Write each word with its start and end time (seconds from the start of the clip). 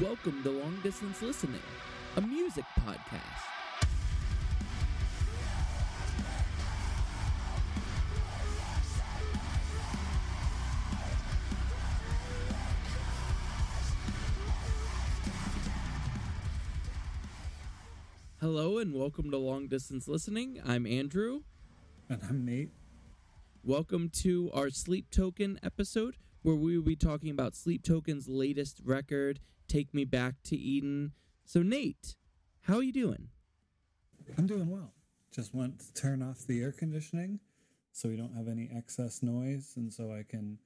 Welcome 0.00 0.42
to 0.42 0.50
Long 0.50 0.76
Distance 0.82 1.22
Listening, 1.22 1.62
a 2.16 2.20
music 2.20 2.64
podcast. 2.80 3.20
Hello 18.40 18.78
and 18.78 18.92
welcome 18.92 19.30
to 19.30 19.36
Long 19.38 19.68
Distance 19.68 20.08
Listening. 20.08 20.60
I'm 20.66 20.88
Andrew. 20.88 21.42
And 22.08 22.20
I'm 22.28 22.44
Nate. 22.44 22.70
Welcome 23.62 24.10
to 24.22 24.50
our 24.52 24.70
Sleep 24.70 25.08
Token 25.12 25.60
episode, 25.62 26.16
where 26.42 26.56
we 26.56 26.76
will 26.76 26.84
be 26.84 26.96
talking 26.96 27.30
about 27.30 27.54
Sleep 27.54 27.84
Token's 27.84 28.28
latest 28.28 28.80
record, 28.84 29.38
Take 29.74 29.92
Me 29.92 30.04
Back 30.04 30.36
to 30.44 30.56
Eden. 30.56 31.10
So, 31.44 31.60
Nate, 31.60 32.14
how 32.60 32.76
are 32.76 32.82
you 32.84 32.92
doing? 32.92 33.26
I'm 34.38 34.46
doing 34.46 34.70
well. 34.70 34.92
Just 35.32 35.52
want 35.52 35.80
to 35.80 35.92
turn 36.00 36.22
off 36.22 36.46
the 36.46 36.62
air 36.62 36.70
conditioning 36.70 37.40
so 37.90 38.08
we 38.08 38.14
don't 38.16 38.36
have 38.36 38.46
any 38.46 38.70
excess 38.72 39.20
noise 39.20 39.72
and 39.74 39.92
so 39.92 40.12
I 40.12 40.22
can 40.28 40.58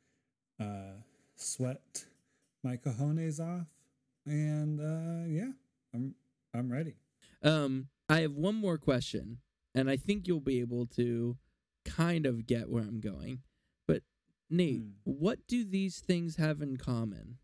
uh, 0.61 1.01
sweat 1.37 2.05
my 2.63 2.77
cojones 2.77 3.41
off. 3.41 3.67
And 4.27 4.79
uh, 4.79 5.27
yeah, 5.27 5.53
I'm 5.95 6.15
I'm 6.53 6.71
ready. 6.71 6.97
Um, 7.43 7.89
I 8.11 8.21
have 8.21 8.33
one 8.35 8.57
more 8.57 8.77
question, 8.77 9.39
and 9.75 9.89
I 9.89 9.97
think 9.97 10.29
you'll 10.29 10.41
be 10.41 10.61
able 10.61 10.85
to 10.97 11.39
kind 11.87 12.27
of 12.27 12.47
get 12.47 12.69
where 12.69 12.83
I'm 12.83 13.01
going. 13.01 13.39
But 13.87 14.03
Nate, 14.51 14.81
Hmm. 14.83 14.89
what 15.05 15.47
do 15.49 15.65
these 15.65 15.99
things 16.01 16.37
have 16.37 16.61
in 16.61 16.77
common? 16.77 17.39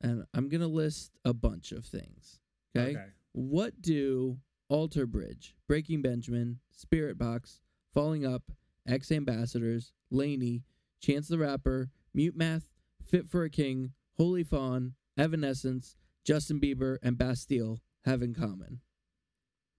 And 0.00 0.24
I'm 0.34 0.48
gonna 0.48 0.68
list 0.68 1.12
a 1.24 1.32
bunch 1.32 1.72
of 1.72 1.84
things. 1.84 2.40
Okay. 2.76 2.96
What 3.32 3.80
do 3.80 4.38
Alter 4.68 5.06
Bridge, 5.06 5.54
Breaking 5.68 6.02
Benjamin, 6.02 6.58
Spiritbox, 6.76 7.60
Falling 7.92 8.26
Up, 8.26 8.42
X 8.86 9.10
Ambassadors, 9.10 9.92
LANY, 10.10 10.64
Chance 11.00 11.28
the 11.28 11.38
Rapper, 11.38 11.90
Mute 12.12 12.36
Math, 12.36 12.68
Fit 13.04 13.28
for 13.28 13.44
a 13.44 13.50
King, 13.50 13.92
Holy 14.16 14.42
Fawn, 14.42 14.94
Evanescence, 15.16 15.96
Justin 16.24 16.60
Bieber, 16.60 16.96
and 17.02 17.16
Bastille 17.16 17.80
have 18.04 18.22
in 18.22 18.34
common? 18.34 18.80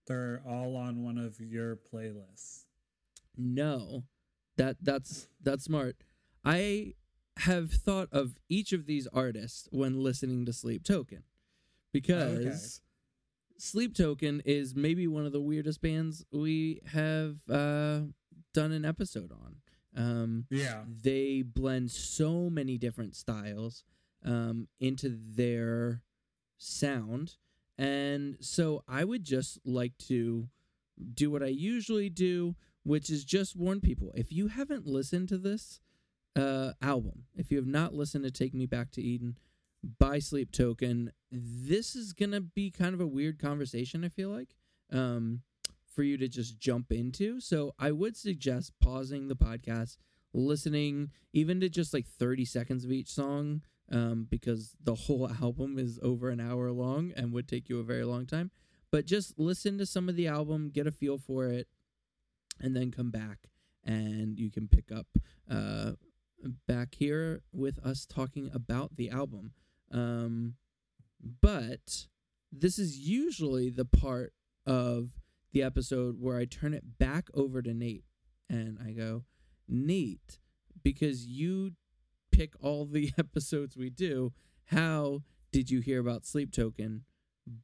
They're 0.08 0.42
all 0.48 0.78
on 0.78 1.04
one 1.04 1.18
of 1.18 1.40
your 1.40 1.76
playlists. 1.76 2.64
No, 3.36 4.04
that 4.56 4.78
that's 4.82 5.28
that's 5.42 5.66
smart. 5.66 5.98
I 6.45 6.94
have 7.42 7.72
thought 7.72 8.10
of 8.12 8.38
each 8.50 8.74
of 8.74 8.86
these 8.86 9.08
artists 9.14 9.68
when 9.72 10.02
listening 10.04 10.46
to 10.46 10.54
Sleep 10.54 10.84
Token 10.84 11.24
because 11.94 12.82
Sleep 13.58 13.96
Token 13.96 14.42
is 14.46 14.76
maybe 14.76 15.08
one 15.08 15.26
of 15.26 15.32
the 15.32 15.42
weirdest 15.42 15.82
bands 15.82 16.26
we 16.32 16.82
have 16.88 17.38
uh, 17.50 18.02
done 18.54 18.72
an 18.72 18.86
episode 18.86 19.32
on. 19.32 19.56
Um, 19.96 20.46
Yeah. 20.52 20.84
they 20.88 21.42
blend 21.42 21.90
so 21.92 22.50
many 22.50 22.78
different 22.78 23.16
styles 23.16 23.84
um, 24.24 24.68
into 24.80 25.10
their 25.10 26.04
sound. 26.58 27.36
And 27.78 28.38
so 28.40 28.84
I 28.88 29.04
would 29.04 29.24
just 29.24 29.60
like 29.66 29.98
to 30.08 30.50
do 31.14 31.30
what 31.32 31.42
I 31.44 31.48
usually 31.48 32.10
do, 32.10 32.56
which 32.84 33.10
is 33.10 33.24
just 33.24 33.56
warn 33.56 33.82
people 33.82 34.12
if 34.16 34.32
you 34.32 34.48
haven't 34.48 34.86
listened 34.88 35.30
to 35.30 35.38
this 35.38 35.80
uh, 36.38 36.74
album, 36.82 37.24
if 37.36 37.52
you 37.52 37.58
have 37.58 37.68
not 37.68 37.94
listened 37.94 38.24
to 38.24 38.32
Take 38.32 38.54
Me 38.54 38.66
Back 38.66 38.92
to 38.92 39.02
Eden 39.02 39.38
by 40.00 40.20
Sleep 40.20 40.52
Token, 40.52 41.12
this 41.32 41.96
is 41.96 42.14
going 42.14 42.32
to 42.32 42.42
be 42.42 42.72
kind 42.72 42.94
of 42.94 43.02
a 43.02 43.08
weird 43.08 43.40
conversation, 43.40 44.06
I 44.06 44.10
feel 44.10 44.30
like. 44.30 44.56
Um, 44.92 45.42
for 45.94 46.04
you 46.04 46.16
to 46.16 46.28
just 46.28 46.60
jump 46.60 46.92
into. 46.92 47.42
So 47.42 47.74
I 47.80 47.92
would 47.92 48.16
suggest 48.16 48.72
pausing 48.80 49.28
the 49.28 49.36
podcast, 49.36 49.98
listening 50.32 51.10
even 51.34 51.60
to 51.61 51.70
just 51.70 51.92
like 51.92 52.06
30 52.06 52.45
seconds 52.45 52.86
of 52.86 52.92
each 52.92 53.10
song, 53.10 53.64
um, 53.92 54.28
because 54.30 54.76
the 54.82 54.94
whole 54.94 55.28
album 55.42 55.80
is 55.80 56.00
over 56.04 56.30
an 56.30 56.40
hour 56.40 56.72
long 56.72 57.14
and 57.17 57.34
would 57.34 57.48
take 57.48 57.67
you 57.67 57.80
a 57.80 57.84
very 57.84 58.06
long 58.06 58.28
time. 58.28 58.52
But 58.92 59.08
just 59.08 59.40
listen 59.40 59.80
to 59.80 59.88
some 59.88 60.08
of 60.08 60.16
the 60.16 60.28
album, 60.28 60.70
get 60.70 60.86
a 60.86 60.92
feel 60.92 61.17
for 61.17 61.48
it, 61.48 61.67
and 62.61 62.76
then 62.76 62.92
come 62.92 63.10
back 63.10 63.50
and 63.84 64.38
you 64.38 64.52
can 64.52 64.67
pick 64.67 64.92
up 64.92 65.08
uh, 65.50 65.94
back 66.67 66.95
here 66.95 67.42
with 67.52 67.80
us 67.80 68.05
talking 68.05 68.49
about 68.53 68.95
the 68.95 69.09
album. 69.09 69.53
Um, 69.92 70.55
but 71.42 72.08
this 72.52 72.77
is 72.77 72.98
usually 72.98 73.70
the 73.70 73.86
part 73.86 74.33
of 74.65 75.20
the 75.52 75.64
episode 75.64 76.17
where 76.20 76.37
I 76.37 76.45
turn 76.45 76.73
it 76.73 76.98
back 76.99 77.30
over 77.33 77.61
to 77.61 77.73
Nate 77.73 78.05
and 78.49 78.77
I 78.83 78.92
go, 78.92 79.23
Nate, 79.67 80.39
because 80.83 81.25
you 81.25 81.71
pick 82.31 82.54
all 82.61 82.86
the 82.86 83.11
episodes 83.17 83.75
we 83.75 83.89
do, 83.89 84.33
how 84.65 85.23
did 85.52 85.71
you 85.71 85.80
hear 85.80 85.99
about 85.99 86.25
Sleep 86.25 86.52
Token? 86.52 87.04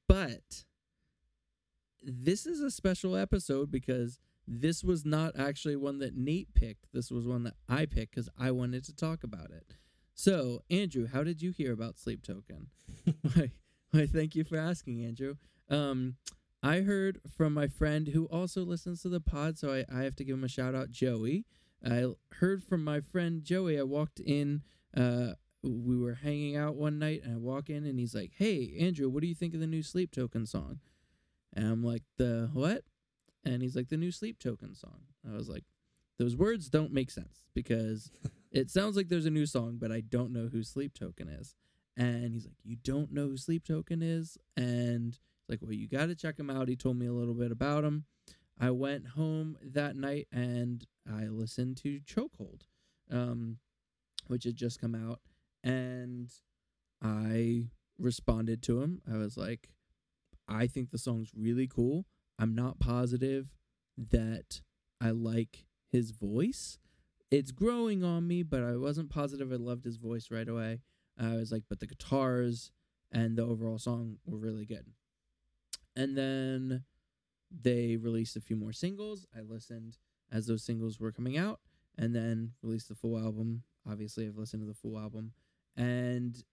But 0.07 0.65
this 2.01 2.45
is 2.45 2.61
a 2.61 2.71
special 2.71 3.15
episode 3.15 3.71
because 3.71 4.19
this 4.47 4.83
was 4.83 5.05
not 5.05 5.37
actually 5.37 5.75
one 5.75 5.99
that 5.99 6.15
Nate 6.15 6.53
picked. 6.53 6.87
This 6.93 7.09
was 7.11 7.25
one 7.25 7.43
that 7.43 7.55
I 7.69 7.85
picked 7.85 8.15
because 8.15 8.29
I 8.37 8.51
wanted 8.51 8.83
to 8.85 8.95
talk 8.95 9.23
about 9.23 9.51
it. 9.51 9.75
So, 10.13 10.61
Andrew, 10.69 11.07
how 11.07 11.23
did 11.23 11.41
you 11.41 11.51
hear 11.51 11.71
about 11.71 11.97
Sleep 11.97 12.21
Token? 12.23 12.67
why, 13.21 13.51
why, 13.91 14.05
thank 14.05 14.35
you 14.35 14.43
for 14.43 14.57
asking, 14.57 15.03
Andrew. 15.03 15.35
Um, 15.69 16.17
I 16.61 16.81
heard 16.81 17.19
from 17.35 17.53
my 17.53 17.67
friend 17.67 18.07
who 18.09 18.25
also 18.25 18.63
listens 18.63 19.01
to 19.01 19.09
the 19.09 19.19
pod, 19.19 19.57
so 19.57 19.73
I, 19.73 19.85
I 19.93 20.03
have 20.03 20.15
to 20.17 20.23
give 20.23 20.35
him 20.35 20.43
a 20.43 20.49
shout 20.49 20.75
out, 20.75 20.91
Joey. 20.91 21.45
I 21.85 22.05
heard 22.35 22.63
from 22.63 22.83
my 22.83 23.01
friend 23.01 23.43
Joey. 23.43 23.77
I 23.79 23.83
walked 23.83 24.19
in, 24.19 24.61
uh, 24.95 25.33
we 25.63 25.97
were 25.97 26.15
hanging 26.15 26.55
out 26.55 26.75
one 26.75 26.99
night, 26.99 27.21
and 27.23 27.33
I 27.33 27.37
walk 27.37 27.69
in, 27.69 27.85
and 27.85 27.99
he's 27.99 28.15
like, 28.15 28.31
Hey, 28.37 28.75
Andrew, 28.79 29.09
what 29.09 29.21
do 29.21 29.27
you 29.27 29.35
think 29.35 29.53
of 29.53 29.59
the 29.59 29.67
new 29.67 29.83
Sleep 29.83 30.11
Token 30.11 30.45
song? 30.45 30.79
And 31.53 31.67
I'm 31.67 31.83
like, 31.83 32.03
The 32.17 32.49
what? 32.53 32.83
And 33.45 33.61
he's 33.61 33.75
like, 33.75 33.89
The 33.89 33.97
new 33.97 34.11
Sleep 34.11 34.39
Token 34.39 34.75
song. 34.75 35.01
I 35.29 35.35
was 35.35 35.49
like, 35.49 35.63
Those 36.19 36.35
words 36.35 36.69
don't 36.69 36.93
make 36.93 37.11
sense 37.11 37.43
because 37.53 38.11
it 38.51 38.69
sounds 38.69 38.95
like 38.95 39.09
there's 39.09 39.25
a 39.25 39.31
new 39.31 39.45
song, 39.45 39.77
but 39.79 39.91
I 39.91 40.01
don't 40.01 40.31
know 40.31 40.49
who 40.51 40.63
Sleep 40.63 40.93
Token 40.93 41.27
is. 41.27 41.55
And 41.95 42.33
he's 42.33 42.45
like, 42.45 42.57
You 42.63 42.77
don't 42.83 43.11
know 43.11 43.27
who 43.27 43.37
Sleep 43.37 43.65
Token 43.65 44.01
is? 44.01 44.37
And 44.57 45.17
like, 45.49 45.59
well, 45.61 45.73
you 45.73 45.87
got 45.87 46.07
to 46.07 46.15
check 46.15 46.39
him 46.39 46.49
out. 46.49 46.67
He 46.67 46.75
told 46.75 46.97
me 46.97 47.05
a 47.05 47.13
little 47.13 47.33
bit 47.33 47.51
about 47.51 47.83
him. 47.83 48.05
I 48.59 48.71
went 48.71 49.07
home 49.09 49.57
that 49.61 49.95
night 49.95 50.27
and 50.31 50.85
I 51.11 51.25
listened 51.25 51.77
to 51.77 51.99
Chokehold, 52.01 52.61
um, 53.11 53.57
which 54.27 54.45
had 54.45 54.55
just 54.55 54.79
come 54.79 54.95
out, 54.95 55.19
and 55.63 56.31
I 57.01 57.67
responded 57.97 58.61
to 58.63 58.81
him. 58.81 59.01
I 59.11 59.17
was 59.17 59.37
like, 59.37 59.69
I 60.47 60.67
think 60.67 60.91
the 60.91 60.97
song's 60.97 61.31
really 61.35 61.67
cool. 61.67 62.05
I'm 62.39 62.55
not 62.55 62.79
positive 62.79 63.47
that 63.97 64.61
I 64.99 65.11
like 65.11 65.65
his 65.91 66.11
voice. 66.11 66.79
It's 67.31 67.51
growing 67.51 68.03
on 68.03 68.27
me, 68.27 68.43
but 68.43 68.63
I 68.63 68.75
wasn't 68.75 69.09
positive 69.09 69.51
I 69.51 69.55
loved 69.55 69.85
his 69.85 69.97
voice 69.97 70.29
right 70.31 70.47
away. 70.47 70.81
I 71.19 71.35
was 71.35 71.51
like, 71.51 71.63
but 71.69 71.79
the 71.79 71.87
guitars 71.87 72.71
and 73.11 73.37
the 73.37 73.43
overall 73.43 73.77
song 73.77 74.17
were 74.25 74.37
really 74.37 74.65
good. 74.65 74.87
And 75.95 76.17
then 76.17 76.83
they 77.51 77.97
released 77.97 78.35
a 78.35 78.41
few 78.41 78.55
more 78.55 78.73
singles. 78.73 79.27
I 79.35 79.41
listened 79.41 79.97
as 80.31 80.47
those 80.47 80.63
singles 80.63 80.99
were 80.99 81.11
coming 81.11 81.37
out 81.37 81.59
and 81.97 82.15
then 82.15 82.53
released 82.63 82.89
the 82.89 82.95
full 82.95 83.17
album. 83.17 83.63
Obviously, 83.87 84.25
I've 84.25 84.37
listened 84.37 84.63
to 84.63 84.67
the 84.67 84.73
full 84.73 84.97
album 84.97 85.33
and 85.75 86.43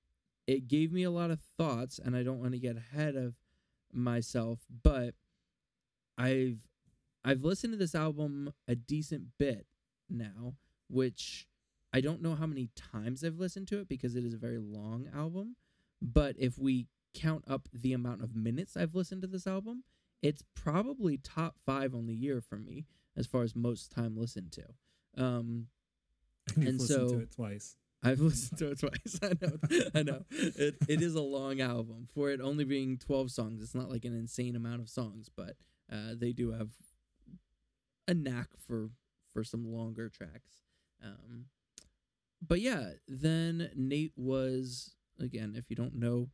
it 0.47 0.69
gave 0.69 0.93
me 0.93 1.05
a 1.05 1.11
lot 1.11 1.31
of 1.31 1.41
thoughts 1.57 1.99
and 1.99 2.17
I 2.17 2.23
don't 2.23 2.41
want 2.41 2.53
to 2.53 2.59
get 2.59 2.77
ahead 2.77 3.17
of 3.17 3.37
myself, 3.93 4.61
but 4.83 5.15
I've 6.19 6.59
I've 7.25 7.43
listened 7.43 7.73
to 7.73 7.79
this 7.79 7.95
album 7.95 8.53
a 8.67 8.75
decent 8.75 9.25
bit 9.39 9.67
now, 10.09 10.55
which 10.89 11.47
I 11.93 12.01
don't 12.01 12.23
know 12.23 12.35
how 12.35 12.47
many 12.47 12.71
times 12.75 13.23
I've 13.25 13.39
listened 13.39 13.69
to 13.69 13.81
it 13.81 13.89
because 13.89 14.17
it 14.17 14.25
is 14.25 14.35
a 14.35 14.39
very 14.39 14.59
long 14.59 15.09
album, 15.15 15.57
but 16.01 16.37
if 16.39 16.59
we 16.59 16.87
count 17.15 17.45
up 17.49 17.69
the 17.73 17.93
amount 17.93 18.23
of 18.23 18.35
minutes 18.37 18.77
I've 18.77 18.95
listened 18.95 19.23
to 19.23 19.29
this 19.29 19.47
album, 19.47 19.83
it's 20.23 20.43
probably 20.55 21.17
top 21.19 21.57
five 21.67 21.95
on 21.95 22.07
the 22.07 22.15
year 22.15 22.41
for 22.41 22.57
me 22.59 22.87
as 23.17 23.27
far 23.27 23.43
as 23.43 23.57
most 23.57 23.91
time 23.91 24.17
listened 24.17 24.53
to. 24.53 25.23
Um, 25.23 25.67
You've 26.57 26.69
And 26.69 26.81
listened 26.81 27.11
so- 27.11 27.17
to 27.17 27.21
it 27.23 27.31
twice. 27.33 27.77
I've 28.03 28.21
listened 28.21 28.59
to 28.61 28.71
it 28.71 28.79
twice. 28.81 29.19
I 29.23 29.33
know, 29.43 29.91
I 29.95 30.03
know. 30.03 30.25
It 30.31 30.77
it 30.89 31.03
is 31.03 31.15
a 31.17 31.21
long 31.21 31.61
album 31.61 32.07
for 32.15 32.31
it 32.31 32.41
only 32.41 32.65
being 32.65 32.97
twelve 32.97 33.31
songs. 33.31 33.63
It's 33.63 33.75
not 33.75 33.91
like 33.91 34.07
an 34.07 34.15
insane 34.19 34.57
amount 34.57 34.81
of 34.81 34.89
songs, 34.89 35.29
but 35.37 35.57
uh, 35.91 36.15
they 36.17 36.33
do 36.33 36.53
have 36.53 36.71
a 38.07 38.15
knack 38.15 38.49
for 38.67 38.91
for 39.33 39.45
some 39.45 39.65
longer 39.65 40.09
tracks. 40.09 40.63
Um, 41.03 41.47
but 42.47 42.61
yeah, 42.61 42.91
then 43.07 43.71
Nate 43.75 44.13
was 44.17 44.95
again, 45.19 45.55
if 45.57 45.69
you 45.69 45.77
don't 45.77 45.95
know 45.95 46.29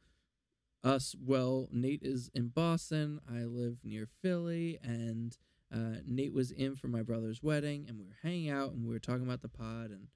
us, 0.84 1.14
well, 1.20 1.68
Nate 1.72 2.02
is 2.02 2.30
in 2.34 2.48
Boston. 2.48 3.20
I 3.28 3.44
live 3.44 3.78
near 3.82 4.06
Philly, 4.22 4.78
and 4.82 5.36
uh, 5.74 6.00
Nate 6.06 6.32
was 6.32 6.52
in 6.52 6.76
for 6.76 6.88
my 6.88 7.02
brother's 7.02 7.42
wedding, 7.42 7.86
and 7.88 7.98
we 7.98 8.04
were 8.04 8.18
hanging 8.22 8.50
out, 8.50 8.72
and 8.72 8.84
we 8.86 8.92
were 8.92 9.00
talking 9.00 9.24
about 9.24 9.42
the 9.42 9.48
pod, 9.48 9.90
and 9.90 10.08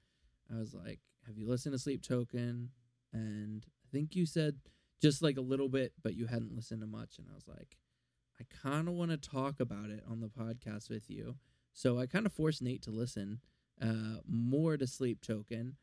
I 0.53 0.59
was 0.59 0.73
like, 0.73 0.99
"Have 1.27 1.37
you 1.37 1.47
listened 1.47 1.73
to 1.73 1.79
Sleep 1.79 2.01
Token?" 2.01 2.69
And 3.13 3.65
I 3.67 3.87
think 3.91 4.15
you 4.15 4.25
said 4.25 4.59
just 5.01 5.21
like 5.21 5.37
a 5.37 5.41
little 5.41 5.67
bit, 5.67 5.93
but 6.01 6.15
you 6.15 6.27
hadn't 6.27 6.55
listened 6.55 6.81
to 6.81 6.87
much, 6.87 7.17
and 7.17 7.27
I 7.29 7.35
was 7.35 7.47
like, 7.47 7.77
"I 8.41 8.67
kind 8.67 8.87
of 8.87 8.93
want 8.95 9.11
to 9.11 9.17
talk 9.17 9.59
about 9.59 9.89
it 9.89 10.03
on 10.09 10.19
the 10.19 10.29
podcast 10.29 10.89
with 10.89 11.09
you." 11.09 11.35
So 11.73 11.99
I 11.99 12.05
kind 12.05 12.25
of 12.25 12.33
forced 12.33 12.61
Nate 12.61 12.81
to 12.83 12.91
listen 12.91 13.39
uh, 13.81 14.19
more 14.27 14.77
to 14.77 14.87
Sleep 14.87 15.21
Token. 15.21 15.75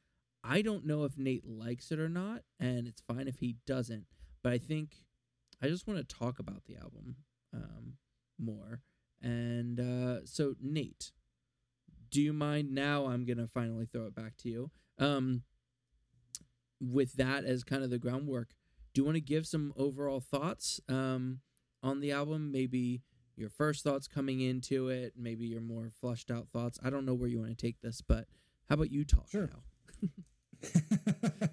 I 0.44 0.62
don't 0.62 0.86
know 0.86 1.04
if 1.04 1.18
Nate 1.18 1.46
likes 1.46 1.90
it 1.90 1.98
or 1.98 2.08
not, 2.08 2.42
and 2.60 2.86
it's 2.86 3.00
fine 3.00 3.28
if 3.28 3.38
he 3.38 3.56
doesn't. 3.66 4.06
But 4.42 4.52
I 4.52 4.58
think 4.58 5.04
I 5.62 5.68
just 5.68 5.86
want 5.86 5.98
to 5.98 6.16
talk 6.16 6.38
about 6.38 6.64
the 6.64 6.76
album 6.76 7.16
um, 7.52 7.94
more. 8.38 8.80
And 9.20 9.80
uh, 9.80 10.24
so, 10.24 10.54
Nate, 10.60 11.10
do 12.10 12.22
you 12.22 12.32
mind 12.32 12.72
now? 12.72 13.06
I'm 13.06 13.24
gonna 13.24 13.48
finally 13.48 13.86
throw 13.86 14.06
it 14.06 14.14
back 14.14 14.36
to 14.38 14.48
you. 14.48 14.70
Um, 14.98 15.42
with 16.80 17.14
that 17.14 17.44
as 17.44 17.64
kind 17.64 17.82
of 17.82 17.90
the 17.90 17.98
groundwork, 17.98 18.50
do 18.94 19.00
you 19.00 19.04
want 19.04 19.16
to 19.16 19.20
give 19.20 19.46
some 19.46 19.72
overall 19.76 20.20
thoughts 20.20 20.80
um, 20.88 21.40
on 21.82 22.00
the 22.00 22.12
album? 22.12 22.50
Maybe 22.52 23.02
your 23.36 23.48
first 23.48 23.84
thoughts 23.84 24.08
coming 24.08 24.40
into 24.40 24.88
it, 24.88 25.14
maybe 25.16 25.46
your 25.46 25.60
more 25.60 25.90
flushed 26.00 26.30
out 26.30 26.48
thoughts. 26.48 26.78
I 26.84 26.90
don't 26.90 27.04
know 27.06 27.14
where 27.14 27.28
you 27.28 27.38
want 27.38 27.56
to 27.56 27.66
take 27.66 27.80
this, 27.80 28.00
but 28.00 28.26
how 28.68 28.74
about 28.74 28.90
you 28.90 29.04
talk 29.04 29.28
Sure. 29.30 29.48
now? 30.02 30.08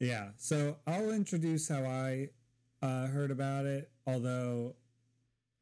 yeah. 0.00 0.28
So 0.36 0.76
I'll 0.86 1.10
introduce 1.10 1.68
how 1.68 1.84
I 1.84 2.30
uh, 2.82 3.06
heard 3.06 3.30
about 3.30 3.66
it, 3.66 3.90
although 4.06 4.74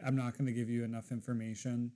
I'm 0.04 0.16
not 0.16 0.36
going 0.36 0.46
to 0.46 0.52
give 0.52 0.68
you 0.70 0.84
enough 0.84 1.12
information 1.12 1.92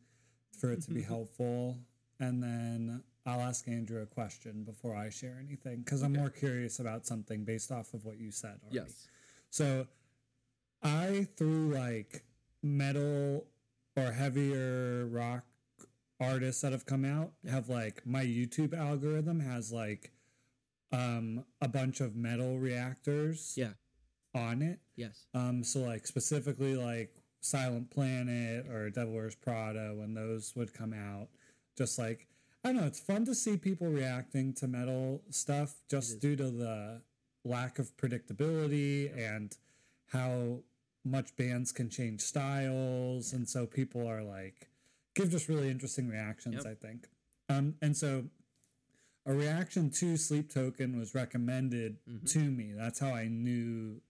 for 0.58 0.72
it 0.72 0.82
to 0.82 0.90
be 0.90 1.02
helpful. 1.14 1.78
And 2.20 2.42
then 2.42 3.02
I'll 3.26 3.40
ask 3.40 3.66
Andrew 3.68 4.02
a 4.02 4.06
question 4.06 4.64
before 4.64 4.94
I 4.94 5.10
share 5.10 5.38
anything 5.42 5.82
because 5.84 6.02
I'm 6.02 6.12
more 6.12 6.30
curious 6.30 6.80
about 6.80 7.06
something 7.06 7.44
based 7.44 7.70
off 7.70 7.94
of 7.94 8.04
what 8.04 8.18
you 8.18 8.30
said 8.30 8.58
already. 8.64 8.76
Yes. 8.90 9.06
So 9.50 9.86
I 10.82 11.26
through 11.36 11.74
like 11.74 12.22
metal 12.62 13.46
or 13.96 14.12
heavier 14.12 15.06
rock 15.06 15.44
artists 16.20 16.62
that 16.62 16.72
have 16.72 16.86
come 16.86 17.04
out 17.04 17.32
have 17.48 17.68
like 17.68 18.04
my 18.06 18.24
YouTube 18.24 18.76
algorithm 18.76 19.40
has 19.40 19.72
like 19.72 20.10
um 20.92 21.44
a 21.60 21.68
bunch 21.68 22.00
of 22.00 22.16
metal 22.16 22.58
reactors 22.58 23.54
Yeah. 23.56 23.72
on 24.34 24.62
it. 24.62 24.80
Yes. 24.96 25.26
Um 25.34 25.62
so 25.64 25.80
like 25.80 26.06
specifically 26.06 26.74
like 26.76 27.14
Silent 27.40 27.90
Planet 27.90 28.66
or 28.68 28.90
Devil 28.90 29.14
Wears 29.14 29.36
Prada 29.36 29.94
when 29.94 30.14
those 30.14 30.54
would 30.56 30.74
come 30.74 30.92
out. 30.92 31.28
Just 31.76 31.98
like 31.98 32.26
I 32.64 32.72
don't 32.72 32.80
know, 32.80 32.86
it's 32.88 32.98
fun 33.00 33.24
to 33.26 33.34
see 33.34 33.56
people 33.56 33.86
reacting 33.86 34.52
to 34.54 34.66
metal 34.66 35.22
stuff 35.30 35.76
just 35.88 36.20
due 36.20 36.34
to 36.36 36.50
the 36.50 37.02
lack 37.44 37.78
of 37.78 37.96
predictability 37.96 39.16
and 39.16 39.56
how 40.08 40.58
much 41.10 41.34
bands 41.36 41.72
can 41.72 41.88
change 41.90 42.20
styles 42.20 43.32
and 43.32 43.48
so 43.48 43.66
people 43.66 44.06
are 44.06 44.22
like 44.22 44.68
give 45.14 45.30
just 45.30 45.48
really 45.48 45.70
interesting 45.70 46.08
reactions 46.08 46.64
Yep. 46.64 46.66
i 46.66 46.74
think 46.86 47.08
um 47.48 47.74
and 47.82 47.96
so 47.96 48.24
a 49.26 49.32
reaction 49.32 49.90
to 49.90 50.16
sleep 50.16 50.52
token 50.52 50.98
was 50.98 51.14
recommended 51.14 51.98
Mhm. 52.08 52.30
to 52.32 52.38
me 52.38 52.72
that's 52.72 52.98
how 52.98 53.12
i 53.14 53.26
knew 53.28 54.00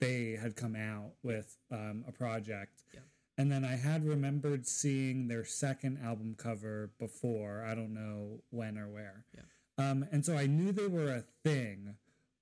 they 0.00 0.32
had 0.40 0.54
come 0.56 0.76
out 0.76 1.12
with 1.22 1.56
um, 1.70 2.04
a 2.06 2.12
project 2.12 2.82
Yeah. 2.94 3.00
and 3.36 3.50
then 3.50 3.64
i 3.64 3.76
had 3.76 4.04
remembered 4.04 4.66
seeing 4.66 5.28
their 5.28 5.44
second 5.44 5.98
album 6.02 6.34
cover 6.36 6.90
before 6.98 7.64
i 7.64 7.74
don't 7.74 7.94
know 7.94 8.42
when 8.50 8.78
or 8.78 8.88
where 8.88 9.24
Yeah. 9.34 9.42
um, 9.90 10.06
and 10.12 10.24
so 10.24 10.36
i 10.36 10.46
knew 10.46 10.72
they 10.72 10.86
were 10.88 11.12
a 11.12 11.22
thing 11.44 11.96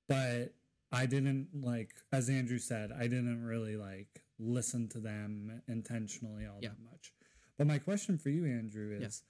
but 0.09 0.53
I 0.93 1.07
didn't 1.07 1.49
like, 1.53 1.95
as 2.13 2.29
Andrew 2.29 2.59
said, 2.59 2.93
I 2.93 3.03
didn't 3.09 3.43
really 3.45 3.77
like 3.77 4.23
listen 4.39 4.89
to 4.91 5.01
them 5.01 5.63
intentionally 5.69 6.47
all 6.47 6.59
Yeah. 6.63 6.71
that 6.71 6.81
much. 6.91 7.13
But 7.59 7.67
my 7.67 7.79
question 7.79 8.19
for 8.19 8.31
you, 8.31 8.45
Andrew, 8.47 8.97
Yeah. 8.99 9.07
is 9.07 9.23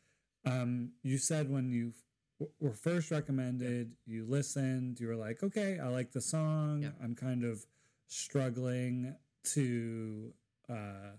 um, 0.44 0.92
you 1.02 1.18
said 1.18 1.50
when 1.50 1.72
you 1.72 1.92
f- 2.40 2.48
were 2.60 2.72
first 2.74 3.10
recommended, 3.10 3.96
you 4.06 4.24
listened, 4.24 5.00
you 5.00 5.08
were 5.08 5.16
like, 5.16 5.42
okay, 5.42 5.78
I 5.80 5.88
like 5.88 6.12
the 6.12 6.20
song. 6.20 6.82
Yeah. 6.82 6.92
I'm 7.02 7.16
kind 7.16 7.42
of 7.42 7.66
struggling 8.06 9.16
to 9.54 10.32
uh, 10.68 11.12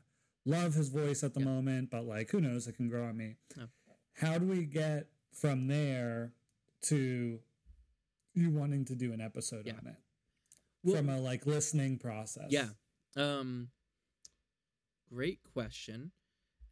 love 0.45 0.75
his 0.75 0.89
voice 0.89 1.23
at 1.23 1.33
the 1.33 1.39
Yeah. 1.41 1.45
moment, 1.45 1.89
but 1.89 2.05
like, 2.05 2.29
who 2.31 2.39
knows? 2.39 2.67
It 2.67 2.73
can 2.77 2.87
grow 2.89 3.05
on 3.05 3.17
me. 3.17 3.35
Yeah. 3.57 3.65
How 4.13 4.37
do 4.37 4.45
we 4.45 4.65
get 4.65 5.07
from 5.33 5.67
there 5.67 6.33
to 6.83 7.41
you 8.33 8.49
wanting 8.51 8.85
to 8.85 8.95
do 8.95 9.11
an 9.13 9.19
episode 9.21 9.65
Yeah. 9.65 9.73
on 9.77 9.87
it? 9.87 9.95
From 10.95 11.09
a 11.09 11.19
like 11.19 11.45
listening 11.45 11.97
process. 11.97 12.47
Yeah. 12.49 12.69
Um 13.15 13.69
great 15.09 15.39
question. 15.53 16.11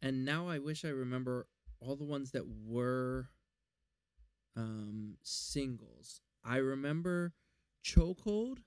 And 0.02 0.24
now 0.24 0.48
I 0.48 0.58
wish 0.58 0.84
I 0.84 0.88
remember 0.88 1.48
all 1.80 1.96
the 1.96 2.04
ones 2.04 2.30
that 2.32 2.44
were 2.46 3.28
um 4.56 5.16
singles. 5.22 6.20
I 6.44 6.56
remember 6.58 7.34
Chokehold, 7.84 8.58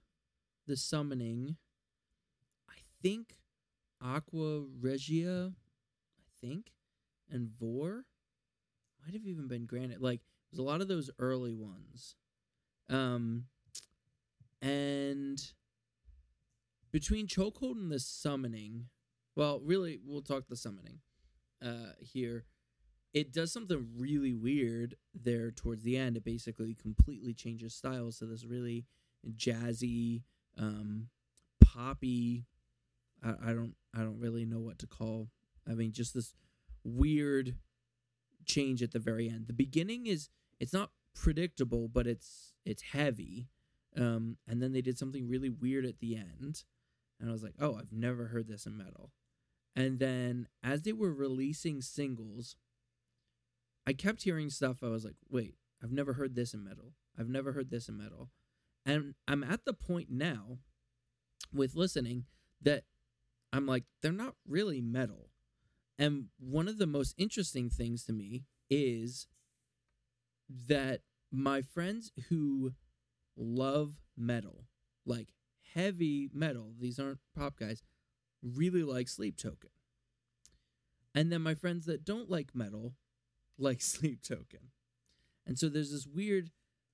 The 0.68 0.75
Summoning, 0.78 1.57
I 2.69 2.75
think 3.01 3.38
Aqua 4.01 4.63
Regia, 4.80 5.54
I 6.18 6.24
think, 6.42 6.72
and 7.30 7.50
Vore 7.60 8.06
might 9.04 9.13
have 9.13 9.25
even 9.25 9.48
been 9.48 9.66
Granite. 9.66 10.01
Like 10.01 10.22
there's 10.51 10.60
a 10.60 10.63
lot 10.63 10.81
of 10.81 10.88
those 10.88 11.10
early 11.19 11.54
ones. 11.54 12.16
Um 12.90 13.46
and 14.61 15.53
between 16.91 17.27
chokehold 17.27 17.75
and 17.75 17.91
the 17.91 18.00
summoning 18.00 18.85
well 19.35 19.61
really 19.63 20.00
we'll 20.06 20.21
talk 20.21 20.47
the 20.47 20.56
summoning 20.56 21.00
uh 21.63 21.94
here. 22.00 22.45
It 23.11 23.33
does 23.33 23.51
something 23.51 23.88
really 23.97 24.33
weird 24.33 24.95
there 25.15 25.50
towards 25.50 25.81
the 25.81 25.97
end. 25.97 26.15
It 26.15 26.23
basically 26.23 26.75
completely 26.75 27.33
changes 27.33 27.73
styles 27.73 28.19
to 28.19 28.27
this 28.27 28.45
really 28.45 28.85
jazzy 29.35 30.23
um 30.57 31.09
poppy 31.62 32.45
I, 33.23 33.33
I 33.50 33.53
don't 33.53 33.75
i 33.93 34.00
don't 34.00 34.19
really 34.19 34.45
know 34.45 34.60
what 34.60 34.79
to 34.79 34.88
call 34.88 35.29
i 35.69 35.74
mean 35.74 35.91
just 35.91 36.13
this 36.13 36.34
weird 36.84 37.55
change 38.45 38.81
at 38.81 38.91
the 38.91 39.00
very 39.00 39.29
end. 39.29 39.48
The 39.48 39.53
beginning 39.53 40.07
is 40.07 40.29
it's 40.60 40.74
not 40.74 40.91
predictable 41.15 41.88
but 41.88 42.07
it's 42.07 42.53
it's 42.65 42.81
heavy 42.81 43.48
um, 43.98 44.38
and 44.48 44.62
then 44.62 44.72
they 44.72 44.81
did 44.81 44.98
something 44.98 45.27
really 45.27 45.50
weird 45.50 45.86
at 45.86 46.00
the 46.00 46.15
end. 46.15 46.63
And 47.19 47.29
I 47.29 47.31
was 47.31 47.43
like, 47.43 47.55
oh, 47.60 47.75
I've 47.75 47.91
never 47.91 48.27
heard 48.27 48.48
this 48.48 48.65
in 48.65 48.77
metal. 48.77 49.12
And 49.75 50.00
then 50.00 50.48
as 50.63 50.81
they 50.81 50.93
were 50.93 51.13
releasing 51.13 51.81
singles, 51.81 52.55
I 53.86 53.93
kept 53.93 54.24
hearing 54.24 54.50
stuff. 54.50 54.84
I 54.84 54.89
was 54.89 55.03
like, 55.05 55.15
wait, 55.29 55.55
I've 55.84 55.91
never 55.91 56.13
heard 56.13 56.36
this 56.36 56.53
in 56.53 56.63
metal. 56.63 56.93
I've 57.17 57.29
never 57.29 57.53
heard 57.53 57.69
this 57.69 57.89
in 57.89 57.98
metal. 57.98 58.29
And 58.86 59.15
I'm 59.27 59.43
at 59.43 59.65
the 59.65 59.74
point 59.74 60.10
now 60.10 60.60
with 61.53 61.75
listening 61.75 62.25
that 62.62 62.84
I'm 63.51 63.65
like, 63.65 63.84
they're 64.01 64.12
not 64.12 64.36
really 64.48 64.81
metal. 64.81 65.29
And 65.98 66.25
one 66.39 66.67
of 66.67 66.77
the 66.77 66.88
most 66.88 67.13
interesting 67.17 67.69
things 67.69 68.05
to 68.05 68.13
me 68.13 68.43
is 68.69 69.27
that 70.67 71.01
my 71.31 71.62
friends 71.62 72.12
who 72.29 72.74
love 73.39 74.00
metal, 74.17 74.65
like 75.05 75.29
heavy 75.74 76.29
metal, 76.34 76.74
these 76.79 77.00
aren't 77.00 77.19
pop 77.36 77.58
guys, 77.58 77.81
really 78.43 78.84
like 78.84 79.08
Sleep 79.08 79.38
Token. 79.38 79.69
And 81.15 81.31
then 81.31 81.41
my 81.41 81.55
friends 81.55 81.86
that 81.86 82.05
don't 82.05 82.29
like 82.29 82.53
metal 82.53 82.93
like 83.58 83.81
Sleep 83.81 84.22
Token. 84.22 84.72
And 85.46 85.58
so 85.58 85.69
there's 85.69 85.91
this 85.91 86.05
weird 86.05 86.51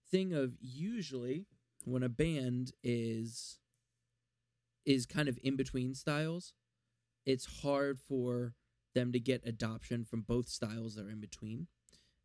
thing 0.09 0.33
of 0.33 0.53
usually 0.61 1.45
when 1.83 2.03
a 2.03 2.09
band 2.09 2.71
is 2.83 3.59
is 4.85 5.07
kind 5.07 5.27
of 5.27 5.39
in 5.41 5.55
between 5.55 5.95
styles, 5.95 6.53
it's 7.25 7.61
hard 7.63 7.99
for 7.99 8.53
them 8.93 9.11
to 9.11 9.19
get 9.19 9.41
adoption 9.43 10.05
from 10.05 10.21
both 10.21 10.47
styles 10.47 10.95
that 10.95 11.07
are 11.07 11.09
in 11.09 11.19
between. 11.19 11.67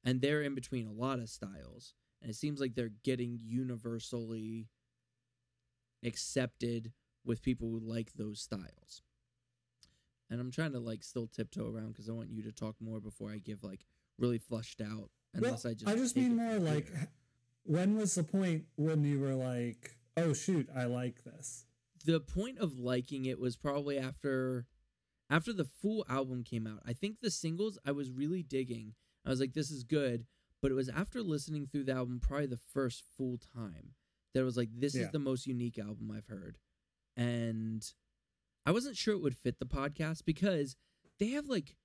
And 0.05 0.21
they're 0.21 0.43
in 0.43 0.55
between 0.55 0.87
a 0.87 0.93
lot 0.93 1.19
of 1.19 1.31
styles 1.31 1.95
and 2.21 2.31
it 2.31 2.37
seems 2.37 2.61
like 2.61 2.75
they're 2.75 2.93
getting 3.05 3.39
universally 3.43 4.69
accepted 6.05 6.93
with 7.25 7.43
people 7.43 7.69
who 7.69 7.81
like 7.81 8.13
those 8.15 8.41
styles. 8.41 9.03
And 10.31 10.41
I'm 10.41 10.51
trying 10.51 10.73
to 10.73 10.81
like 10.81 11.03
still 11.03 11.27
tiptoe 11.27 11.73
around 11.73 11.89
because 11.89 12.09
I 12.09 12.13
want 12.13 12.31
you 12.31 12.43
to 12.45 12.53
talk 12.53 12.77
more 12.81 13.01
before 13.01 13.31
I 13.31 13.39
give 13.39 13.65
like 13.65 13.81
really 14.19 14.39
flushed 14.39 14.81
out. 14.81 15.11
Unless 15.35 15.65
well, 15.65 15.71
I 15.71 15.75
just 15.75 15.89
I 15.89 15.97
just 15.97 16.17
mean 16.17 16.37
more 16.37 16.59
like 16.59 16.89
here. 16.89 17.09
when 17.65 17.97
was 17.97 18.15
the 18.15 18.23
point 18.23 18.65
when 18.77 19.05
you 19.05 19.21
were 19.21 19.35
like, 19.35 19.97
oh 20.17 20.33
shoot, 20.33 20.69
I 20.75 20.85
like 20.85 21.25
this? 21.25 21.67
the 22.05 22.21
point 22.21 22.59
of 22.59 22.79
liking 22.79 23.27
it 23.27 23.39
was 23.39 23.57
probably 23.57 23.99
after 23.99 24.67
after 25.29 25.53
the 25.53 25.65
full 25.65 26.05
album 26.09 26.43
came 26.43 26.67
out. 26.67 26.81
I 26.87 26.93
think 26.93 27.21
the 27.21 27.31
singles 27.31 27.79
I 27.87 27.93
was 27.93 28.11
really 28.11 28.43
digging. 28.43 28.95
I 29.25 29.31
was 29.31 29.41
like, 29.41 29.53
this 29.53 29.71
is 29.71 29.85
good. 29.85 30.27
But 30.63 30.71
it 30.71 30.75
was 30.75 30.89
after 30.89 31.23
listening 31.23 31.67
through 31.67 31.85
the 31.85 31.93
album 31.93 32.21
probably 32.21 32.47
the 32.47 32.57
first 32.57 33.05
full 33.17 33.39
time 33.55 33.95
that 34.35 34.41
I 34.41 34.45
was 34.45 34.57
like, 34.57 34.69
this 34.73 34.95
is 34.95 35.11
the 35.11 35.19
most 35.19 35.47
unique 35.47 35.79
album 35.79 36.13
I've 36.15 36.27
heard. 36.27 36.59
And 37.17 37.85
I 38.67 38.73
wasn't 38.73 38.97
sure 38.97 39.15
it 39.15 39.23
would 39.23 39.37
fit 39.37 39.59
the 39.59 39.67
podcast 39.67 40.25
because 40.25 40.77
they 41.19 41.29
have 41.31 41.47
like 41.49 41.77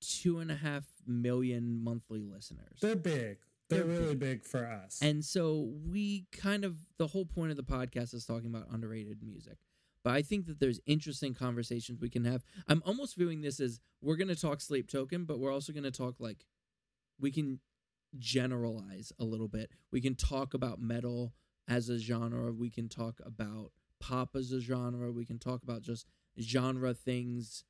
two 0.00 0.38
and 0.38 0.50
a 0.50 0.56
half 0.56 0.84
million 1.06 1.82
monthly 1.82 2.22
listeners. 2.22 2.78
They're 2.80 2.96
big. 2.96 3.38
They're, 3.68 3.84
They're 3.84 4.00
really 4.00 4.16
big 4.16 4.44
for 4.44 4.66
us. 4.66 4.98
And 5.02 5.24
so 5.24 5.70
we 5.88 6.26
kind 6.32 6.64
of 6.64 6.76
the 6.98 7.06
whole 7.08 7.24
point 7.24 7.50
of 7.50 7.56
the 7.56 7.62
podcast 7.62 8.14
is 8.14 8.24
talking 8.24 8.46
about 8.46 8.66
underrated 8.72 9.18
music. 9.22 9.58
But 10.02 10.14
I 10.14 10.22
think 10.22 10.46
that 10.46 10.58
there's 10.58 10.80
interesting 10.86 11.34
conversations 11.34 12.00
we 12.00 12.08
can 12.08 12.24
have. 12.24 12.42
I'm 12.66 12.82
almost 12.86 13.16
viewing 13.16 13.42
this 13.42 13.60
as 13.60 13.80
we're 14.00 14.16
going 14.16 14.28
to 14.28 14.34
talk 14.36 14.60
Sleep 14.60 14.90
Token, 14.90 15.24
but 15.24 15.38
we're 15.38 15.52
also 15.52 15.72
going 15.72 15.84
to 15.84 15.90
talk 15.90 16.16
like 16.18 16.46
we 17.20 17.30
can 17.30 17.60
generalize 18.18 19.12
a 19.18 19.24
little 19.24 19.48
bit. 19.48 19.70
We 19.90 20.00
can 20.00 20.14
talk 20.14 20.54
about 20.54 20.80
metal 20.80 21.32
as 21.68 21.88
a 21.88 21.98
genre, 21.98 22.52
we 22.52 22.70
can 22.70 22.88
talk 22.88 23.20
about 23.24 23.70
pop 24.00 24.34
as 24.34 24.50
a 24.52 24.60
genre, 24.60 25.12
we 25.12 25.24
can 25.24 25.38
talk 25.38 25.62
about 25.62 25.82
just 25.82 26.06
genre 26.40 26.94
things 26.94 27.64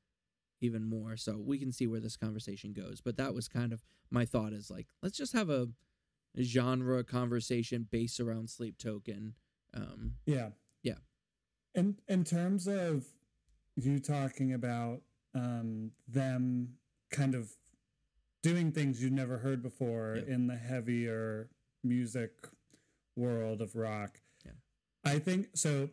even 0.59 0.83
more. 0.83 1.17
So 1.17 1.37
we 1.37 1.57
can 1.57 1.71
see 1.71 1.87
where 1.87 1.99
this 1.99 2.17
conversation 2.17 2.73
goes. 2.73 3.01
But 3.01 3.17
that 3.17 3.33
was 3.33 3.47
kind 3.47 3.73
of 3.73 3.83
my 4.09 4.25
thought 4.25 4.53
is 4.53 4.69
like 4.69 4.87
let's 5.01 5.17
just 5.17 5.33
have 5.33 5.49
a 5.49 5.67
genre 6.41 7.03
conversation 7.03 7.87
based 7.89 8.19
around 8.19 8.49
Sleep 8.49 8.77
Token. 8.77 9.35
Um, 9.73 10.15
yeah. 10.25 10.49
Yeah. 10.83 10.99
In 11.75 11.97
in 12.07 12.23
terms 12.23 12.67
of 12.67 13.05
you 13.75 13.99
talking 13.99 14.53
about 14.53 15.01
um, 15.33 15.91
them 16.07 16.75
kind 17.11 17.35
of 17.35 17.51
doing 18.41 18.71
things 18.71 19.01
you've 19.01 19.11
never 19.11 19.37
heard 19.39 19.61
before 19.61 20.15
Yep. 20.17 20.27
in 20.27 20.47
the 20.47 20.57
heavier 20.57 21.49
music 21.83 22.31
world 23.15 23.61
of 23.61 23.75
rock. 23.75 24.21
Yeah. 24.45 24.51
I 25.03 25.19
think 25.19 25.49
so. 25.55 25.89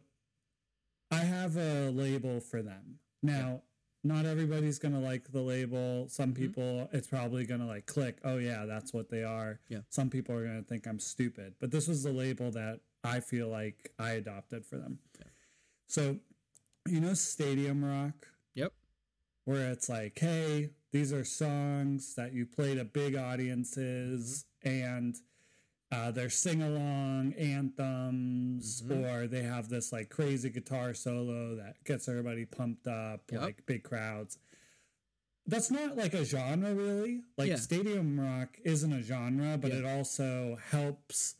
I 1.10 1.20
have 1.24 1.56
a 1.56 1.90
label 1.90 2.40
for 2.40 2.62
them 2.62 3.00
now. 3.22 3.62
Not 4.04 4.26
everybody's 4.26 4.78
gonna 4.78 5.00
like 5.00 5.32
the 5.32 5.42
label. 5.42 6.08
Some 6.08 6.32
Mhm. 6.32 6.36
people, 6.36 6.88
it's 6.92 7.08
probably 7.08 7.44
gonna 7.44 7.66
like 7.66 7.86
click. 7.86 8.20
Oh 8.22 8.38
yeah, 8.38 8.64
that's 8.64 8.92
what 8.92 9.08
they 9.10 9.24
are. 9.24 9.60
Yeah. 9.68 9.82
Some 9.88 10.08
people 10.08 10.34
are 10.36 10.44
gonna 10.46 10.62
think 10.62 10.86
I'm 10.86 11.00
stupid, 11.00 11.56
but 11.58 11.70
this 11.70 11.88
was 11.88 12.02
the 12.04 12.12
label 12.12 12.50
that 12.52 12.80
I 13.02 13.20
feel 13.20 13.48
like 13.48 13.92
I 13.98 14.12
adopted 14.12 14.64
for 14.64 14.78
them. 14.78 15.00
Yeah. 15.18 15.26
So, 15.86 16.20
you 16.86 17.00
know, 17.00 17.14
Stadium 17.14 17.84
Rock 17.84 18.28
yep. 18.54 18.72
where 19.44 19.70
it's 19.72 19.88
like, 19.88 20.18
hey, 20.18 20.70
these 20.90 21.12
are 21.12 21.24
songs 21.24 22.14
that 22.14 22.32
you 22.32 22.46
play 22.46 22.74
to 22.74 22.84
big 22.84 23.14
audiences 23.16 24.44
and 24.62 25.16
uh, 25.90 26.10
they're 26.10 26.28
sing 26.28 26.60
along 26.62 27.32
anthems, 27.34 28.82
Mhm. 28.82 29.04
or 29.10 29.26
they 29.26 29.42
have 29.42 29.70
this 29.70 29.90
like 29.90 30.10
crazy 30.10 30.50
guitar 30.50 30.92
solo 30.92 31.54
that 31.56 31.82
gets 31.84 32.08
everybody 32.08 32.44
pumped 32.44 32.86
up, 32.86 33.30
Yep. 33.32 33.40
like 33.40 33.64
big 33.66 33.84
crowds. 33.84 34.38
That's 35.46 35.70
not 35.70 35.96
like 35.96 36.12
a 36.12 36.26
genre, 36.26 36.74
really. 36.74 37.22
Like 37.38 37.48
Yeah. 37.48 37.56
stadium 37.56 38.20
rock 38.20 38.58
isn't 38.64 38.92
a 38.92 39.02
genre, 39.02 39.56
but 39.56 39.70
Yeah. 39.72 39.78
it 39.78 39.84
also 39.86 40.56
helps 40.56 41.36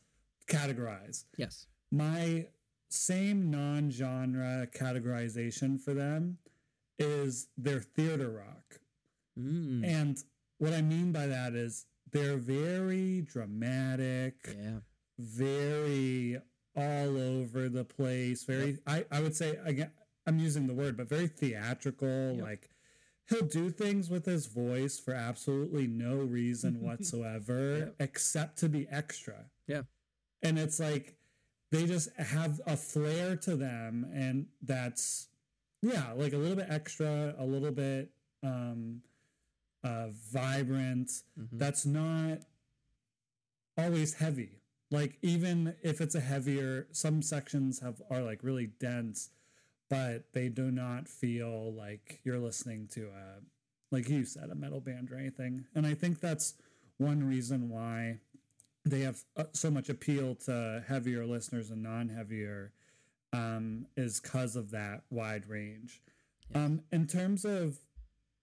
categorize 0.47 1.25
Yes. 1.37 1.67
my 1.91 2.49
same 2.89 3.51
non-genre 3.51 4.67
categorization 4.73 5.79
for 5.79 5.93
them 5.93 6.39
is 6.99 7.49
their 7.59 7.83
theater 7.83 8.31
rock. 8.31 8.81
Mm. 9.39 9.85
And 9.85 10.19
what 10.59 10.73
I 10.73 10.83
mean 10.83 11.13
by 11.13 11.27
that 11.27 11.55
is 11.55 11.87
they're 12.11 12.37
very 12.37 13.21
dramatic, 13.23 14.35
yeah. 14.59 14.79
very 15.19 16.39
all 16.77 17.17
over 17.21 17.69
the 17.69 17.85
place, 17.85 18.45
very 18.45 18.79
I, 18.87 19.05
I 19.11 19.21
would 19.21 19.35
say 19.37 19.59
again 19.65 19.91
I'm 20.27 20.39
using 20.39 20.67
the 20.67 20.75
word, 20.75 20.97
but 20.97 21.09
very 21.09 21.27
theatrical, 21.29 22.35
Yep. 22.37 22.43
like 22.45 22.71
he'll 23.29 23.47
do 23.47 23.71
things 23.71 24.09
with 24.11 24.25
his 24.27 24.47
voice 24.47 24.99
for 24.99 25.13
absolutely 25.15 25.87
no 25.87 26.17
reason 26.17 26.81
whatsoever 26.87 27.79
Yep. 27.79 27.95
except 28.01 28.59
to 28.59 28.69
be 28.69 28.87
extra. 28.91 29.47
Yeah. 29.67 29.83
And 30.43 30.59
it's 30.59 30.79
like 30.81 31.17
they 31.71 31.87
just 31.87 32.09
have 32.17 32.61
a 32.67 32.77
flair 32.77 33.37
to 33.37 33.57
them 33.57 34.07
and 34.15 34.47
that's 34.63 35.29
yeah, 35.83 36.13
like 36.17 36.33
a 36.33 36.37
little 36.37 36.57
bit 36.57 36.67
extra, 36.69 37.35
a 37.39 37.45
little 37.45 37.71
bit 37.73 38.11
um 38.43 39.03
uh 39.85 40.09
vibrant. 40.33 41.11
Mhm. 41.39 41.49
That's 41.53 41.87
not 41.87 42.41
always 43.77 44.15
heavy. 44.15 44.61
Like 44.91 45.19
even 45.23 45.75
if 45.83 46.01
it's 46.01 46.15
a 46.15 46.21
heavier, 46.21 46.87
some 46.93 47.23
sections 47.23 47.81
have 47.81 48.01
are 48.11 48.23
like 48.23 48.43
really 48.43 48.67
dense, 48.67 49.31
but 49.91 50.33
they 50.33 50.49
do 50.49 50.71
not 50.71 51.09
feel 51.09 51.73
like 51.75 52.21
you're 52.25 52.39
listening 52.39 52.89
to 52.93 53.09
a 53.09 53.41
like 53.91 54.09
you 54.09 54.25
said 54.25 54.51
a 54.51 54.55
metal 54.55 54.81
band 54.81 55.11
or 55.11 55.17
anything. 55.19 55.67
And 55.75 55.87
I 55.87 55.95
think 55.95 56.21
that's 56.21 56.55
one 56.99 57.25
reason 57.27 57.69
why 57.71 58.19
they 58.85 59.01
have 59.01 59.23
uh, 59.37 59.45
so 59.53 59.71
much 59.71 59.89
appeal 59.89 60.35
to 60.47 60.85
heavier 60.87 61.27
listeners 61.27 61.71
and 61.71 61.83
non-heavier 61.83 62.73
um, 63.33 63.87
is 63.97 64.21
because 64.21 64.57
of 64.57 64.71
that 64.73 65.03
wide 65.11 65.47
range. 65.49 66.03
Yeah. 66.51 66.65
Um, 66.65 66.83
in 66.93 67.07
terms 67.07 67.45
of 67.45 67.79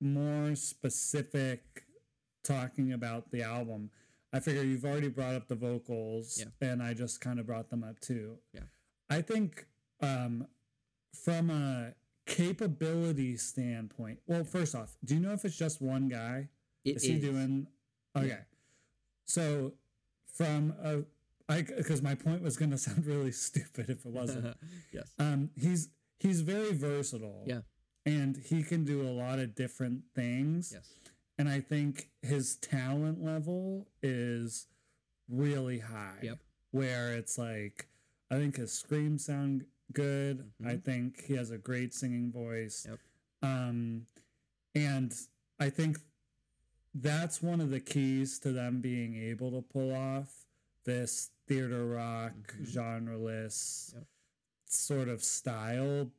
more 0.02 0.56
specific 0.56 1.84
talking 2.44 2.94
about 2.94 3.32
the 3.32 3.42
album, 3.44 3.90
I 4.34 4.40
figure 4.40 4.64
you've 4.64 4.86
already 4.86 5.08
brought 5.10 5.36
up 5.36 5.48
the 5.48 5.56
vocals, 5.56 6.38
Yeah. 6.40 6.70
and 6.70 6.84
I 6.84 6.94
just 6.94 7.22
kind 7.22 7.40
of 7.40 7.46
brought 7.48 7.70
them 7.70 7.84
up 7.84 8.00
too. 8.00 8.38
Yeah. 8.54 8.62
I 9.10 9.22
think 9.22 9.68
um, 10.02 10.48
from 11.14 11.50
a 11.50 11.94
capability 12.26 13.38
standpoint, 13.38 14.20
well, 14.28 14.44
first 14.44 14.76
off, 14.76 14.96
do 15.04 15.14
you 15.16 15.20
know 15.22 15.32
if 15.34 15.46
it's 15.46 15.58
just 15.58 15.82
one 15.82 16.08
guy? 16.10 16.50
It 16.84 16.98
is 16.98 17.04
he 17.04 17.18
doing 17.18 17.68
okay? 18.16 18.28
Yeah. 18.28 18.40
So 19.26 19.74
from 20.34 20.74
a 20.84 21.04
I 21.48 21.62
because 21.62 22.02
my 22.02 22.16
point 22.16 22.42
was 22.42 22.58
going 22.58 22.72
to 22.78 22.78
sound 22.78 23.06
really 23.06 23.32
stupid 23.32 23.90
if 23.90 24.06
it 24.06 24.12
wasn't. 24.12 24.56
yes. 24.92 25.10
um, 25.20 25.50
he's 25.56 25.90
he's 26.20 26.42
very 26.42 26.74
versatile. 26.74 27.44
Yeah. 27.46 27.62
And 28.06 28.38
he 28.38 28.64
can 28.64 28.84
do 28.86 29.02
a 29.02 29.10
lot 29.12 29.40
of 29.40 29.56
different 29.56 30.04
things. 30.14 30.72
Yes. 30.74 30.90
and 31.38 31.50
I 31.50 31.60
think 31.60 32.10
his 32.22 32.56
talent 32.56 33.22
level 33.22 33.88
is 34.02 34.68
really 35.28 35.80
high. 35.80 36.20
Yep. 36.24 36.40
Where 36.72 37.14
it's 37.14 37.38
like, 37.38 37.88
I 38.32 38.36
think 38.36 38.56
his 38.56 38.72
screams 38.72 39.26
sound 39.26 39.66
good. 39.92 40.50
I 40.64 40.76
Mhm. 40.76 40.84
think 40.86 41.22
he 41.26 41.34
has 41.34 41.52
a 41.52 41.58
great 41.58 41.94
singing 41.94 42.32
voice. 42.32 42.86
Yep. 42.88 43.00
Um, 43.42 44.08
and 44.74 45.14
I 45.60 45.70
think 45.70 45.98
that's 46.94 47.42
one 47.42 47.60
of 47.60 47.70
the 47.70 47.82
keys 47.82 48.40
to 48.40 48.54
them 48.54 48.80
being 48.80 49.16
able 49.16 49.52
to 49.52 49.62
pull 49.62 49.94
off 49.94 50.46
this 50.86 51.32
theater 51.48 51.86
rock 51.86 52.34
Mhm. 52.54 52.66
genreless 52.66 53.94
Yep. 53.94 54.08
sort 54.68 55.10
of 55.10 55.22
style 55.22 56.14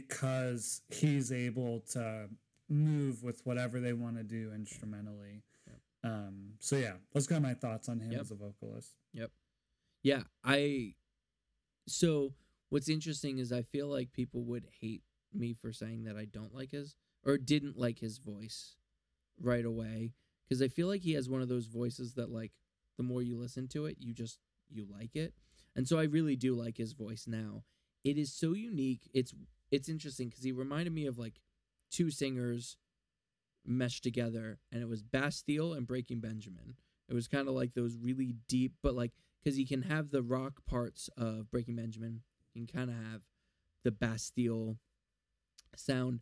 because 0.00 0.80
he's 0.88 1.30
able 1.32 1.80
to 1.92 2.28
move 2.68 3.22
with 3.22 3.40
whatever 3.44 3.80
they 3.80 3.92
want 3.92 4.16
to 4.16 4.22
do 4.22 4.50
instrumentally. 4.54 5.42
Yep. 5.66 5.76
Um, 6.04 6.52
so 6.60 6.76
yeah, 6.76 6.94
those 7.12 7.26
got 7.26 7.42
my 7.42 7.54
thoughts 7.54 7.88
on 7.88 8.00
him 8.00 8.12
Yep. 8.12 8.20
as 8.20 8.30
a 8.30 8.34
vocalist. 8.34 8.92
Yep. 9.12 9.30
Yeah, 10.02 10.22
I. 10.44 10.94
So 11.86 12.34
what's 12.70 12.88
interesting 12.88 13.38
is 13.38 13.52
I 13.52 13.62
feel 13.62 13.88
like 13.88 14.12
people 14.12 14.42
would 14.44 14.66
hate 14.80 15.02
me 15.34 15.52
for 15.52 15.72
saying 15.72 16.04
that 16.04 16.16
I 16.16 16.24
don't 16.24 16.54
like 16.54 16.70
his 16.70 16.96
or 17.24 17.36
didn't 17.38 17.78
like 17.78 17.98
his 17.98 18.18
voice 18.18 18.76
right 19.40 19.64
away 19.64 20.12
because 20.48 20.62
I 20.62 20.68
feel 20.68 20.86
like 20.88 21.02
he 21.02 21.12
has 21.14 21.28
one 21.28 21.42
of 21.42 21.48
those 21.48 21.66
voices 21.66 22.14
that 22.14 22.30
like 22.30 22.52
the 22.96 23.02
more 23.02 23.22
you 23.22 23.36
listen 23.36 23.68
to 23.68 23.86
it, 23.86 23.96
you 24.00 24.12
just 24.14 24.38
you 24.70 24.86
like 24.90 25.14
it, 25.16 25.34
and 25.76 25.86
so 25.86 25.98
I 25.98 26.04
really 26.04 26.36
do 26.36 26.54
like 26.54 26.78
his 26.78 26.92
voice 26.94 27.26
now. 27.26 27.64
It 28.04 28.16
is 28.18 28.32
so 28.32 28.52
unique. 28.54 29.08
It's 29.12 29.34
it's 29.72 29.88
interesting 29.88 30.28
because 30.28 30.44
he 30.44 30.52
reminded 30.52 30.92
me 30.92 31.06
of 31.06 31.18
like 31.18 31.40
two 31.90 32.10
singers 32.10 32.76
meshed 33.66 34.04
together, 34.04 34.58
and 34.70 34.82
it 34.82 34.88
was 34.88 35.02
Bastille 35.02 35.72
and 35.72 35.86
Breaking 35.86 36.20
Benjamin. 36.20 36.76
It 37.08 37.14
was 37.14 37.26
kind 37.26 37.48
of 37.48 37.54
like 37.54 37.74
those 37.74 37.96
really 37.96 38.36
deep, 38.48 38.74
but 38.82 38.94
like 38.94 39.12
because 39.42 39.56
he 39.56 39.66
can 39.66 39.82
have 39.82 40.10
the 40.10 40.22
rock 40.22 40.64
parts 40.66 41.10
of 41.16 41.50
Breaking 41.50 41.74
Benjamin, 41.74 42.22
he 42.52 42.60
can 42.60 42.66
kind 42.66 42.90
of 42.90 42.96
have 42.96 43.22
the 43.82 43.90
Bastille 43.90 44.76
sound. 45.74 46.20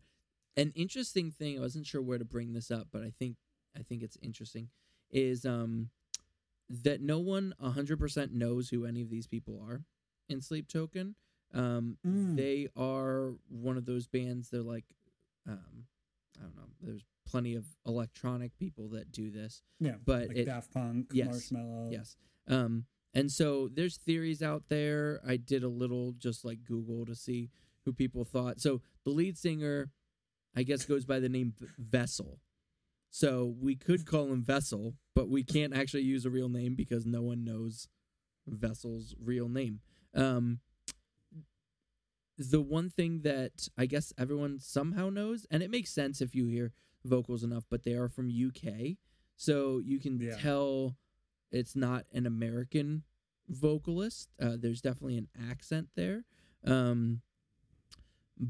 An 0.57 0.71
interesting 0.75 1.31
thing, 1.31 1.57
I 1.57 1.61
wasn't 1.61 1.85
sure 1.85 2.01
where 2.01 2.17
to 2.17 2.25
bring 2.25 2.53
this 2.53 2.71
up, 2.71 2.87
but 2.91 3.03
I 3.03 3.11
think 3.17 3.37
I 3.77 3.83
think 3.83 4.01
it's 4.01 4.17
interesting, 4.21 4.69
is 5.11 5.45
um 5.45 5.89
that 6.69 7.01
no 7.01 7.19
one 7.19 7.53
one 7.59 7.73
hundred 7.73 7.99
percent 7.99 8.33
knows 8.33 8.69
who 8.69 8.85
any 8.85 9.01
of 9.01 9.09
these 9.09 9.27
people 9.27 9.61
are 9.65 9.81
in 10.29 10.41
Sleep 10.41 10.67
Token. 10.67 11.15
Um, 11.53 11.97
Mm. 12.05 12.35
They 12.35 12.67
are 12.75 13.33
one 13.49 13.77
of 13.77 13.85
those 13.85 14.07
bands. 14.07 14.49
They're 14.49 14.61
like, 14.61 14.85
um, 15.47 15.85
I 16.39 16.43
don't 16.43 16.55
know. 16.55 16.69
There's 16.81 17.03
plenty 17.25 17.55
of 17.55 17.65
electronic 17.85 18.57
people 18.57 18.89
that 18.89 19.11
do 19.11 19.29
this, 19.31 19.61
yeah, 19.79 19.95
but 20.05 20.29
like 20.29 20.37
it, 20.37 20.45
Daft 20.45 20.73
Punk, 20.73 21.07
yes, 21.13 21.49
Marshmello. 21.51 21.91
Yes. 21.91 22.15
Um, 22.47 22.85
and 23.13 23.31
so 23.31 23.69
there's 23.71 23.97
theories 23.97 24.41
out 24.41 24.63
there. 24.69 25.19
I 25.27 25.37
did 25.37 25.63
a 25.63 25.67
little 25.69 26.13
just 26.17 26.43
like 26.45 26.63
Google 26.63 27.05
to 27.05 27.15
see 27.15 27.49
who 27.85 27.93
people 27.93 28.23
thought. 28.23 28.59
So 28.61 28.81
the 29.03 29.11
lead 29.11 29.37
singer, 29.37 29.91
I 30.55 30.63
guess, 30.63 30.85
goes 30.85 31.05
by 31.05 31.19
the 31.19 31.29
name 31.29 31.53
Vessel. 31.77 32.39
So 33.09 33.55
we 33.59 33.75
could 33.75 34.05
call 34.05 34.31
him 34.31 34.41
Vessel, 34.41 34.95
but 35.13 35.27
we 35.29 35.43
can't 35.43 35.75
actually 35.75 36.03
use 36.03 36.25
a 36.25 36.29
real 36.29 36.47
name 36.49 36.75
because 36.75 37.05
no 37.05 37.21
one 37.21 37.43
knows 37.43 37.87
Vessel's 38.47 39.15
real 39.21 39.49
name. 39.49 39.81
Um, 40.15 40.59
the 42.49 42.61
one 42.61 42.89
thing 42.89 43.21
that 43.21 43.67
I 43.77 43.85
guess 43.85 44.11
everyone 44.17 44.59
somehow 44.59 45.09
knows, 45.09 45.45
and 45.51 45.61
it 45.61 45.69
makes 45.69 45.91
sense 45.93 46.21
if 46.21 46.33
you 46.35 46.45
hear 46.47 46.71
vocals 47.05 47.43
enough, 47.43 47.65
but 47.69 47.83
they 47.83 47.93
are 47.93 48.09
from 48.09 48.29
UK. 48.29 48.97
So 49.37 49.79
you 49.79 49.99
can 49.99 50.19
Yeah. 50.19 50.35
tell 50.37 50.97
it's 51.51 51.75
not 51.75 52.05
an 52.13 52.25
American 52.25 53.03
vocalist. 53.49 54.29
Uh, 54.39 54.55
there's 54.57 54.81
definitely 54.81 55.17
an 55.17 55.27
accent 55.49 55.89
there. 55.95 56.25
Um, 56.63 57.21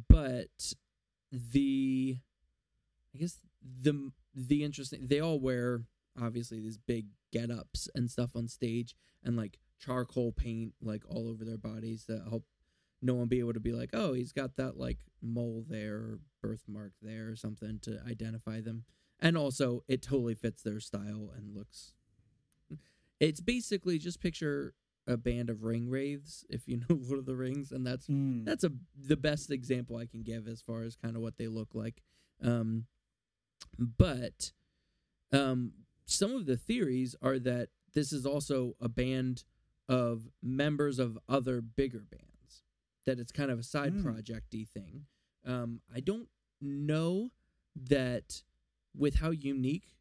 but 0.09 0.73
the, 1.31 2.17
I 3.13 3.17
guess 3.17 3.39
the 3.81 4.11
the 4.33 4.63
interesting 4.63 5.07
they 5.07 5.19
all 5.19 5.39
wear 5.39 5.81
obviously 6.21 6.59
these 6.61 6.77
big 6.77 7.07
get 7.31 7.51
ups 7.51 7.89
and 7.95 8.09
stuff 8.09 8.35
on 8.35 8.47
stage 8.47 8.95
and 9.23 9.35
like 9.35 9.59
charcoal 9.79 10.31
paint 10.31 10.73
like 10.81 11.03
all 11.09 11.27
over 11.29 11.43
their 11.43 11.57
bodies 11.57 12.05
that 12.07 12.23
help 12.29 12.45
no 13.01 13.15
one 13.15 13.27
be 13.27 13.39
able 13.39 13.53
to 13.53 13.59
be 13.59 13.71
like, 13.73 13.89
oh, 13.93 14.13
he's 14.13 14.31
got 14.31 14.55
that 14.57 14.77
like 14.77 14.97
mole 15.21 15.65
there 15.67 15.95
or 15.95 16.19
birthmark 16.41 16.93
there 17.01 17.29
or 17.29 17.35
something 17.35 17.79
to 17.83 17.99
identify 18.07 18.61
them. 18.61 18.83
And 19.19 19.37
also, 19.37 19.83
it 19.87 20.01
totally 20.01 20.33
fits 20.35 20.63
their 20.63 20.79
style 20.79 21.31
and 21.35 21.55
looks. 21.55 21.93
It's 23.19 23.39
basically 23.41 23.99
just 23.99 24.19
picture 24.19 24.73
a 25.07 25.17
band 25.17 25.49
of 25.49 25.63
ring 25.63 25.89
wraiths, 25.89 26.43
if 26.49 26.67
you 26.67 26.77
know 26.89 26.95
Lord 26.95 27.19
of 27.19 27.25
the 27.25 27.35
Rings, 27.35 27.71
and 27.71 27.85
that's 27.85 28.07
Mm. 28.07 28.45
that's 28.45 28.63
a 28.63 28.71
the 28.97 29.17
best 29.17 29.51
example 29.51 29.97
I 29.97 30.05
can 30.05 30.23
give 30.23 30.47
as 30.47 30.61
far 30.61 30.83
as 30.83 30.95
kind 30.95 31.15
of 31.15 31.21
what 31.21 31.37
they 31.37 31.47
look 31.47 31.69
like. 31.73 32.01
Um, 32.41 32.85
but 33.77 34.51
um, 35.31 35.73
some 36.05 36.33
of 36.33 36.45
the 36.45 36.57
theories 36.57 37.15
are 37.21 37.39
that 37.39 37.69
this 37.93 38.11
is 38.11 38.25
also 38.25 38.75
a 38.81 38.89
band 38.89 39.43
of 39.87 40.29
members 40.41 40.99
of 40.99 41.17
other 41.27 41.61
bigger 41.61 41.99
bands. 42.09 42.25
That 43.05 43.19
it's 43.19 43.31
kind 43.31 43.49
of 43.51 43.59
a 43.59 43.63
side 43.63 43.93
Mm. 43.93 44.03
projecty 44.03 44.67
thing. 44.67 45.05
Um, 45.43 45.81
I 45.93 45.99
don't 46.01 46.29
know 46.61 47.31
that 47.75 48.43
with 48.95 49.15
how 49.15 49.31
unique 49.31 49.95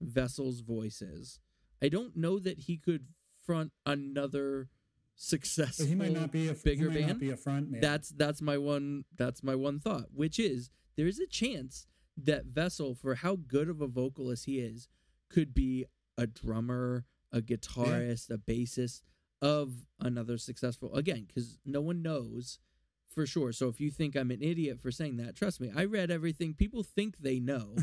Vessel's 0.00 0.60
voice 0.60 1.02
is, 1.02 1.40
I 1.82 1.88
don't 1.88 2.16
know 2.16 2.38
that 2.38 2.60
he 2.60 2.78
could 2.78 3.08
front 3.44 3.72
another 3.84 4.68
successful 5.14 5.84
he 5.86 5.94
might 5.96 6.12
not 6.12 6.30
be 6.30 6.48
a 6.48 6.54
bigger 6.54 6.90
he 6.90 7.00
might 7.00 7.06
band. 7.08 7.20
Be 7.20 7.30
a 7.30 7.36
front 7.36 7.70
man. 7.70 7.80
That's 7.80 8.10
that's 8.10 8.40
my 8.40 8.56
one 8.56 9.04
that's 9.16 9.42
my 9.42 9.54
one 9.54 9.80
thought, 9.80 10.06
which 10.14 10.38
is 10.38 10.70
there 10.96 11.06
is 11.06 11.18
a 11.18 11.26
chance 11.26 11.86
that 12.16 12.46
Vessel, 12.46 12.94
for 12.94 13.16
how 13.16 13.36
good 13.36 13.68
of 13.68 13.80
a 13.80 13.86
vocalist 13.86 14.46
he 14.46 14.58
is, 14.60 14.88
could 15.28 15.54
be 15.54 15.84
a 16.16 16.26
drummer, 16.26 17.04
a 17.32 17.40
guitarist, 17.40 18.30
a 18.30 18.38
bassist 18.38 19.02
of 19.40 19.72
another 20.00 20.38
successful 20.38 20.94
again, 20.94 21.26
because 21.26 21.58
no 21.64 21.80
one 21.80 22.02
knows 22.02 22.58
for 23.14 23.26
sure. 23.26 23.52
So 23.52 23.68
if 23.68 23.80
you 23.80 23.90
think 23.90 24.14
I'm 24.14 24.30
an 24.30 24.42
idiot 24.42 24.80
for 24.80 24.90
saying 24.90 25.16
that, 25.16 25.34
trust 25.34 25.60
me, 25.60 25.72
I 25.74 25.84
read 25.84 26.10
everything. 26.10 26.54
People 26.54 26.82
think 26.82 27.18
they 27.18 27.40
know. 27.40 27.76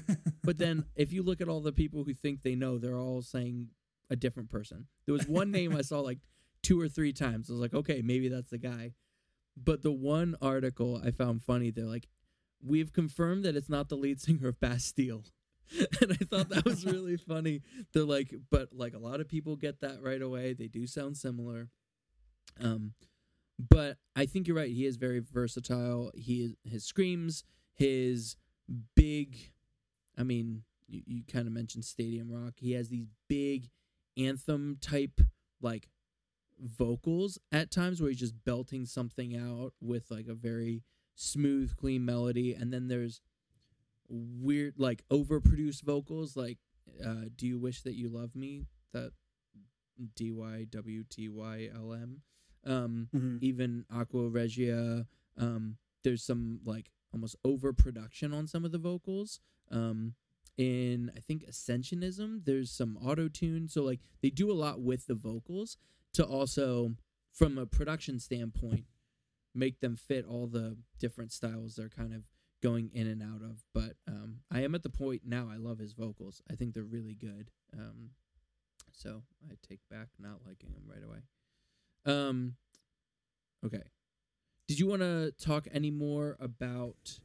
But 0.44 0.58
then 0.58 0.86
if 0.96 1.12
you 1.12 1.24
look 1.24 1.42
at 1.42 1.50
all 1.50 1.62
the 1.62 1.74
people 1.74 2.04
who 2.04 2.14
think 2.14 2.42
they 2.42 2.56
know, 2.56 2.78
they're 2.78 2.98
all 2.98 3.22
saying 3.22 3.70
a 4.10 4.16
different 4.16 4.50
person. 4.50 4.88
There 5.06 5.14
was 5.14 5.28
one 5.28 5.52
name 5.52 5.76
I 5.76 5.82
saw 5.82 6.00
like 6.00 6.20
two 6.62 6.80
or 6.80 6.88
three 6.88 7.14
times. 7.14 7.50
I 7.50 7.54
was 7.54 7.62
like, 7.62 7.74
okay, 7.74 8.02
maybe 8.04 8.30
that's 8.30 8.50
the 8.50 8.58
guy. 8.58 8.94
But 9.58 9.82
the 9.82 9.92
one 9.92 10.36
article 10.42 11.02
I 11.04 11.12
found 11.12 11.44
funny, 11.44 11.72
they're 11.72 11.86
like, 11.86 12.08
we've 12.64 12.94
confirmed 12.94 13.46
that 13.46 13.56
it's 13.56 13.70
not 13.70 13.90
the 13.90 13.98
lead 13.98 14.22
singer 14.22 14.50
of 14.50 14.60
Bastille. 14.60 15.24
and 16.02 16.12
I 16.12 16.26
thought 16.26 16.50
that 16.50 16.66
was 16.66 16.86
really 16.86 17.18
funny. 17.18 17.62
They're 17.94 18.04
like, 18.04 18.34
but 18.50 18.70
like 18.74 18.94
a 18.94 19.00
lot 19.00 19.20
of 19.20 19.28
people 19.28 19.56
get 19.56 19.82
that 19.82 20.02
right 20.02 20.22
away. 20.22 20.54
They 20.54 20.68
do 20.68 20.88
sound 20.88 21.18
similar. 21.18 21.70
Um, 22.62 22.94
but 23.58 23.98
I 24.16 24.26
think 24.26 24.48
you're 24.48 24.58
right. 24.58 24.72
He 24.72 24.86
is 24.86 24.98
very 24.98 25.20
versatile. 25.20 26.12
He 26.16 26.42
is 26.42 26.56
his 26.64 26.86
screams, 26.86 27.44
his 27.74 28.36
big. 28.96 29.52
I 30.18 30.24
mean, 30.24 30.64
you, 30.88 31.02
you 31.06 31.24
kind 31.32 31.48
of 31.48 31.54
mentioned 31.54 31.86
Stadium 31.86 32.32
Rock. 32.32 32.56
He 32.58 32.74
has 32.74 32.90
these 32.90 33.08
big 33.28 33.70
anthem 34.18 34.78
type 34.82 35.22
like 35.62 35.90
vocals 36.60 37.38
at 37.52 37.72
times 37.72 38.02
where 38.02 38.10
he's 38.10 38.20
just 38.20 38.44
belting 38.46 38.86
something 38.86 39.36
out 39.36 39.74
with 39.82 40.10
like 40.10 40.28
a 40.28 40.34
very 40.34 40.84
smooth, 41.16 41.76
clean 41.76 42.06
melody, 42.06 42.54
and 42.54 42.74
then 42.74 42.88
there's 42.88 43.22
weird 44.10 44.76
like 44.78 45.04
overproduced 45.10 45.82
vocals 45.84 46.36
like 46.36 46.58
uh 47.04 47.26
do 47.36 47.48
you 47.48 47.58
wish 47.60 47.82
that 47.82 47.96
you 47.96 48.10
love 48.10 48.36
me? 48.36 48.66
That 48.94 49.12
d 50.16 50.32
y 50.32 50.66
w 50.70 51.04
t 51.10 51.30
y 51.30 51.70
l 51.74 51.94
m. 51.94 52.22
Um 52.66 53.10
Mhm. 53.14 53.42
even 53.44 53.86
aqua 53.90 54.30
regia 54.30 55.08
um 55.38 55.78
there's 56.04 56.24
some 56.24 56.60
like 56.66 56.92
almost 57.14 57.36
overproduction 57.46 58.34
on 58.34 58.48
some 58.48 58.66
of 58.66 58.72
the 58.72 58.78
vocals. 58.78 59.40
Um 59.72 60.16
in 60.58 61.12
i 61.18 61.20
think 61.20 61.44
ascensionism 61.46 62.46
there's 62.46 62.72
some 62.72 62.98
auto 63.04 63.28
tune 63.28 63.68
so 63.68 63.84
like 63.84 64.00
they 64.22 64.30
do 64.30 64.50
a 64.50 64.54
lot 64.56 64.80
with 64.80 65.06
the 65.06 65.14
vocals 65.14 65.76
to 66.14 66.26
also 66.26 66.96
from 67.34 67.58
a 67.58 67.66
production 67.66 68.20
standpoint 68.22 68.86
make 69.54 69.82
them 69.82 69.98
fit 69.98 70.26
all 70.26 70.48
the 70.48 70.78
different 70.98 71.34
styles 71.34 71.76
they're 71.76 71.90
kind 71.90 72.14
of 72.14 72.24
going 72.66 72.90
in 72.94 73.06
and 73.08 73.22
out 73.22 73.42
of 73.44 73.64
but 73.74 73.94
um 74.08 74.38
i 74.52 74.62
am 74.62 74.74
at 74.74 74.82
the 74.82 74.90
point 74.90 75.22
now 75.24 75.48
i 75.54 75.58
love 75.58 75.78
his 75.78 75.94
vocals. 75.94 76.42
I 76.52 76.56
think 76.56 76.74
they're 76.74 76.84
really 76.84 77.14
good 77.14 77.52
um 77.78 78.10
so 78.92 79.22
i 79.52 79.54
take 79.68 79.82
back 79.92 80.08
not 80.20 80.40
liking 80.48 80.70
him 80.72 80.84
right 80.88 81.04
away. 81.04 81.20
Um 82.06 82.56
okay. 83.66 83.84
Did 84.68 84.80
you 84.80 84.88
want 84.88 85.02
to 85.02 85.32
talk 85.40 85.68
any 85.72 85.92
more 85.92 86.38
about 86.40 87.20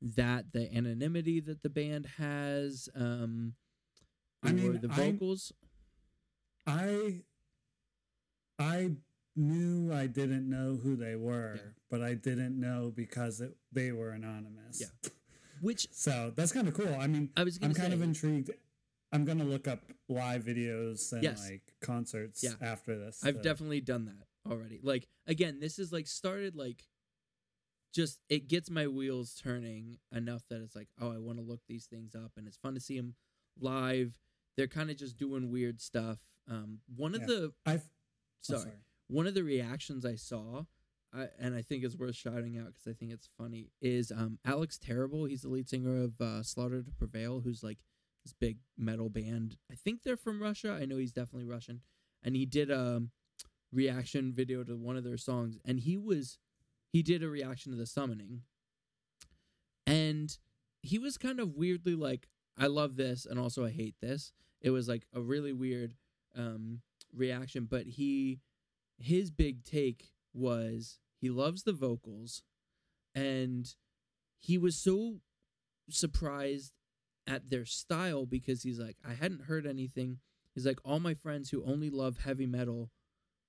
that 0.00 0.52
the 0.52 0.74
anonymity 0.74 1.40
that 1.40 1.62
the 1.62 1.68
band 1.68 2.06
has 2.16 2.88
um 2.94 3.54
I 4.42 4.50
or 4.50 4.52
mean, 4.54 4.80
the 4.80 4.88
I- 4.90 4.96
vocals? 4.96 5.52
I 6.66 7.22
I 8.58 8.92
knew 9.38 9.92
I 9.92 10.06
didn't 10.06 10.48
know 10.48 10.76
who 10.82 10.96
they 10.96 11.16
were, 11.16 11.54
Yeah. 11.56 11.62
but 11.90 12.02
I 12.02 12.14
didn't 12.14 12.58
know 12.60 12.92
because 12.94 13.40
it, 13.40 13.56
they 13.72 13.92
were 13.92 14.10
anonymous. 14.10 14.80
Yeah. 14.80 15.10
which 15.60 15.88
So 15.92 16.32
that's 16.36 16.52
kind 16.52 16.68
of 16.68 16.74
cool. 16.74 16.94
I 16.94 17.06
mean, 17.06 17.30
I 17.36 17.44
was 17.44 17.56
I'm 17.62 17.72
kind 17.74 17.88
say, 17.88 17.94
of 17.94 18.02
intrigued. 18.02 18.50
I'm 19.10 19.24
gonna 19.24 19.44
look 19.44 19.66
up 19.66 19.80
live 20.08 20.44
videos 20.44 21.12
and 21.12 21.22
Yes. 21.22 21.48
like 21.48 21.62
concerts 21.80 22.42
Yeah. 22.44 22.54
after 22.60 22.98
this. 22.98 23.24
I've 23.24 23.36
to- 23.36 23.42
definitely 23.42 23.80
done 23.80 24.04
that 24.06 24.26
already. 24.50 24.80
Like 24.82 25.08
again, 25.26 25.60
this 25.60 25.78
is 25.78 25.92
like 25.92 26.06
started 26.06 26.54
like 26.56 26.84
just 27.94 28.20
it 28.28 28.48
gets 28.48 28.70
my 28.70 28.86
wheels 28.86 29.34
turning 29.42 29.98
enough 30.14 30.44
that 30.50 30.60
it's 30.60 30.76
like, 30.76 30.88
oh, 31.00 31.10
I 31.12 31.18
want 31.18 31.38
to 31.38 31.44
look 31.44 31.60
these 31.68 31.86
things 31.86 32.14
up 32.14 32.32
and 32.36 32.46
it's 32.46 32.56
fun 32.58 32.74
to 32.74 32.80
see 32.80 32.96
them 32.98 33.14
live. 33.58 34.18
They're 34.56 34.66
kind 34.68 34.90
of 34.90 34.96
just 34.96 35.16
doing 35.16 35.50
weird 35.50 35.80
stuff. 35.80 36.18
Um 36.48 36.80
one 36.94 37.14
of 37.14 37.22
Yeah. 37.22 37.26
the 37.28 37.52
I've 37.66 37.84
oh, 38.50 38.58
sorry, 38.58 38.72
one 39.08 39.26
of 39.26 39.34
the 39.34 39.42
reactions 39.42 40.04
I 40.04 40.14
saw 40.14 40.64
I, 41.14 41.28
and 41.38 41.54
I 41.54 41.62
think 41.62 41.84
is 41.84 41.96
worth 41.96 42.16
shouting 42.16 42.58
out 42.58 42.66
because 42.66 42.86
I 42.86 42.92
think 42.92 43.12
it's 43.12 43.28
funny 43.38 43.70
is 43.80 44.12
um 44.12 44.38
Alex 44.44 44.78
Terrible. 44.78 45.24
He's 45.24 45.42
the 45.42 45.48
lead 45.48 45.68
singer 45.68 46.02
of 46.04 46.20
uh, 46.20 46.42
Slaughter 46.42 46.82
to 46.82 46.90
Prevail, 46.92 47.40
who's 47.40 47.62
like 47.62 47.78
this 48.24 48.34
big 48.34 48.58
metal 48.76 49.08
band. 49.08 49.56
I 49.70 49.74
think 49.74 50.02
they're 50.02 50.16
from 50.16 50.42
Russia. 50.42 50.76
I 50.80 50.84
know 50.84 50.96
he's 50.96 51.12
definitely 51.12 51.46
Russian, 51.46 51.80
and 52.22 52.36
he 52.36 52.44
did 52.44 52.70
a 52.70 53.02
reaction 53.72 54.32
video 54.32 54.64
to 54.64 54.76
one 54.76 54.96
of 54.96 55.04
their 55.04 55.16
songs, 55.16 55.56
and 55.64 55.80
he 55.80 55.96
was 55.96 56.38
he 56.92 57.02
did 57.02 57.22
a 57.22 57.28
reaction 57.28 57.72
to 57.72 57.78
the 57.78 57.86
Summoning, 57.86 58.42
and 59.86 60.36
he 60.82 60.98
was 60.98 61.16
kind 61.16 61.40
of 61.40 61.54
weirdly 61.54 61.94
like, 61.94 62.28
"I 62.56 62.66
love 62.66 62.96
this," 62.96 63.24
and 63.24 63.38
also 63.38 63.64
I 63.64 63.70
hate 63.70 63.96
this. 64.02 64.32
It 64.60 64.70
was 64.70 64.88
like 64.88 65.06
a 65.14 65.22
really 65.22 65.54
weird 65.54 65.94
um 66.36 66.82
reaction, 67.14 67.64
but 67.64 67.86
he 67.86 68.40
his 68.98 69.30
big 69.30 69.64
take 69.64 70.12
was 70.34 70.98
he 71.20 71.30
loves 71.30 71.62
the 71.62 71.72
vocals 71.72 72.42
and 73.14 73.74
he 74.36 74.58
was 74.58 74.76
so 74.76 75.16
surprised 75.88 76.72
at 77.26 77.50
their 77.50 77.64
style 77.64 78.26
because 78.26 78.62
he's 78.62 78.78
like 78.78 78.96
I 79.06 79.14
hadn't 79.14 79.44
heard 79.44 79.66
anything 79.66 80.18
he's 80.54 80.66
like 80.66 80.78
all 80.84 81.00
my 81.00 81.14
friends 81.14 81.50
who 81.50 81.64
only 81.64 81.90
love 81.90 82.18
heavy 82.18 82.46
metal 82.46 82.90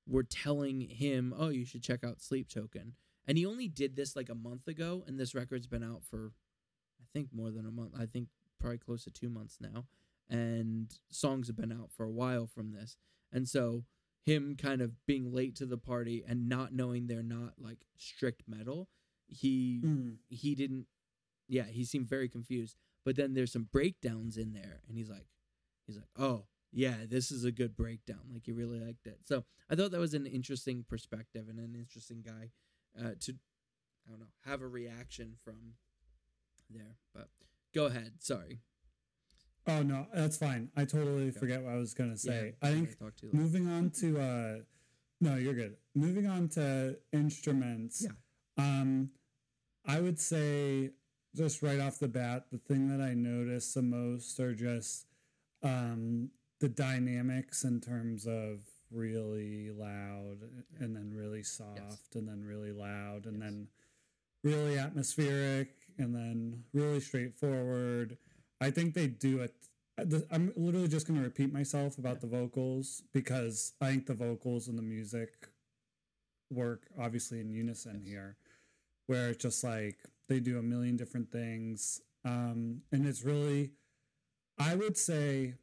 were 0.07 0.23
telling 0.23 0.81
him 0.81 1.33
oh 1.37 1.49
you 1.49 1.65
should 1.65 1.83
check 1.83 2.03
out 2.03 2.21
sleep 2.21 2.49
token 2.49 2.93
and 3.29 3.37
he 3.37 3.45
only 3.45 3.67
did 3.67 3.95
this 3.95 4.15
like 4.15 4.29
a 4.29 4.35
month 4.35 4.67
ago, 4.67 5.03
and 5.05 5.19
this 5.19 5.35
record's 5.35 5.67
been 5.67 5.83
out 5.83 6.01
for, 6.03 6.31
I 6.99 7.05
think 7.13 7.27
more 7.31 7.51
than 7.51 7.67
a 7.67 7.71
month. 7.71 7.91
I 7.95 8.07
think 8.07 8.27
probably 8.59 8.79
close 8.79 9.03
to 9.03 9.11
two 9.11 9.29
months 9.29 9.59
now, 9.61 9.85
and 10.27 10.91
songs 11.11 11.45
have 11.45 11.55
been 11.55 11.71
out 11.71 11.91
for 11.95 12.07
a 12.07 12.11
while 12.11 12.47
from 12.47 12.71
this, 12.71 12.97
and 13.31 13.47
so 13.47 13.83
him 14.29 14.55
kind 14.55 14.81
of 14.81 14.91
being 15.05 15.33
late 15.33 15.55
to 15.55 15.65
the 15.65 15.77
party 15.77 16.23
and 16.27 16.47
not 16.47 16.71
knowing 16.73 17.07
they're 17.07 17.23
not 17.23 17.53
like 17.57 17.79
strict 17.97 18.43
metal, 18.47 18.87
he 19.27 19.81
Mm. 19.83 20.17
he 20.29 20.55
didn't 20.55 20.87
yeah 21.47 21.65
he 21.65 21.83
seemed 21.83 22.07
very 22.07 22.29
confused. 22.29 22.75
But 23.05 23.15
then 23.15 23.33
there's 23.33 23.51
some 23.51 23.69
breakdowns 23.71 24.37
in 24.37 24.53
there 24.53 24.81
and 24.87 24.95
he's 24.97 25.09
like 25.09 25.27
he's 25.87 25.95
like 25.97 26.09
oh 26.17 26.45
yeah 26.71 26.97
this 27.07 27.31
is 27.31 27.43
a 27.43 27.51
good 27.51 27.75
breakdown. 27.75 28.29
Like 28.31 28.45
he 28.45 28.51
really 28.51 28.79
liked 28.79 29.07
it. 29.07 29.19
So 29.25 29.45
i 29.69 29.75
thought 29.75 29.91
that 29.91 29.99
was 29.99 30.13
an 30.13 30.25
interesting 30.25 30.85
perspective 30.87 31.47
and 31.49 31.59
an 31.59 31.75
interesting 31.75 32.21
guy 32.25 32.51
uh, 32.99 33.13
to 33.21 33.33
i 34.05 34.11
don't 34.11 34.19
know 34.19 34.33
have 34.45 34.61
a 34.61 34.67
reaction 34.67 35.33
from 35.43 35.73
there. 36.69 36.97
But 37.13 37.29
go 37.73 37.85
ahead. 37.85 38.13
Sorry 38.19 38.61
Oh 39.69 39.83
no, 39.83 40.07
that's 40.13 40.37
fine. 40.37 40.69
I 40.75 40.85
totally 40.85 41.29
forget 41.31 41.61
what 41.61 41.73
I 41.73 41.77
was 41.77 41.93
gonna 41.93 42.17
say. 42.17 42.55
Yeah, 42.61 42.69
I 42.69 42.73
think 42.73 42.97
moving 43.31 43.67
on 43.69 43.91
to 44.01 44.19
uh 44.19 44.55
no, 45.21 45.35
you're 45.35 45.53
good. 45.53 45.75
Moving 45.93 46.27
on 46.27 46.47
to 46.49 46.97
instruments. 47.13 48.03
Yeah. 48.05 48.11
Um 48.57 49.11
I 49.85 49.99
would 50.01 50.19
say 50.19 50.91
just 51.35 51.61
right 51.61 51.79
off 51.79 51.99
the 51.99 52.07
bat, 52.07 52.45
the 52.51 52.57
thing 52.57 52.87
that 52.89 53.03
I 53.03 53.13
notice 53.13 53.73
the 53.73 53.81
most 53.83 54.39
are 54.39 54.55
just 54.55 55.05
um 55.61 56.31
the 56.59 56.69
dynamics 56.69 57.63
in 57.63 57.79
terms 57.79 58.25
of 58.25 58.61
really 58.91 59.69
loud 59.69 60.39
and 60.79 60.95
then 60.95 61.11
really 61.13 61.43
soft 61.43 62.15
and 62.15 62.27
then 62.27 62.43
really 62.43 62.71
loud 62.71 63.25
and 63.27 63.35
Yes. 63.37 63.43
then 63.43 63.67
really 64.43 64.77
atmospheric 64.79 65.69
and 65.99 66.15
then 66.15 66.63
really 66.73 66.99
straightforward. 66.99 68.17
I 68.61 68.71
think 68.71 68.93
they 68.93 69.07
do 69.07 69.39
it. 69.39 69.53
I'm 70.31 70.53
literally 70.55 70.87
just 70.87 71.07
going 71.07 71.19
to 71.19 71.25
repeat 71.25 71.51
myself 71.51 71.97
about 71.97 72.21
the 72.21 72.27
vocals 72.27 73.03
because 73.13 73.73
I 73.81 73.87
think 73.91 74.05
the 74.05 74.13
vocals 74.13 74.67
and 74.69 74.77
the 74.77 74.81
music 74.83 75.49
work 76.49 76.87
obviously 76.97 77.41
in 77.41 77.49
unison 77.49 77.99
Yes. 78.03 78.07
here, 78.09 78.37
where 79.07 79.29
it's 79.29 79.41
just 79.43 79.63
like 79.63 79.97
they 80.27 80.39
do 80.39 80.57
a 80.57 80.61
million 80.63 80.95
different 80.95 81.31
things. 81.31 82.01
Um, 82.23 82.81
and 82.91 83.05
it's 83.05 83.23
really, 83.23 83.71
I 84.57 84.75
would 84.75 84.97
say, 84.97 85.55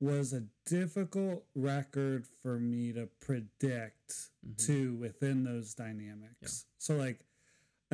was 0.00 0.32
a 0.32 0.42
difficult 0.66 1.46
record 1.54 2.26
for 2.26 2.58
me 2.58 2.92
to 2.92 3.06
predict 3.20 4.30
Mhm. 4.44 4.56
to 4.66 4.94
within 4.96 5.44
those 5.44 5.72
dynamics. 5.74 6.66
So 6.78 6.96
like 6.96 7.24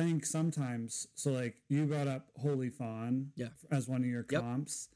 think 0.01 0.25
sometimes 0.25 1.07
so 1.15 1.31
like 1.31 1.55
you 1.69 1.85
brought 1.85 2.07
up 2.07 2.29
Holy 2.37 2.69
Fawn 2.69 3.31
Yeah. 3.35 3.49
as 3.69 3.87
one 3.87 4.01
of 4.01 4.07
your 4.07 4.25
Yep. 4.29 4.41
comps 4.41 4.89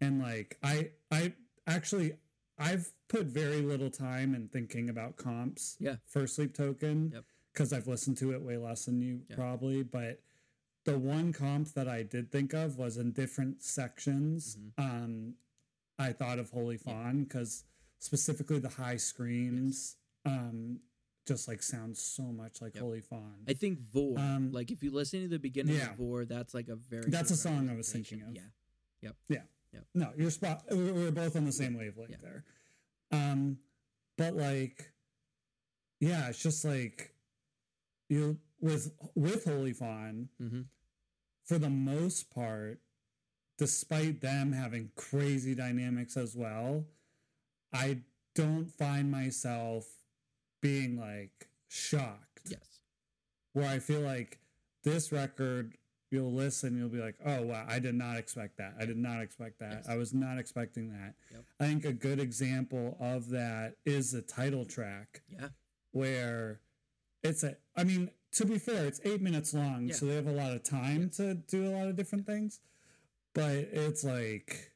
and 0.00 0.20
like 0.20 0.58
I 0.62 0.90
I 1.10 1.34
actually 1.66 2.14
I've 2.58 2.92
put 3.08 3.26
very 3.26 3.60
little 3.62 3.90
time 3.90 4.34
in 4.34 4.48
thinking 4.48 4.88
about 4.88 5.16
comps 5.16 5.76
Yeah. 5.80 5.96
for 6.06 6.26
Sleep 6.26 6.54
Token 6.54 7.10
Yep. 7.12 7.24
because 7.52 7.72
I've 7.72 7.88
listened 7.88 8.18
to 8.18 8.32
it 8.32 8.42
way 8.42 8.56
less 8.56 8.84
than 8.84 9.02
you 9.02 9.24
Yeah. 9.28 9.36
probably 9.36 9.82
but 9.82 10.22
the 10.84 10.98
one 10.98 11.32
comp 11.32 11.68
that 11.74 11.88
I 11.88 12.02
did 12.02 12.30
think 12.30 12.52
of 12.54 12.76
was 12.78 12.96
in 12.96 13.12
different 13.12 13.62
sections 13.62 14.56
Mhm. 14.56 14.72
um 14.78 15.34
I 15.98 16.12
thought 16.12 16.38
of 16.38 16.50
Holy 16.50 16.76
Yeah. 16.76 16.82
Fawn 16.92 17.24
because 17.24 17.64
specifically 17.98 18.58
the 18.60 18.68
high 18.68 18.96
screams 18.96 19.96
um 20.24 20.80
just 21.26 21.46
like 21.48 21.62
sounds 21.62 22.02
so 22.02 22.22
much 22.24 22.60
like 22.60 22.74
Yep. 22.74 22.82
Holy 22.82 23.00
Fawn. 23.00 23.44
i 23.48 23.52
think 23.52 23.78
vore 23.80 24.18
Um, 24.18 24.50
like 24.52 24.70
if 24.70 24.82
you 24.82 24.90
listen 24.90 25.22
to 25.22 25.28
the 25.28 25.38
beginning 25.38 25.76
yeah. 25.76 25.90
of 25.90 25.96
vore 25.96 26.24
that's 26.24 26.52
like 26.54 26.68
a 26.68 26.76
very 26.76 27.10
That's 27.10 27.30
a 27.30 27.36
song 27.36 27.68
I 27.70 27.76
was 27.76 27.90
thinking 27.92 28.22
of. 28.22 28.34
yeah 28.34 28.42
Yep. 29.02 29.16
Yeah. 29.28 29.42
Yep. 29.72 29.84
No, 29.94 30.12
you're 30.16 30.30
spot. 30.30 30.62
We're 30.70 30.92
we're 30.92 31.10
both 31.10 31.34
on 31.34 31.44
the 31.44 31.52
same 31.52 31.76
wavelength 31.76 32.10
Yeah. 32.10 32.16
there. 32.22 32.44
Um, 33.10 33.58
but 34.16 34.34
like, 34.36 34.92
yeah, 35.98 36.28
it's 36.28 36.42
just 36.42 36.64
like 36.64 37.14
you 38.08 38.38
with 38.60 38.92
with 39.14 39.44
Holy 39.44 39.72
Fawn 39.72 40.28
mm-hmm. 40.40 40.60
for 41.44 41.58
the 41.58 41.70
most 41.70 42.30
part, 42.30 42.78
despite 43.58 44.20
them 44.20 44.52
having 44.52 44.90
crazy 44.94 45.54
dynamics 45.54 46.16
as 46.16 46.36
well, 46.36 46.84
I 47.72 48.02
don't 48.34 48.66
find 48.70 49.10
myself 49.10 49.86
being 50.62 50.98
like 50.98 51.48
shocked. 51.68 52.40
yes 52.46 52.80
Where 53.52 53.68
I 53.68 53.78
feel 53.78 54.00
like 54.00 54.38
this 54.84 55.12
record, 55.12 55.74
you'll 56.10 56.32
listen, 56.32 56.76
you'll 56.78 56.88
be 56.88 56.98
like, 56.98 57.16
oh, 57.24 57.42
wow, 57.42 57.64
I 57.68 57.78
did 57.78 57.94
not 57.94 58.16
expect 58.16 58.56
that. 58.58 58.74
I 58.80 58.84
did 58.86 58.96
not 58.96 59.20
expect 59.22 59.58
that. 59.60 59.72
Yes. 59.84 59.88
I 59.88 59.96
was 59.96 60.12
not 60.14 60.38
expecting 60.38 60.88
that. 60.90 61.14
Yep. 61.30 61.44
I 61.60 61.64
think 61.66 61.84
a 61.84 61.92
good 61.92 62.18
example 62.20 62.96
of 63.00 63.28
that 63.30 63.74
is 63.84 64.12
the 64.12 64.22
title 64.22 64.64
track 64.64 65.22
yeah 65.28 65.48
where 65.92 66.60
it's 67.22 67.42
a, 67.44 67.56
I 67.76 67.84
mean, 67.84 68.10
to 68.32 68.46
be 68.46 68.58
fair, 68.58 68.86
it's 68.86 69.00
eight 69.04 69.20
minutes 69.20 69.52
long, 69.52 69.88
Yeah. 69.88 69.94
so 69.94 70.06
they 70.06 70.14
have 70.14 70.26
a 70.26 70.32
lot 70.32 70.52
of 70.52 70.62
time 70.62 71.10
to 71.16 71.34
do 71.34 71.66
a 71.66 71.72
lot 71.76 71.86
of 71.88 71.96
different 71.96 72.26
things. 72.26 72.60
But 73.34 73.52
it's 73.72 74.02
like, 74.02 74.72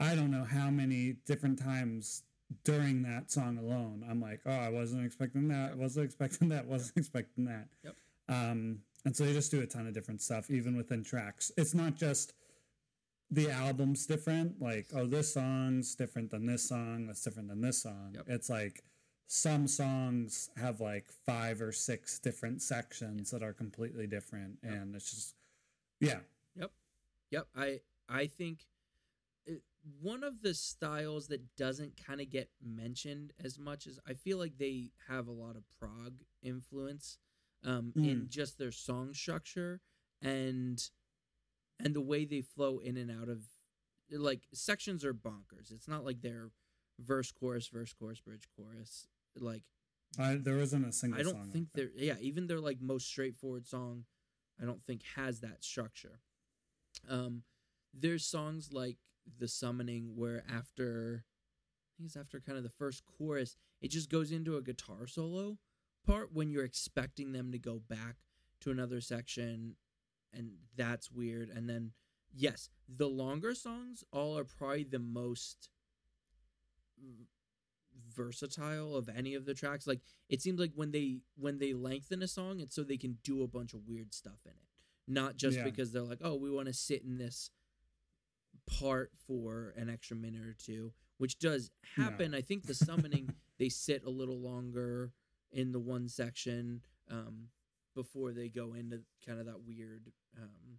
I 0.00 0.14
don't 0.14 0.30
know 0.30 0.44
how 0.44 0.70
many 0.70 1.16
different 1.26 1.58
times 1.58 2.22
during 2.62 3.02
that 3.02 3.30
song 3.30 3.58
alone, 3.58 4.04
I'm 4.08 4.20
like, 4.20 4.40
oh, 4.46 4.50
I 4.50 4.68
wasn't 4.68 5.04
expecting 5.04 5.48
that, 5.48 5.70
Yep. 5.70 5.78
wasn't 5.78 6.04
expecting 6.06 6.48
that, 6.50 6.66
wasn't 6.66 6.96
expecting 6.96 7.44
that. 7.46 7.68
Yep. 7.82 7.96
Um, 8.28 8.78
and 9.04 9.14
so 9.16 9.24
they 9.24 9.32
just 9.32 9.50
do 9.50 9.60
a 9.60 9.66
ton 9.66 9.86
of 9.86 9.94
different 9.94 10.22
stuff, 10.22 10.50
even 10.50 10.76
within 10.76 11.04
tracks. 11.04 11.52
It's 11.56 11.74
not 11.74 11.94
just 11.94 12.32
the 13.30 13.50
album's 13.50 14.06
different, 14.06 14.60
like, 14.62 14.86
oh, 14.94 15.06
this 15.06 15.34
song's 15.34 15.94
different 15.94 16.30
than 16.30 16.46
this 16.46 16.68
song, 16.68 17.06
that's 17.06 17.22
different 17.22 17.48
than 17.48 17.60
this 17.60 17.82
song. 17.82 18.12
Yep. 18.14 18.24
It's 18.28 18.48
like 18.50 18.84
some 19.26 19.66
songs 19.66 20.50
have 20.56 20.80
like 20.80 21.06
five 21.26 21.60
or 21.60 21.72
six 21.72 22.18
different 22.18 22.62
sections 22.62 23.30
that 23.30 23.42
are 23.42 23.52
completely 23.52 24.06
different. 24.06 24.58
Yep. 24.62 24.72
And 24.72 24.94
it's 24.94 25.10
just, 25.10 25.34
yeah. 26.00 26.20
Yep, 26.56 26.70
Yep. 27.30 27.48
I 27.56 27.80
I 28.08 28.26
think 28.26 28.66
one 30.00 30.24
of 30.24 30.40
the 30.42 30.54
styles 30.54 31.28
that 31.28 31.56
doesn't 31.56 32.00
kind 32.06 32.20
of 32.20 32.30
get 32.30 32.48
mentioned 32.62 33.32
as 33.42 33.58
much 33.58 33.86
as 33.86 33.98
I 34.08 34.14
feel 34.14 34.38
like 34.38 34.58
they 34.58 34.90
have 35.08 35.26
a 35.26 35.32
lot 35.32 35.56
of 35.56 35.64
prog 35.78 36.14
influence 36.42 37.18
um, 37.64 37.92
in 37.96 38.26
just 38.28 38.58
their 38.58 38.72
song 38.72 39.14
structure 39.14 39.80
and 40.22 40.82
and 41.80 41.94
the 41.94 42.00
way 42.00 42.24
they 42.24 42.40
flow 42.40 42.78
in 42.78 42.96
and 42.96 43.10
out 43.10 43.28
of 43.28 43.42
like 44.10 44.42
sections 44.52 45.04
are 45.04 45.14
bonkers. 45.14 45.70
It's 45.72 45.88
not 45.88 46.04
like 46.04 46.20
they're 46.20 46.50
verse 47.00 47.32
chorus 47.32 47.66
verse 47.66 47.92
chorus 47.92 48.20
bridge 48.20 48.46
chorus 48.56 49.08
like 49.36 49.64
I, 50.18 50.36
there 50.36 50.56
wasn't 50.56 50.86
a 50.86 50.92
single 50.92 51.18
I 51.18 51.24
don't 51.24 51.34
like 51.34 51.52
think 51.52 51.72
that. 51.72 51.96
they're 51.96 52.04
yeah, 52.04 52.14
even 52.20 52.46
their 52.46 52.60
like 52.60 52.80
most 52.80 53.06
straightforward 53.06 53.66
song, 53.66 54.04
I 54.60 54.64
don't 54.64 54.84
think 54.84 55.02
has 55.16 55.40
that 55.40 55.64
structure. 55.64 56.20
Um, 57.08 57.42
there's 57.92 58.24
songs 58.24 58.70
like 58.72 58.98
The 59.38 59.48
Summoning 59.48 60.16
where 60.16 60.44
after 60.48 61.24
I 61.26 61.90
think 61.96 62.06
it's 62.08 62.16
after 62.16 62.40
kind 62.40 62.58
of 62.58 62.64
the 62.64 62.70
first 62.70 63.02
chorus, 63.06 63.56
it 63.80 63.90
just 63.90 64.10
goes 64.10 64.32
into 64.32 64.56
a 64.56 64.62
guitar 64.62 65.06
solo 65.06 65.58
part 66.06 66.32
when 66.32 66.50
you're 66.50 66.64
expecting 66.64 67.32
them 67.32 67.50
to 67.52 67.58
go 67.58 67.80
back 67.88 68.16
to 68.60 68.70
another 68.70 69.00
section 69.00 69.76
and 70.32 70.50
that's 70.76 71.10
weird. 71.10 71.48
And 71.48 71.68
then 71.68 71.92
yes, 72.34 72.68
the 72.88 73.08
longer 73.08 73.54
songs 73.54 74.04
all 74.12 74.36
are 74.36 74.44
probably 74.44 74.84
the 74.84 74.98
most 74.98 75.68
versatile 78.14 78.96
of 78.96 79.08
any 79.08 79.34
of 79.34 79.44
the 79.44 79.54
tracks 79.54 79.86
like 79.86 80.00
it 80.28 80.40
seems 80.40 80.60
like 80.60 80.72
when 80.74 80.90
they 80.92 81.18
when 81.36 81.58
they 81.58 81.72
lengthen 81.72 82.22
a 82.22 82.28
song 82.28 82.60
it's 82.60 82.74
so 82.74 82.82
they 82.82 82.96
can 82.96 83.18
do 83.24 83.42
a 83.42 83.48
bunch 83.48 83.72
of 83.72 83.80
weird 83.88 84.12
stuff 84.14 84.40
in 84.44 84.52
it 84.52 84.68
not 85.08 85.36
just 85.36 85.56
Yeah. 85.58 85.64
because 85.64 85.90
they're 85.92 86.02
like 86.02 86.20
oh 86.22 86.34
we 86.34 86.50
want 86.50 86.66
to 86.68 86.72
sit 86.74 87.02
in 87.02 87.18
this 87.18 87.50
part 88.66 89.10
for 89.26 89.72
an 89.76 89.88
extra 89.90 90.16
minute 90.16 90.42
or 90.44 90.54
two 90.58 90.92
which 91.18 91.38
does 91.38 91.70
happen 91.96 92.30
No. 92.32 92.38
i 92.38 92.40
think 92.40 92.66
the 92.66 92.74
summoning 92.74 93.28
they 93.58 93.68
sit 93.68 94.02
a 94.04 94.10
little 94.10 94.40
longer 94.40 95.12
in 95.52 95.72
the 95.72 95.78
one 95.80 96.08
section 96.08 96.80
um 97.10 97.48
before 97.94 98.32
they 98.32 98.48
go 98.48 98.74
into 98.74 99.00
kind 99.26 99.38
of 99.38 99.46
that 99.46 99.62
weird 99.66 100.10
um 100.40 100.78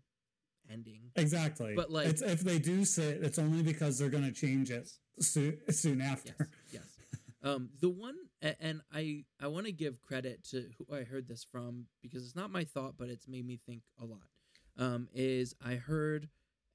ending 0.71 1.11
Exactly. 1.15 1.75
But, 1.75 1.91
like- 1.91 2.07
it's, 2.07 2.21
if 2.23 2.39
they 2.41 2.57
do 2.57 2.85
sit, 2.85 3.21
it's 3.23 3.37
only 3.37 3.61
because 3.61 3.99
they're 3.99 4.09
going 4.09 4.23
to 4.25 4.31
change 4.31 4.71
it 4.71 4.89
soon, 5.19 5.59
soon 5.69 6.01
after. 6.01 6.33
yes 6.71 6.81
yes 7.03 7.19
um 7.43 7.69
the 7.79 7.89
one 7.89 8.15
and 8.59 8.81
i 8.91 9.23
i 9.39 9.45
want 9.47 9.67
to 9.67 9.71
give 9.71 10.01
credit 10.01 10.43
to 10.49 10.65
who 10.77 10.95
i 10.95 11.03
heard 11.03 11.27
this 11.27 11.45
from 11.49 11.85
because 12.01 12.25
it's 12.25 12.35
not 12.35 12.51
my 12.51 12.63
thought 12.63 12.95
but 12.97 13.09
it's 13.09 13.27
made 13.27 13.45
me 13.45 13.55
think 13.57 13.83
a 14.01 14.05
lot 14.05 14.23
um 14.77 15.07
is 15.13 15.53
i 15.63 15.75
heard 15.75 16.27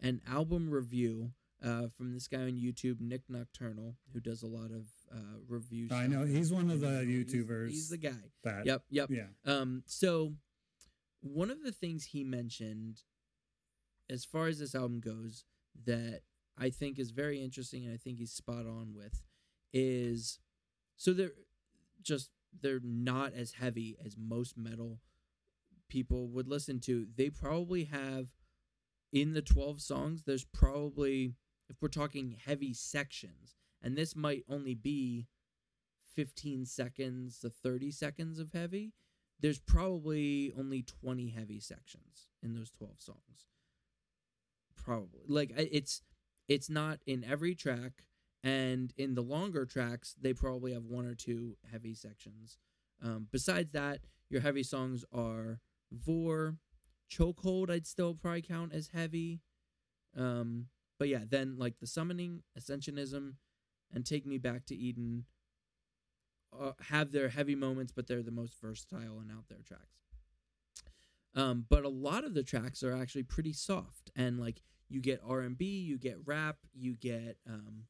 an 0.03 0.21
album 0.29 0.71
review 0.71 1.33
uh 1.63 1.89
from 1.97 2.13
this 2.15 2.27
guy 2.27 2.39
on 2.43 2.53
youtube 2.53 3.01
Nik 3.01 3.23
Nocturnal 3.29 3.97
who 4.13 4.21
does 4.21 4.43
a 4.43 4.47
lot 4.47 4.71
of 4.71 4.87
uh, 5.13 5.39
review. 5.49 5.89
I 5.93 6.07
know 6.07 6.25
he's 6.25 6.53
one 6.53 6.71
of 6.71 6.81
the 6.81 7.05
He's- 7.05 7.33
YouTubers. 7.35 7.69
He's, 7.71 7.89
the 7.89 7.99
guy. 7.99 8.13
that. 8.45 8.65
Yep, 8.65 8.83
yep. 8.91 9.11
Yeah. 9.11 9.27
Um, 9.45 9.83
so 9.87 10.35
one 11.21 11.51
of 11.51 11.63
the 11.63 11.73
things 11.73 12.05
he 12.07 12.23
mentioned, 12.25 13.03
as 14.09 14.25
far 14.25 14.47
as 14.47 14.59
this 14.61 14.75
album 14.75 15.01
goes, 15.01 15.45
that 15.85 16.21
I 16.57 16.71
think 16.71 16.99
is 16.99 17.11
very 17.11 17.43
interesting, 17.43 17.85
and 17.85 17.93
I 17.93 17.97
think 17.97 18.19
he's 18.19 18.31
spot 18.33 18.67
on 18.67 18.95
with, 18.95 19.21
is 19.73 20.39
so 20.97 21.13
they're 21.13 21.33
just 22.03 22.31
they're 22.63 22.81
not 22.83 23.33
as 23.35 23.53
heavy 23.53 23.97
as 24.05 24.17
most 24.17 24.57
metal 24.57 24.99
people 25.89 26.29
would 26.29 26.47
listen 26.49 26.79
to. 26.81 27.07
They 27.17 27.31
probably 27.31 27.85
have 27.85 28.29
in 29.13 29.33
the 29.33 29.43
twelve 29.43 29.81
songs. 29.81 30.23
There's 30.25 30.45
probably 30.45 31.35
if 31.69 31.77
we're 31.81 31.89
talking 31.89 32.37
heavy 32.45 32.75
sections, 32.75 33.55
and 33.83 33.97
this 33.97 34.17
might 34.17 34.45
only 34.49 34.75
be 34.75 35.29
15 36.15 36.67
seconds 36.67 37.39
to 37.39 37.49
30 37.49 37.91
seconds 37.93 38.39
of 38.39 38.53
heavy, 38.53 38.93
there's 39.41 39.59
probably 39.59 40.53
only 40.59 40.83
20 40.83 41.31
heavy 41.31 41.61
sections 41.61 42.29
in 42.43 42.55
those 42.55 42.71
12 42.71 43.01
songs. 43.01 43.47
Probably. 44.77 45.21
Like 45.29 45.53
it's 45.57 46.03
it's 46.49 46.69
not 46.69 47.01
in 47.07 47.25
every 47.25 47.55
track 47.55 47.93
and 48.43 48.93
in 48.97 49.15
the 49.15 49.23
longer 49.23 49.65
tracks 49.65 50.15
they 50.21 50.33
probably 50.33 50.73
have 50.73 50.85
one 50.85 51.07
or 51.07 51.15
two 51.15 51.57
heavy 51.71 51.95
sections. 51.95 52.59
Um, 53.03 53.29
besides 53.31 53.73
that, 53.73 54.01
your 54.29 54.41
heavy 54.41 54.63
songs 54.63 55.05
are 55.13 55.61
Vore, 55.93 56.57
Chokehold 57.11 57.71
I'd 57.71 57.87
still 57.87 58.15
probably 58.15 58.43
count 58.43 58.73
as 58.73 58.89
heavy. 58.89 59.41
Um, 60.17 60.67
but 60.99 61.09
yeah, 61.09 61.23
then 61.29 61.57
like 61.59 61.79
the 61.79 61.87
summoning, 61.87 62.43
ascensionism, 62.59 63.35
and 63.93 64.05
take 64.05 64.27
me 64.27 64.39
back 64.39 64.67
to 64.67 64.77
Eden 64.77 65.25
uh, 66.59 66.73
have 66.89 67.13
their 67.13 67.29
heavy 67.29 67.55
moments, 67.55 67.93
but 67.93 68.07
they're 68.07 68.23
the 68.23 68.31
most 68.31 68.55
versatile 68.61 69.21
and 69.21 69.31
out 69.31 69.45
there 69.49 69.63
tracks. 69.67 70.01
Um, 71.35 71.65
but 71.69 71.85
a 71.85 71.89
lot 71.89 72.25
of 72.25 72.35
the 72.35 72.43
tracks 72.43 72.83
are 72.83 72.97
actually 72.97 73.23
pretty 73.23 73.53
soft, 73.53 74.11
and 74.17 74.39
like 74.39 74.63
you 74.89 75.01
get 75.01 75.21
R 75.25 75.41
and 75.41 75.57
B, 75.57 75.81
you 75.81 75.97
get 75.97 76.17
rap, 76.25 76.57
you 76.75 76.95
get 76.95 77.37
um, 77.49 77.85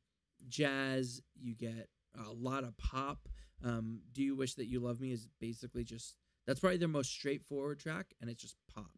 jazz, 0.48 1.22
you 1.40 1.54
get 1.54 1.88
a 2.26 2.30
lot 2.32 2.64
of 2.64 2.76
pop. 2.76 3.28
Um, 3.64 4.00
Do 4.12 4.22
you 4.22 4.36
wish 4.36 4.54
that 4.54 4.66
you 4.66 4.80
love 4.80 5.00
me 5.00 5.12
is 5.12 5.28
basically 5.40 5.84
just 5.84 6.16
that's 6.46 6.60
probably 6.60 6.78
their 6.78 6.88
most 6.88 7.10
straightforward 7.10 7.78
track, 7.78 8.14
and 8.20 8.28
it's 8.28 8.42
just 8.42 8.56
pop 8.74 8.90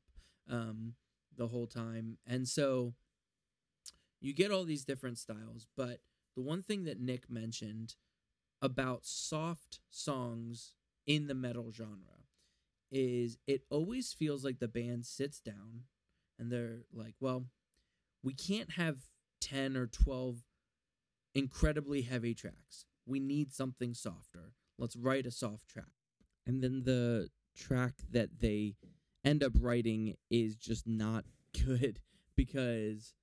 um, 0.50 0.94
the 1.36 1.48
whole 1.48 1.66
time, 1.66 2.18
and 2.26 2.48
so 2.48 2.94
you 4.20 4.32
get 4.32 4.50
all 4.50 4.64
these 4.64 4.84
different 4.84 5.18
styles. 5.18 5.66
But 5.76 6.00
the 6.36 6.42
one 6.42 6.62
thing 6.62 6.84
that 6.84 7.00
Nik 7.00 7.28
mentioned 7.28 7.96
about 8.62 9.04
soft 9.04 9.80
songs 9.90 10.74
in 11.06 11.26
the 11.26 11.34
metal 11.34 11.72
genre 11.72 12.22
is 12.90 13.38
it 13.46 13.62
always 13.70 14.12
feels 14.12 14.44
like 14.44 14.60
the 14.60 14.68
band 14.68 15.04
sits 15.04 15.40
down 15.40 15.84
and 16.38 16.52
they're 16.52 16.82
like, 16.92 17.14
well, 17.20 17.46
we 18.22 18.34
can't 18.34 18.72
have 18.72 18.98
10 19.40 19.76
or 19.76 19.86
12 19.86 20.44
incredibly 21.34 22.02
heavy 22.02 22.34
tracks. 22.34 22.84
We 23.06 23.18
need 23.18 23.52
something 23.52 23.94
softer. 23.94 24.52
Let's 24.78 24.96
write 24.96 25.26
a 25.26 25.30
soft 25.30 25.68
track. 25.68 25.86
And 26.46 26.62
then 26.62 26.82
the 26.84 27.30
track 27.56 27.94
that 28.10 28.40
they 28.40 28.74
end 29.24 29.42
up 29.42 29.52
writing 29.60 30.16
is 30.30 30.56
just 30.56 30.86
not 30.86 31.24
good 31.66 32.00
because 32.36 33.14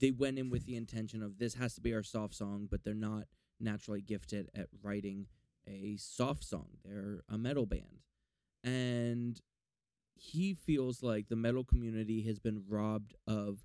they 0.00 0.10
went 0.10 0.38
in 0.38 0.50
with 0.50 0.64
the 0.64 0.76
intention 0.76 1.22
of 1.22 1.38
this 1.38 1.54
has 1.54 1.74
to 1.74 1.80
be 1.80 1.94
our 1.94 2.02
soft 2.02 2.34
song, 2.34 2.68
but 2.70 2.84
they're 2.84 2.94
not 2.94 3.24
naturally 3.60 4.00
gifted 4.00 4.48
at 4.54 4.66
writing 4.82 5.26
a 5.66 5.96
soft 5.98 6.44
song. 6.44 6.68
They're 6.84 7.22
a 7.28 7.36
metal 7.36 7.66
band. 7.66 8.02
And 8.62 9.40
he 10.14 10.54
feels 10.54 11.02
like 11.02 11.28
the 11.28 11.36
metal 11.36 11.64
community 11.64 12.22
has 12.22 12.38
been 12.38 12.64
robbed 12.68 13.14
of 13.26 13.64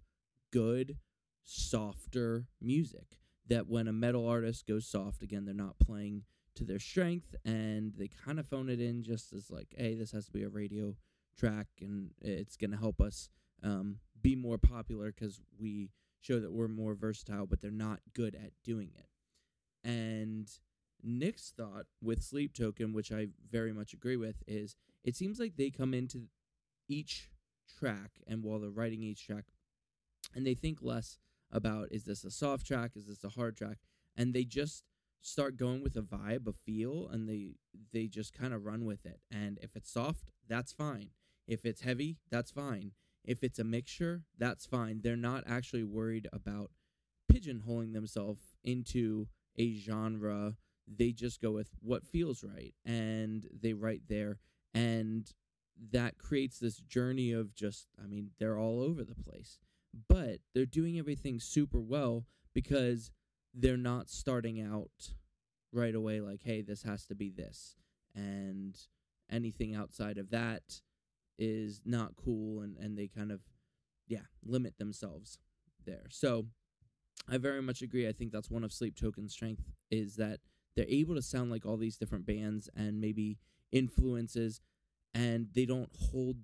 good, 0.51 0.97
softer 1.43 2.47
music. 2.61 3.17
That 3.49 3.67
when 3.67 3.87
a 3.87 3.93
metal 3.93 4.27
artist 4.27 4.67
goes 4.67 4.87
soft, 4.87 5.21
again, 5.21 5.45
they're 5.45 5.53
not 5.53 5.77
playing 5.77 6.23
to 6.55 6.63
their 6.63 6.79
strength 6.79 7.35
and 7.43 7.93
they 7.97 8.07
kind 8.07 8.39
of 8.39 8.47
phone 8.47 8.69
it 8.69 8.79
in 8.79 9.03
just 9.03 9.33
as 9.33 9.49
like, 9.49 9.67
hey, 9.75 9.95
this 9.95 10.11
has 10.11 10.25
to 10.27 10.31
be 10.31 10.43
a 10.43 10.49
radio 10.49 10.95
track 11.37 11.67
and 11.81 12.11
it's 12.21 12.55
going 12.57 12.71
to 12.71 12.77
help 12.77 13.01
us 13.01 13.29
um, 13.63 13.97
be 14.21 14.35
more 14.35 14.57
popular 14.57 15.11
because 15.11 15.41
we 15.59 15.89
show 16.21 16.39
that 16.39 16.51
we're 16.51 16.67
more 16.67 16.93
versatile, 16.95 17.45
but 17.45 17.61
they're 17.61 17.71
not 17.71 17.99
good 18.13 18.35
at 18.35 18.51
doing 18.63 18.91
it. 18.95 19.07
And 19.87 20.49
Nik's 21.03 21.51
thought 21.55 21.85
with 22.01 22.23
Sleep 22.23 22.53
Token, 22.53 22.93
which 22.93 23.11
I 23.11 23.27
very 23.51 23.73
much 23.73 23.93
agree 23.93 24.17
with, 24.17 24.37
is 24.47 24.75
it 25.03 25.15
seems 25.15 25.39
like 25.39 25.57
they 25.57 25.69
come 25.69 25.93
into 25.93 26.27
each 26.87 27.29
track 27.77 28.11
and 28.25 28.43
while 28.43 28.59
they're 28.59 28.69
writing 28.69 29.03
each 29.03 29.25
track, 29.25 29.45
and 30.33 30.45
they 30.45 30.53
think 30.53 30.79
less 30.81 31.19
about 31.51 31.89
is 31.91 32.05
this 32.05 32.23
a 32.23 32.31
soft 32.31 32.65
track, 32.65 32.91
is 32.95 33.07
this 33.07 33.23
a 33.23 33.29
hard 33.29 33.57
track, 33.57 33.77
and 34.15 34.33
they 34.33 34.43
just 34.43 34.83
start 35.21 35.57
going 35.57 35.81
with 35.81 35.95
a 35.95 36.01
vibe, 36.01 36.47
a 36.47 36.53
feel, 36.53 37.07
and 37.11 37.27
they 37.27 37.55
they 37.91 38.07
just 38.07 38.33
kind 38.33 38.53
of 38.53 38.63
run 38.65 38.85
with 38.85 39.05
it. 39.05 39.19
And 39.29 39.59
if 39.61 39.75
it's 39.75 39.91
soft, 39.91 40.31
that's 40.47 40.71
fine. 40.71 41.09
If 41.47 41.65
it's 41.65 41.81
heavy, 41.81 42.17
that's 42.29 42.51
fine. 42.51 42.91
If 43.23 43.43
it's 43.43 43.59
a 43.59 43.63
mixture, 43.63 44.23
that's 44.37 44.65
fine. 44.65 45.01
They're 45.01 45.15
not 45.15 45.43
actually 45.47 45.83
worried 45.83 46.27
about 46.33 46.71
pigeonholing 47.31 47.93
themselves 47.93 48.55
into 48.63 49.27
a 49.57 49.75
genre. 49.75 50.55
They 50.87 51.11
just 51.11 51.41
go 51.41 51.51
with 51.51 51.69
what 51.79 52.05
feels 52.05 52.43
right 52.43 52.73
and 52.85 53.47
they 53.61 53.73
write 53.73 54.03
there. 54.09 54.39
And 54.73 55.31
that 55.91 56.17
creates 56.17 56.59
this 56.59 56.77
journey 56.77 57.31
of 57.31 57.55
just, 57.55 57.87
I 58.01 58.07
mean, 58.07 58.31
they're 58.39 58.59
all 58.59 58.81
over 58.81 59.03
the 59.03 59.15
place. 59.15 59.59
But 60.09 60.39
they're 60.53 60.65
doing 60.65 60.97
everything 60.97 61.39
super 61.39 61.79
well 61.79 62.25
because 62.53 63.11
they're 63.53 63.77
not 63.77 64.09
starting 64.09 64.59
out 64.61 65.13
right 65.71 65.95
away 65.95 66.19
like, 66.19 66.41
hey, 66.43 66.61
this 66.61 66.83
has 66.83 67.05
to 67.07 67.15
be 67.15 67.29
this. 67.29 67.75
And 68.15 68.75
anything 69.31 69.73
outside 69.73 70.17
of 70.17 70.29
that 70.31 70.81
is 71.37 71.81
not 71.85 72.15
cool 72.15 72.61
and, 72.61 72.77
and 72.77 72.97
they 72.97 73.07
kind 73.07 73.31
of 73.31 73.41
yeah 74.07 74.25
limit 74.43 74.77
themselves 74.77 75.39
there. 75.85 76.05
So 76.09 76.47
i 77.29 77.37
very 77.37 77.61
much 77.61 77.81
agree. 77.81 78.07
I 78.07 78.11
think 78.11 78.31
that's 78.31 78.49
one 78.49 78.63
of 78.63 78.73
sleep 78.73 78.95
token's 78.99 79.33
strength 79.33 79.63
is 79.91 80.15
that 80.17 80.39
they're 80.75 80.85
able 80.89 81.15
to 81.15 81.21
sound 81.21 81.51
like 81.51 81.65
all 81.65 81.77
these 81.77 81.97
different 81.97 82.25
bands 82.25 82.69
and 82.75 82.99
maybe 82.99 83.37
influences 83.71 84.61
and 85.13 85.47
they 85.53 85.65
don't 85.65 85.89
hold 86.11 86.37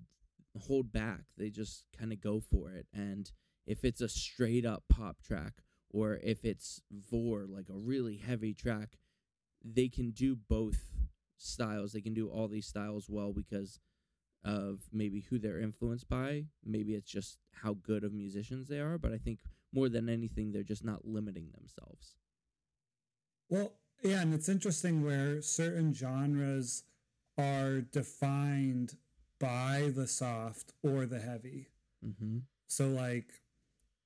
hold 0.66 0.92
back. 0.92 1.22
They 1.36 1.50
just 1.50 1.84
kind 1.98 2.12
of 2.12 2.20
go 2.20 2.40
for 2.40 2.70
it. 2.70 2.86
And 2.92 3.30
if 3.66 3.84
it's 3.84 4.00
a 4.00 4.08
straight 4.08 4.66
up 4.66 4.84
pop 4.88 5.22
track 5.22 5.54
or 5.90 6.18
if 6.22 6.44
it's 6.44 6.82
vore 6.90 7.46
like 7.48 7.68
a 7.68 7.78
really 7.78 8.16
heavy 8.16 8.54
track 8.54 8.96
they 9.64 9.88
can 9.88 10.10
do 10.10 10.36
both 10.36 10.90
styles. 11.36 11.92
They 11.92 12.00
can 12.00 12.14
do 12.14 12.28
all 12.28 12.48
these 12.48 12.66
styles 12.66 13.06
well 13.08 13.32
because 13.32 13.78
of 14.44 14.80
maybe 14.92 15.20
who 15.20 15.38
they're 15.38 15.60
influenced 15.60 16.08
by. 16.08 16.44
Maybe 16.64 16.94
it's 16.94 17.10
just 17.10 17.38
how 17.52 17.74
good 17.74 18.04
of 18.04 18.12
musicians 18.12 18.68
they 18.68 18.80
are, 18.80 18.98
but 18.98 19.12
I 19.12 19.18
think 19.18 19.40
more 19.72 19.88
than 19.88 20.08
anything, 20.08 20.52
they're 20.52 20.62
just 20.62 20.84
not 20.84 21.06
limiting 21.06 21.50
themselves. 21.54 22.14
Well, 23.48 23.72
yeah, 24.02 24.22
and 24.22 24.32
it's 24.32 24.48
interesting 24.48 25.04
where 25.04 25.42
certain 25.42 25.92
genres 25.92 26.84
are 27.36 27.80
defined 27.80 28.96
by 29.38 29.92
the 29.94 30.06
soft 30.06 30.72
or 30.82 31.06
the 31.06 31.20
heavy. 31.20 31.68
Mm-hmm. 32.04 32.38
So, 32.68 32.88
like, 32.88 33.42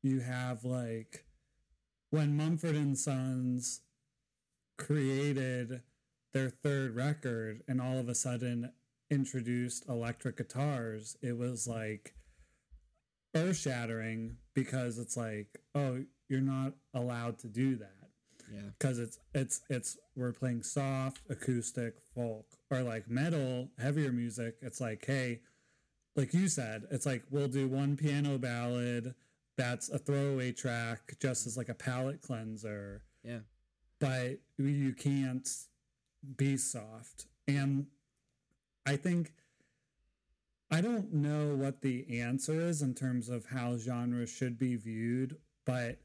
you 0.03 0.21
have 0.21 0.65
like 0.65 1.25
when 2.11 2.37
Mumford 2.37 2.77
and 2.77 2.99
Sons 2.99 3.81
created 4.77 5.83
their 6.33 6.51
third 6.51 6.95
record, 6.97 7.63
and 7.69 7.81
all 7.81 7.99
of 7.99 8.09
a 8.09 8.15
sudden 8.15 8.73
introduced 9.11 9.89
electric 9.89 10.37
guitars, 10.39 11.17
it 11.23 11.37
was 11.37 11.67
like 11.69 12.15
earth 13.35 13.57
shattering 13.59 14.37
because 14.55 14.99
it's 14.99 15.17
like, 15.17 15.59
oh, 15.75 16.05
you're 16.29 16.41
not 16.41 16.73
allowed 16.95 17.39
to 17.41 17.49
do 17.49 17.77
that 17.77 18.09
Yeah. 18.53 18.61
because 18.79 18.99
it's 18.99 19.19
it's 19.35 19.61
it's 19.69 19.99
we're 20.17 20.33
playing 20.33 20.63
soft 20.63 21.21
acoustic 21.29 21.97
folk 22.15 22.47
or 22.71 22.83
like 22.83 23.11
metal 23.11 23.69
heavier 23.79 24.11
music 24.13 24.57
it's 24.63 24.81
like 24.81 25.05
hey 25.05 25.41
like 26.17 26.33
you 26.33 26.49
said 26.49 26.85
it's 26.91 27.05
like 27.05 27.25
we'll 27.31 27.49
do 27.49 27.69
one 27.69 27.97
piano 27.97 28.39
ballad 28.39 29.15
that's 29.59 29.91
a 29.91 29.99
throwaway 29.99 30.51
track 30.53 31.15
just 31.21 31.47
as 31.47 31.57
like 31.59 31.69
a 31.69 31.75
palate 31.75 32.23
cleanser 32.23 33.03
Yeah. 33.23 33.41
but 34.01 34.39
you 34.57 34.95
can't 34.95 35.49
be 36.37 36.57
soft 36.57 37.27
and 37.47 37.87
i 38.87 38.97
think 38.97 39.33
i 40.71 40.81
don't 40.81 41.13
know 41.13 41.55
what 41.55 41.81
the 41.83 42.21
answer 42.21 42.61
is 42.61 42.83
in 42.83 42.95
terms 42.95 43.29
of 43.29 43.47
how 43.47 43.77
genres 43.77 44.31
should 44.31 44.59
be 44.59 44.77
viewed 44.77 45.37
but 45.65 45.99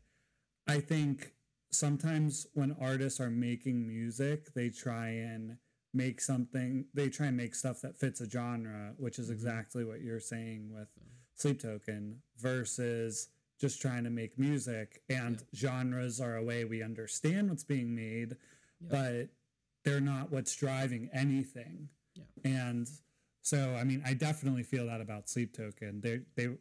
i 0.67 0.79
think 0.79 1.33
sometimes 1.71 2.47
when 2.55 2.75
artists 2.81 3.19
are 3.19 3.29
making 3.29 3.87
music, 3.87 4.51
they 4.55 4.69
try 4.69 5.09
and 5.09 5.55
make 5.93 6.19
something 6.19 6.85
they 6.95 7.09
try 7.09 7.27
and 7.27 7.37
make 7.37 7.53
stuff 7.53 7.79
that 7.81 7.95
fits 7.95 8.21
a 8.21 8.27
genre, 8.27 8.95
which 8.97 9.19
is 9.19 9.29
Mhm. 9.29 9.33
exactly 9.33 9.83
what 9.83 10.01
you're 10.01 10.19
saying 10.19 10.71
with 10.71 10.87
Sleep 11.35 11.59
Token 11.59 12.23
versus 12.37 13.29
just 13.59 13.79
trying 13.83 14.03
to 14.03 14.09
make 14.09 14.39
music 14.39 15.03
and 15.09 15.43
genres 15.53 16.19
are 16.19 16.37
a 16.37 16.43
way 16.43 16.65
we 16.65 16.81
understand 16.81 17.49
what's 17.49 17.63
being 17.63 17.93
made, 17.93 18.35
Yeah. 18.81 18.87
but 18.89 19.29
they're 19.83 20.01
not 20.01 20.31
what's 20.31 20.55
driving 20.55 21.07
anything. 21.13 21.89
Yeah. 22.15 22.23
And 22.43 22.89
so 23.41 23.75
I 23.75 23.83
mean 23.83 24.01
I 24.05 24.13
definitely 24.13 24.63
feel 24.63 24.87
that 24.87 25.01
about 25.01 25.29
Sleep 25.29 25.55
Token. 25.55 26.01
They 26.01 26.21
they 26.35 26.55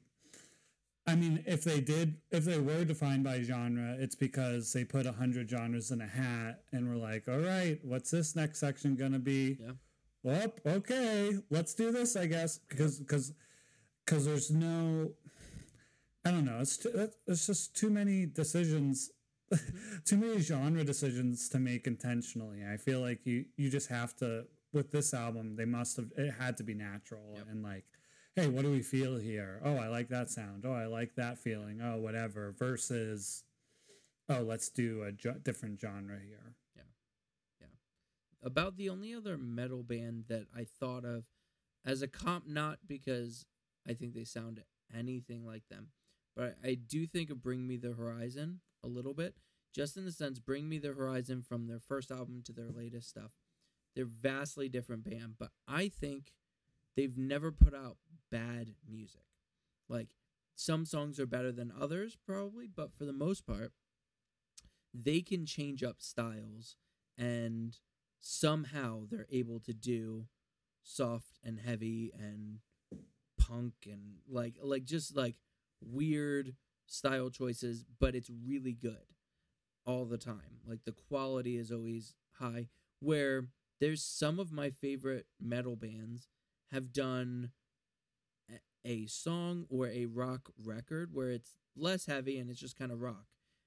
I 1.08 1.14
mean, 1.14 1.42
if 1.46 1.64
they 1.64 1.80
did, 1.80 2.16
if 2.30 2.44
they 2.44 2.58
were 2.58 2.84
defined 2.84 3.24
by 3.24 3.40
genre, 3.40 3.96
it's 3.98 4.14
because 4.14 4.74
they 4.74 4.84
put 4.84 5.06
a 5.06 5.12
hundred 5.12 5.48
genres 5.48 5.90
in 5.90 6.02
a 6.02 6.06
hat 6.06 6.64
and 6.70 6.86
were 6.86 6.96
like, 6.96 7.26
"All 7.26 7.38
right, 7.38 7.78
what's 7.82 8.10
this 8.10 8.36
next 8.36 8.58
section 8.60 8.94
gonna 8.94 9.18
be?" 9.18 9.56
Yeah. 9.58 9.72
Well, 10.22 10.52
okay, 10.66 11.38
let's 11.48 11.72
do 11.72 11.92
this, 11.92 12.14
I 12.14 12.26
guess, 12.26 12.58
because 12.58 12.98
because 12.98 13.32
because 14.04 14.26
there's 14.26 14.50
no, 14.50 15.12
I 16.26 16.30
don't 16.30 16.44
know, 16.44 16.58
it's 16.60 16.76
too, 16.76 17.08
it's 17.26 17.46
just 17.46 17.74
too 17.74 17.88
many 17.88 18.26
decisions, 18.26 19.10
mm-hmm. 19.50 19.96
too 20.04 20.18
many 20.18 20.40
genre 20.40 20.84
decisions 20.84 21.48
to 21.50 21.58
make 21.58 21.86
intentionally. 21.86 22.66
I 22.70 22.76
feel 22.76 23.00
like 23.00 23.24
you 23.24 23.46
you 23.56 23.70
just 23.70 23.88
have 23.88 24.14
to 24.16 24.44
with 24.72 24.90
this 24.90 25.14
album, 25.14 25.56
they 25.56 25.64
must 25.64 25.96
have 25.96 26.10
it 26.16 26.32
had 26.38 26.56
to 26.58 26.62
be 26.62 26.74
natural 26.74 27.34
Yep. 27.36 27.46
and 27.50 27.62
like 27.62 27.84
hey, 28.38 28.46
what 28.46 28.62
do 28.62 28.70
we 28.70 28.82
feel 28.82 29.16
here? 29.16 29.60
Oh, 29.64 29.76
I 29.76 29.88
like 29.88 30.08
that 30.10 30.30
sound. 30.30 30.64
Oh, 30.64 30.72
I 30.72 30.86
like 30.86 31.16
that 31.16 31.38
feeling. 31.38 31.80
Oh, 31.82 31.96
whatever. 31.96 32.54
Versus, 32.56 33.42
oh, 34.28 34.42
let's 34.42 34.68
do 34.68 35.02
a 35.02 35.10
jo- 35.10 35.40
different 35.42 35.80
genre 35.80 36.20
here. 36.24 36.54
Yeah, 36.76 36.82
yeah. 37.60 37.66
About 38.40 38.76
the 38.76 38.90
only 38.90 39.12
other 39.12 39.36
metal 39.36 39.82
band 39.82 40.26
that 40.28 40.46
I 40.56 40.66
thought 40.78 41.04
of 41.04 41.24
as 41.84 42.00
a 42.00 42.06
comp, 42.06 42.46
not 42.46 42.78
because 42.86 43.44
I 43.88 43.94
think 43.94 44.14
they 44.14 44.22
sound 44.22 44.62
anything 44.96 45.44
like 45.44 45.66
them, 45.68 45.88
but 46.36 46.58
I 46.64 46.74
do 46.74 47.08
think 47.08 47.30
of 47.30 47.42
Bring 47.42 47.66
Me 47.66 47.76
the 47.76 47.92
Horizon 47.92 48.60
a 48.84 48.86
little 48.86 49.14
bit, 49.14 49.34
just 49.74 49.96
in 49.96 50.04
the 50.04 50.12
sense 50.12 50.38
Bring 50.38 50.68
Me 50.68 50.78
the 50.78 50.92
Horizon 50.92 51.42
from 51.42 51.66
their 51.66 51.80
first 51.80 52.12
album 52.12 52.42
to 52.44 52.52
their 52.52 52.70
latest 52.70 53.08
stuff. 53.08 53.32
They're 53.94 54.04
vastly 54.04 54.68
different 54.68 55.04
band, 55.04 55.34
but 55.38 55.50
I 55.66 55.88
think 55.88 56.32
they've 56.96 57.16
never 57.16 57.50
put 57.50 57.74
out 57.74 57.96
bad 58.30 58.74
music. 58.88 59.22
Like 59.88 60.10
some 60.54 60.84
songs 60.84 61.18
are 61.20 61.26
better 61.26 61.52
than 61.52 61.72
others, 61.78 62.16
probably, 62.26 62.66
but 62.66 62.92
for 62.92 63.04
the 63.04 63.12
most 63.12 63.46
part, 63.46 63.72
they 64.92 65.20
can 65.20 65.46
change 65.46 65.82
up 65.82 65.96
styles 65.98 66.76
and 67.16 67.78
somehow 68.20 69.02
they're 69.08 69.26
able 69.30 69.60
to 69.60 69.72
do 69.72 70.26
soft 70.82 71.38
and 71.44 71.60
heavy 71.60 72.10
and 72.18 72.58
punk 73.38 73.74
and 73.86 74.16
like 74.28 74.54
like 74.62 74.84
just 74.84 75.16
like 75.16 75.36
weird 75.80 76.54
style 76.86 77.30
choices 77.30 77.84
but 78.00 78.14
it's 78.14 78.30
really 78.46 78.72
good 78.72 79.14
all 79.86 80.04
the 80.04 80.18
time 80.18 80.60
like 80.66 80.80
the 80.84 80.94
quality 81.08 81.56
is 81.56 81.70
always 81.70 82.14
high 82.38 82.66
where 83.00 83.48
there's 83.80 84.02
some 84.02 84.38
of 84.38 84.52
my 84.52 84.70
favorite 84.70 85.26
metal 85.40 85.76
bands 85.76 86.28
have 86.72 86.92
done 86.92 87.50
a- 88.84 89.06
song 89.06 89.66
or 89.68 89.86
a 89.88 90.06
rock 90.06 90.50
record 90.62 91.12
where 91.12 91.30
it's 91.30 91.54
less 91.76 92.06
heavy 92.06 92.38
and 92.38 92.50
it's 92.50 92.60
just 92.60 92.76
kind 92.78 92.92
of 92.92 93.00
rock. 93.00 93.26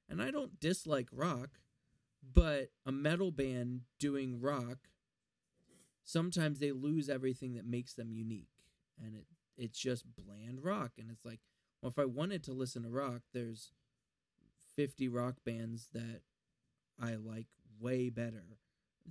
And 0.10 0.22
I 0.22 0.32
don't 0.32 0.60
dislike 0.60 1.08
rock 1.12 1.60
but 2.36 2.70
a 2.86 2.92
metal 2.92 3.32
band 3.32 3.82
doing 4.00 4.40
rock 4.42 4.90
sometimes 6.04 6.60
they 6.60 6.72
lose 6.72 7.10
everything 7.10 7.54
that 7.54 7.66
makes 7.66 7.94
them 7.94 8.12
unique. 8.12 8.50
And 9.04 9.16
it 9.16 9.26
it's 9.58 9.78
just 9.78 10.06
bland 10.16 10.64
rock. 10.64 10.94
And 10.98 11.10
it's 11.12 11.26
like 11.26 11.40
well 11.82 11.90
if 11.90 12.00
i 12.00 12.06
wanted 12.06 12.44
to 12.44 12.54
listen 12.54 12.84
to 12.84 12.90
rock 12.90 13.22
there's 13.34 13.72
50 14.76 15.08
rock 15.08 15.36
bands 15.46 15.90
that 15.94 16.22
i 17.00 17.16
like 17.16 17.48
way 17.80 18.10
better 18.10 18.60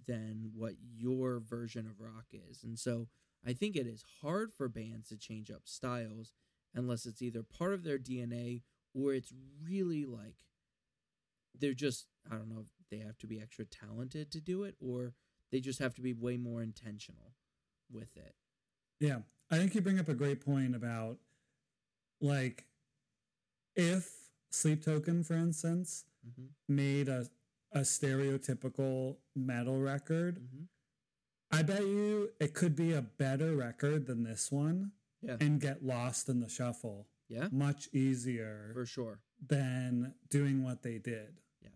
than 0.07 0.51
what 0.55 0.75
your 0.97 1.41
version 1.41 1.87
of 1.87 2.01
rock 2.01 2.27
is 2.33 2.63
and 2.63 2.79
so 2.79 3.09
i 3.47 3.53
think 3.53 3.77
it 3.77 3.87
is 3.87 4.05
hard 4.23 4.53
for 4.53 4.69
bands 4.69 5.09
to 5.09 5.17
change 5.17 5.51
up 5.51 5.63
styles 5.65 6.33
unless 6.75 7.07
it's 7.07 7.23
either 7.23 7.43
part 7.43 7.75
of 7.75 7.85
their 7.85 7.99
dna 7.99 8.63
or 8.95 9.13
it's 9.13 9.33
really 9.65 10.05
like 10.05 10.37
they're 11.59 11.75
just 11.75 12.07
I 12.31 12.35
don't 12.37 12.49
know 12.49 12.61
if 12.61 12.69
they 12.91 12.99
have 13.05 13.19
to 13.19 13.27
be 13.27 13.41
extra 13.41 13.65
talented 13.65 14.31
to 14.33 14.41
do 14.41 14.65
it 14.65 14.75
or 14.81 15.15
they 15.51 15.61
just 15.61 15.79
have 15.79 15.95
to 15.95 16.01
be 16.01 16.13
way 16.13 16.37
more 16.37 16.63
intentional 16.63 17.35
with 17.93 18.17
it. 18.17 18.35
Yeah. 19.01 19.19
I 19.51 19.57
think 19.57 19.75
you 19.75 19.81
bring 19.81 19.99
up 19.99 20.09
a 20.09 20.15
great 20.15 20.45
point 20.45 20.77
about 20.77 21.19
like 22.21 22.65
if 23.75 24.11
Sleep 24.51 24.85
Token, 24.85 25.23
for 25.23 25.35
instance, 25.35 26.05
Mm-hmm. 26.29 26.75
made 26.77 27.09
a, 27.09 27.27
a 27.73 27.81
stereotypical 27.81 29.17
metal 29.35 29.79
record, 29.81 30.37
Mm-hmm. 30.41 30.65
I 31.53 31.63
bet 31.63 31.81
you 31.81 32.31
it 32.39 32.55
could 32.55 32.77
be 32.77 32.93
a 32.93 33.03
better 33.03 33.57
record 33.57 34.07
than 34.07 34.23
this 34.23 34.53
one 34.53 34.93
Yeah. 35.21 35.37
and 35.41 35.61
get 35.61 35.85
lost 35.85 36.29
in 36.29 36.39
the 36.41 36.49
shuffle 36.49 37.09
Yeah, 37.29 37.49
much 37.51 37.89
easier 37.93 38.71
for 38.73 38.87
sure. 38.87 39.19
than 39.45 40.15
doing 40.29 40.63
what 40.63 40.83
they 40.83 40.99
did. 40.99 41.41
Yes. 41.61 41.73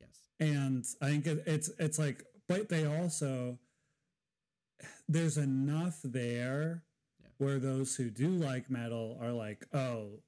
Yes. 0.00 0.28
and 0.38 0.84
I 1.00 1.08
think 1.10 1.26
it, 1.26 1.42
it's 1.46 1.70
it's 1.78 1.98
like, 1.98 2.24
but 2.46 2.68
they 2.68 2.84
also 2.84 3.58
there's 5.08 5.38
enough 5.38 6.00
there 6.04 6.82
Yeah. 7.22 7.28
where 7.38 7.58
those 7.58 7.96
who 7.96 8.10
do 8.10 8.28
like 8.28 8.70
metal 8.70 9.16
are 9.20 9.32
like, 9.32 9.64
oh, 9.72 10.20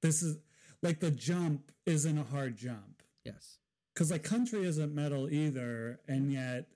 this 0.00 0.22
is 0.22 0.38
like 0.82 1.00
the 1.00 1.10
jump 1.10 1.70
isn't 1.84 2.16
a 2.18 2.24
hard 2.24 2.56
jump 2.56 3.02
Yes. 3.24 3.58
Because 3.96 4.10
like 4.10 4.22
country 4.22 4.66
isn't 4.66 4.94
metal 4.94 5.30
either, 5.30 5.98
and 6.06 6.30
yet 6.30 6.66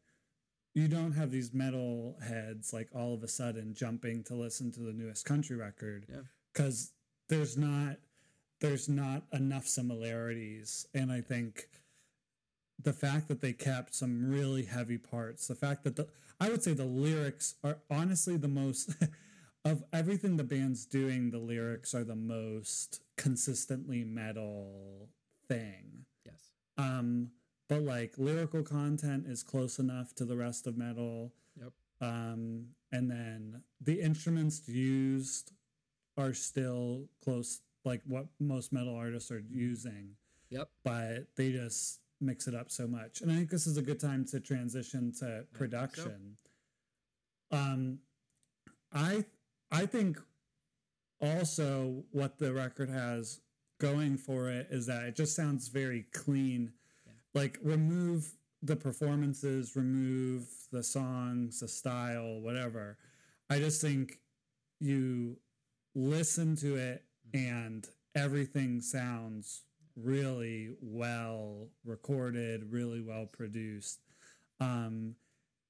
you 0.72 0.88
don't 0.88 1.12
have 1.12 1.30
these 1.30 1.52
metal 1.52 2.16
heads 2.26 2.72
like 2.72 2.88
all 2.94 3.12
of 3.12 3.22
a 3.22 3.28
sudden 3.28 3.74
jumping 3.74 4.24
to 4.24 4.34
listen 4.34 4.72
to 4.72 4.80
the 4.80 4.92
newest 4.92 5.26
country 5.26 5.56
record 5.56 6.06
Yeah. 6.08 6.22
because 6.52 6.92
there's 7.28 7.56
not 7.58 7.96
there's 8.60 8.88
not 8.88 9.24
enough 9.32 9.66
similarities 9.66 10.86
and 10.94 11.10
i 11.10 11.20
think 11.20 11.68
the 12.80 12.92
fact 12.92 13.26
that 13.28 13.40
they 13.40 13.52
kept 13.52 13.94
some 13.96 14.30
really 14.30 14.64
heavy 14.64 14.96
parts 14.98 15.48
the 15.48 15.56
fact 15.56 15.82
that 15.84 15.96
the 15.96 16.06
i 16.38 16.48
would 16.48 16.62
say 16.62 16.72
the 16.72 16.84
lyrics 16.84 17.56
are 17.64 17.78
honestly 17.90 18.36
the 18.36 18.48
most 18.48 18.94
of 19.64 19.82
everything 19.92 20.36
the 20.36 20.44
band's 20.44 20.86
doing 20.86 21.30
the 21.30 21.38
lyrics 21.38 21.94
are 21.94 22.04
the 22.04 22.14
most 22.16 23.02
consistently 23.16 24.04
metal 24.04 25.08
thing. 25.48 26.06
Um 26.80 27.30
but 27.68 27.82
like 27.82 28.12
lyrical 28.18 28.62
content 28.62 29.26
is 29.26 29.42
close 29.42 29.78
enough 29.78 30.14
to 30.14 30.24
the 30.24 30.36
rest 30.36 30.66
of 30.66 30.76
metal 30.76 31.32
Yep. 31.56 31.72
um 32.00 32.66
and 32.92 33.10
then 33.10 33.62
the 33.80 34.00
instruments 34.00 34.68
used 34.68 35.52
are 36.16 36.34
still 36.34 37.06
close 37.24 37.60
like 37.84 38.02
what 38.06 38.26
most 38.38 38.72
metal 38.72 38.94
artists 38.94 39.30
are 39.30 39.42
using 39.50 40.10
Yep. 40.50 40.68
but 40.84 41.26
they 41.36 41.52
just 41.52 42.00
mix 42.20 42.46
it 42.46 42.54
up 42.54 42.70
so 42.70 42.86
much 42.86 43.20
and 43.20 43.30
i 43.32 43.34
think 43.36 43.50
this 43.50 43.66
is 43.66 43.76
a 43.76 43.82
good 43.82 44.00
time 44.00 44.24
to 44.26 44.40
transition 44.40 45.12
to 45.12 45.18
so. 45.18 45.44
production 45.52 46.36
um 47.50 47.98
i 48.92 49.24
i 49.70 49.86
think 49.86 50.18
also 51.20 52.04
what 52.12 52.38
the 52.38 52.52
record 52.52 52.88
has 52.90 53.40
going 53.80 54.16
for 54.16 54.48
it 54.48 54.68
is 54.70 54.86
that 54.86 55.02
it 55.04 55.16
just 55.16 55.34
sounds 55.34 55.68
very 55.68 56.06
clean. 56.12 56.72
Yeah. 57.06 57.12
like 57.42 57.58
remove 57.62 58.32
the 58.62 58.76
performances 58.76 59.74
remove 59.74 60.46
the 60.70 60.82
songs 60.84 61.60
the 61.60 61.68
style 61.68 62.40
whatever. 62.40 62.98
I 63.48 63.58
just 63.58 63.80
think 63.80 64.20
you 64.78 65.38
listen 65.94 66.54
to 66.56 66.76
it 66.76 67.04
and 67.34 67.88
everything 68.14 68.80
sounds 68.80 69.62
really 69.96 70.70
well 70.80 71.68
recorded 71.84 72.70
really 72.70 73.00
well 73.00 73.26
produced. 73.26 74.00
Um 74.60 75.16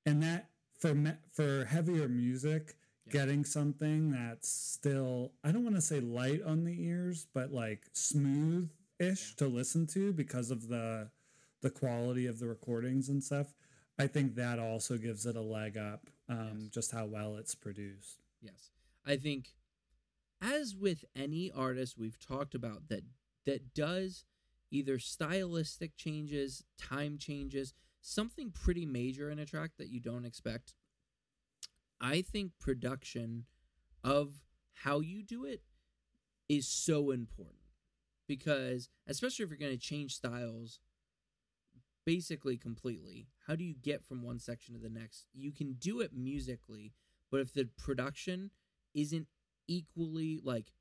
and 0.05 0.23
that 0.23 0.51
for 0.79 0.95
me- 0.95 1.21
for 1.33 1.65
heavier 1.65 2.09
music 2.09 2.77
Yeah. 3.13 3.21
getting 3.21 3.45
something 3.45 4.11
that's 4.11 4.49
still 4.49 5.33
i 5.45 5.51
don't 5.53 5.65
want 5.65 5.77
to 5.77 5.83
say 5.83 6.01
light 6.01 6.43
on 6.43 6.65
the 6.65 6.77
ears 6.85 7.27
but 7.35 7.53
like 7.53 7.87
smooth 7.93 8.71
ish 8.99 9.31
Yeah. 9.31 9.35
to 9.39 9.49
listen 9.49 9.87
to 9.89 10.13
because 10.13 10.51
of 10.51 10.69
the 10.69 11.11
the 11.63 11.71
quality 11.71 12.27
of 12.27 12.39
the 12.39 12.47
recordings 12.49 13.09
and 13.09 13.23
stuff 13.23 13.55
i 13.99 14.07
think 14.07 14.35
that 14.37 14.59
also 14.59 14.97
gives 14.99 15.27
it 15.27 15.37
a 15.37 15.41
leg 15.43 15.77
up 15.77 16.09
um 16.29 16.59
Yes. 16.63 16.71
just 16.71 16.91
how 16.93 17.07
well 17.07 17.37
it's 17.37 17.55
produced 17.55 18.21
Yes. 18.43 18.71
I 19.05 19.17
think 19.17 19.51
as 20.41 20.75
with 20.77 21.05
any 21.15 21.51
artist 21.51 21.99
we've 21.99 22.19
talked 22.19 22.55
about 22.55 22.89
that 22.89 23.03
that 23.47 23.75
does 23.75 24.25
either 24.71 24.99
stylistic 24.99 25.97
changes, 25.97 26.63
time 26.79 27.19
changes, 27.19 27.75
something 28.01 28.51
pretty 28.51 28.87
major 28.87 29.31
in 29.31 29.39
a 29.39 29.45
track 29.47 29.73
that 29.79 29.89
you 29.89 29.99
don't 30.01 30.25
expect. 30.25 30.75
I 32.01 32.23
think 32.23 32.53
production 32.59 33.45
of 34.03 34.43
how 34.73 35.01
you 35.01 35.23
do 35.23 35.45
it 35.45 35.63
is 36.49 36.67
so 36.67 37.11
important 37.11 37.59
because 38.27 38.89
especially 39.07 39.45
if 39.45 39.51
you're 39.51 39.59
going 39.59 39.73
to 39.73 39.79
change 39.79 40.15
styles 40.15 40.81
basically 42.07 42.57
completely 42.57 43.29
how 43.47 43.55
do 43.55 43.63
you 43.63 43.75
get 43.75 44.05
from 44.05 44.23
one 44.23 44.39
section 44.39 44.75
to 44.75 44.81
the 44.81 44.89
next? 44.89 45.27
You 45.35 45.53
can 45.53 45.75
do 45.75 46.01
it 46.01 46.13
musically 46.15 46.93
but 47.31 47.41
if 47.41 47.53
the 47.53 47.69
production 47.77 48.51
isn't 48.95 49.27
equally 49.69 50.41
like 50.43 50.73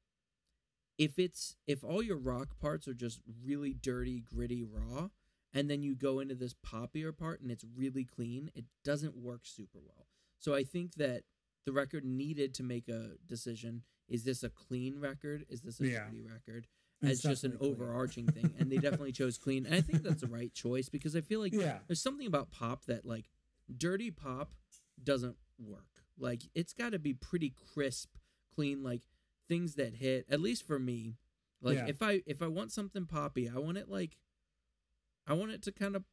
if 0.97 1.19
it's 1.19 1.55
if 1.67 1.83
all 1.83 2.01
your 2.01 2.17
rock 2.17 2.59
parts 2.59 2.87
are 2.87 2.93
just 2.93 3.19
really 3.43 3.73
dirty 3.73 4.21
gritty 4.21 4.63
raw 4.63 5.09
and 5.53 5.69
then 5.69 5.83
you 5.83 5.95
go 5.95 6.19
into 6.19 6.35
this 6.35 6.55
poppier 6.65 7.15
part 7.15 7.41
and 7.41 7.51
it's 7.51 7.65
really 7.75 8.05
clean 8.05 8.49
it 8.55 8.65
doesn't 8.83 9.15
work 9.15 9.41
super 9.43 9.79
well 9.79 10.07
so 10.39 10.53
i 10.55 10.63
think 10.63 10.95
that 10.95 11.23
the 11.65 11.71
record 11.71 12.03
needed 12.03 12.53
to 12.55 12.63
make 12.63 12.87
a 12.89 13.11
decision 13.27 13.83
is 14.07 14.23
this 14.23 14.41
a 14.41 14.49
clean 14.49 14.99
record? 14.99 15.45
Is 15.49 15.61
this 15.61 15.79
a 15.79 15.85
Yeah. 15.87 15.99
shitty 16.09 16.27
record? 16.27 16.65
It's 17.03 17.11
as 17.11 17.21
just 17.21 17.43
an 17.43 17.55
clean. 17.59 17.71
overarching 17.73 18.25
thing. 18.25 18.55
And 18.57 18.71
they 18.71 18.77
definitely 18.87 19.11
chose 19.11 19.37
clean. 19.37 19.67
And 19.67 19.75
i 19.75 19.81
think 19.81 20.01
that's 20.01 20.21
the 20.21 20.27
right 20.27 20.51
choice 20.51 20.89
because 20.89 21.15
i 21.15 21.21
feel 21.21 21.39
like 21.39 21.53
Yeah. 21.53 21.77
there's 21.85 22.01
something 22.01 22.25
about 22.25 22.49
pop 22.49 22.85
that 22.85 23.05
like 23.05 23.29
dirty 23.77 24.09
pop 24.09 24.51
doesn't 25.03 25.37
work. 25.59 26.01
Like 26.17 26.41
it's 26.55 26.73
got 26.73 26.93
to 26.93 26.97
be 26.97 27.13
pretty 27.13 27.51
crisp 27.73 28.15
clean 28.55 28.81
like 28.81 29.03
things 29.47 29.75
that 29.75 29.93
hit. 29.93 30.25
At 30.27 30.41
least 30.41 30.65
for 30.65 30.79
me. 30.79 31.17
Like 31.61 31.77
Yeah. 31.77 31.85
if 31.87 32.01
i 32.01 32.23
if 32.25 32.41
i 32.41 32.47
want 32.47 32.71
something 32.71 33.05
poppy 33.05 33.47
i 33.47 33.59
want 33.59 33.77
it 33.77 33.87
like 33.89 34.17
i 35.27 35.33
want 35.33 35.51
it 35.51 35.61
to 35.63 35.71
kind 35.71 35.95
of 35.95 36.03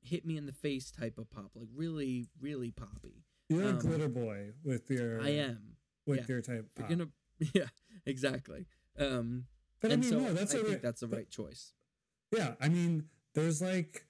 hit 0.00 0.24
me 0.24 0.38
in 0.38 0.46
the 0.46 0.52
face 0.52 0.90
type 0.90 1.18
of 1.18 1.28
pop. 1.28 1.50
Like 1.54 1.68
really 1.74 2.28
really 2.40 2.70
poppy 2.70 3.24
You're 3.54 3.68
Um, 3.68 3.76
a 3.76 3.80
glitter 3.80 4.08
boy 4.08 4.52
with 4.64 4.90
your 4.90 5.20
i 5.22 5.28
am 5.30 5.58
with 6.06 6.20
yeah. 6.20 6.24
your 6.28 6.40
type. 6.42 6.66
If 6.70 6.78
you're 6.78 6.88
pop. 6.88 6.98
gonna 6.98 7.10
yeah 7.54 7.68
exactly 8.06 8.66
um 8.98 9.44
but 9.80 9.90
I 9.90 9.94
and 9.94 10.02
mean, 10.02 10.10
so 10.12 10.18
no, 10.20 10.32
that's 10.32 10.54
i 10.54 10.58
a 10.58 10.62
think 10.64 10.82
that's 10.82 11.00
the 11.00 11.06
but- 11.08 11.16
right 11.18 11.30
choice 11.30 11.72
Yeah, 12.32 12.54
I 12.60 12.68
mean, 12.68 13.08
there's 13.34 13.60
like, 13.60 14.06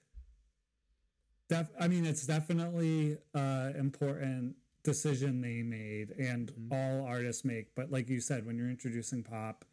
def- 1.49 1.73
I 1.79 1.89
mean, 1.89 2.07
it's 2.07 2.27
definitely 2.27 3.19
uh 3.35 3.73
important 3.77 4.57
decision 4.85 5.41
they 5.41 5.63
made, 5.63 6.11
and 6.19 6.53
Mhm. 6.53 6.73
all 6.73 7.07
artists 7.07 7.45
make. 7.45 7.75
But 7.75 7.91
like 7.91 8.09
you 8.09 8.21
said, 8.21 8.45
when 8.47 8.57
you're 8.59 8.71
introducing 8.71 9.23
pop, 9.23 9.65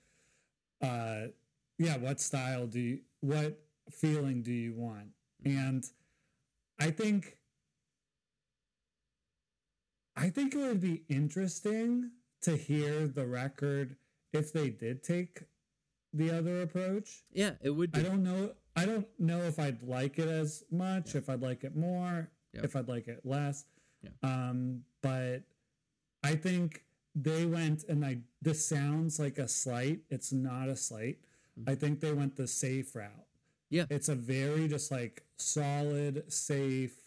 uh, 0.81 1.27
yeah, 1.77 1.97
what 1.97 2.19
style 2.19 2.67
do 2.67 2.79
you, 2.79 2.99
what 3.21 3.59
feeling 3.89 4.43
do 4.43 4.51
you 4.53 4.73
want? 4.73 5.09
And 5.43 5.83
I 6.79 6.91
think, 6.91 7.38
I 10.15 10.29
think 10.29 10.53
it 10.53 10.57
would 10.57 10.81
be 10.81 11.03
interesting 11.09 12.11
to 12.41 12.55
hear 12.57 13.07
the 13.07 13.25
record 13.25 13.95
if 14.33 14.51
they 14.53 14.69
did 14.69 15.03
take 15.03 15.43
the 16.13 16.31
other 16.31 16.61
approach. 16.61 17.23
yeah 17.31 17.51
it 17.61 17.69
would 17.69 17.91
be 17.91 17.99
I 17.99 18.03
don't 18.03 18.23
know. 18.23 18.51
I 18.75 18.85
don't 18.85 19.07
know 19.19 19.39
if 19.41 19.59
I'd 19.59 19.83
like 19.83 20.17
it 20.19 20.27
as 20.29 20.63
much, 20.71 21.13
Yeah. 21.13 21.19
if 21.19 21.29
I'd 21.29 21.41
like 21.41 21.63
it 21.63 21.75
more, 21.75 22.29
if 22.53 22.75
I'd 22.75 22.87
like 22.87 23.07
it 23.07 23.25
less. 23.25 23.65
Yeah. 24.01 24.09
Um, 24.23 24.83
but 25.01 25.43
I 26.23 26.35
think 26.35 26.83
they 27.15 27.45
went 27.45 27.83
and 27.85 28.05
I 28.05 28.19
this 28.41 28.65
sounds 28.65 29.19
like 29.19 29.37
a 29.37 29.47
slight. 29.47 29.99
It's 30.09 30.31
not 30.31 30.69
a 30.69 30.75
slight. 30.75 31.19
Mhm. 31.59 31.69
I 31.69 31.75
think 31.75 31.99
they 31.99 32.13
went 32.13 32.35
the 32.35 32.47
safe 32.47 32.95
route. 32.95 33.27
Yeah. 33.69 33.85
It's 33.89 34.09
a 34.09 34.15
very 34.15 34.67
just 34.67 34.91
like 34.91 35.23
solid, 35.37 36.31
safe 36.31 37.03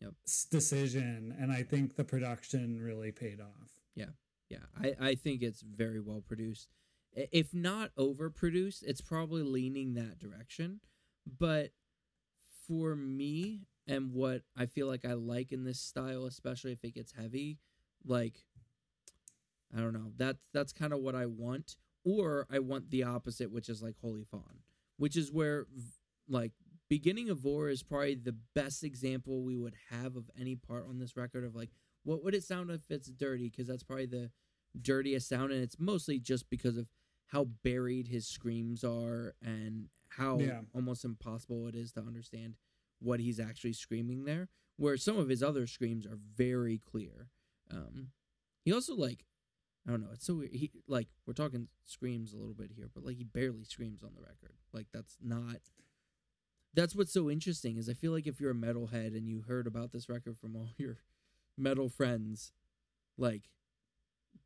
Yep. 0.00 0.12
decision. 0.50 1.34
And 1.40 1.50
I 1.50 1.62
think 1.62 1.96
the 1.96 2.04
production 2.04 2.80
really 2.80 3.10
paid 3.12 3.40
off. 3.40 3.70
Yeah, 3.94 4.10
Yeah. 4.48 4.58
I, 4.80 4.94
I 5.00 5.14
think 5.16 5.42
it's 5.42 5.62
very 5.62 6.00
well 6.00 6.22
produced. 6.26 6.68
If 7.12 7.52
not 7.52 7.90
overproduced, 7.98 8.84
it's 8.86 9.00
probably 9.00 9.42
leaning 9.42 9.94
that 9.94 10.18
direction. 10.18 10.80
But 11.38 11.72
for 12.66 12.94
me 12.94 13.66
and 13.86 14.12
what 14.12 14.42
I 14.56 14.66
feel 14.66 14.86
like 14.86 15.04
I 15.04 15.14
like 15.14 15.50
in 15.52 15.64
this 15.64 15.80
style, 15.80 16.26
especially 16.26 16.72
if 16.72 16.84
it 16.84 16.94
gets 16.94 17.12
heavy, 17.12 17.58
like 18.04 18.44
I 19.76 19.80
don't 19.80 19.92
know, 19.92 20.12
that's 20.16 20.38
that's 20.52 20.72
kind 20.72 20.92
of 20.92 21.00
what 21.00 21.14
I 21.14 21.26
want. 21.26 21.76
Or 22.04 22.46
I 22.50 22.60
want 22.60 22.90
the 22.90 23.02
opposite, 23.02 23.50
which 23.50 23.68
is 23.68 23.82
like 23.82 23.96
Holy 24.00 24.24
Fawn, 24.24 24.60
which 24.96 25.16
is 25.16 25.32
where 25.32 25.66
like 26.28 26.52
beginning 26.88 27.28
of 27.30 27.38
Vore 27.38 27.68
is 27.68 27.82
probably 27.82 28.14
the 28.14 28.36
best 28.54 28.82
example 28.84 29.42
we 29.42 29.56
would 29.56 29.74
have 29.90 30.16
of 30.16 30.30
any 30.38 30.56
part 30.56 30.86
on 30.88 30.98
this 30.98 31.16
record 31.16 31.44
of 31.44 31.54
like 31.54 31.70
what 32.04 32.24
would 32.24 32.34
it 32.34 32.42
sound 32.44 32.70
if 32.70 32.90
it's 32.90 33.08
dirty? 33.08 33.50
Because 33.50 33.66
that's 33.66 33.82
probably 33.82 34.06
the 34.06 34.30
dirtiest 34.80 35.28
sound 35.28 35.52
and 35.52 35.62
it's 35.62 35.78
mostly 35.78 36.18
just 36.18 36.48
because 36.48 36.76
of 36.76 36.86
how 37.26 37.44
buried 37.62 38.06
his 38.08 38.26
screams 38.26 38.84
are 38.84 39.34
and 39.42 39.88
how 40.08 40.38
Yeah. 40.38 40.60
almost 40.74 41.04
impossible 41.04 41.66
it 41.68 41.74
is 41.74 41.92
to 41.92 42.00
understand 42.00 42.54
what 43.00 43.20
he's 43.20 43.38
actually 43.40 43.72
screaming 43.74 44.24
there 44.24 44.48
where 44.76 44.96
some 44.96 45.18
of 45.18 45.28
his 45.28 45.42
other 45.42 45.66
screams 45.66 46.06
are 46.06 46.18
very 46.36 46.78
clear. 46.78 47.28
Um 47.70 48.08
he 48.64 48.72
also 48.72 48.94
like 48.94 49.24
i 49.86 49.90
don't 49.90 50.00
know 50.00 50.10
it's 50.12 50.26
so 50.26 50.34
weird 50.36 50.52
he 50.52 50.70
like 50.86 51.08
we're 51.26 51.32
talking 51.32 51.68
screams 51.84 52.32
a 52.32 52.36
little 52.36 52.54
bit 52.54 52.70
here 52.74 52.88
but 52.94 53.04
like 53.04 53.16
he 53.16 53.24
barely 53.24 53.64
screams 53.64 54.02
on 54.02 54.14
the 54.14 54.20
record. 54.22 54.54
Like 54.72 54.86
that's 54.92 55.16
not 55.22 55.56
that's 56.74 56.94
what's 56.94 57.12
so 57.12 57.30
interesting 57.30 57.76
is 57.76 57.88
i 57.88 57.92
feel 57.94 58.12
like 58.12 58.26
if 58.26 58.40
you're 58.40 58.50
a 58.50 58.54
metalhead 58.54 59.16
and 59.16 59.28
you 59.28 59.42
heard 59.46 59.66
about 59.66 59.92
this 59.92 60.08
record 60.08 60.36
from 60.38 60.54
all 60.56 60.68
your 60.76 60.98
metal 61.56 61.88
friends 61.88 62.52
like 63.16 63.42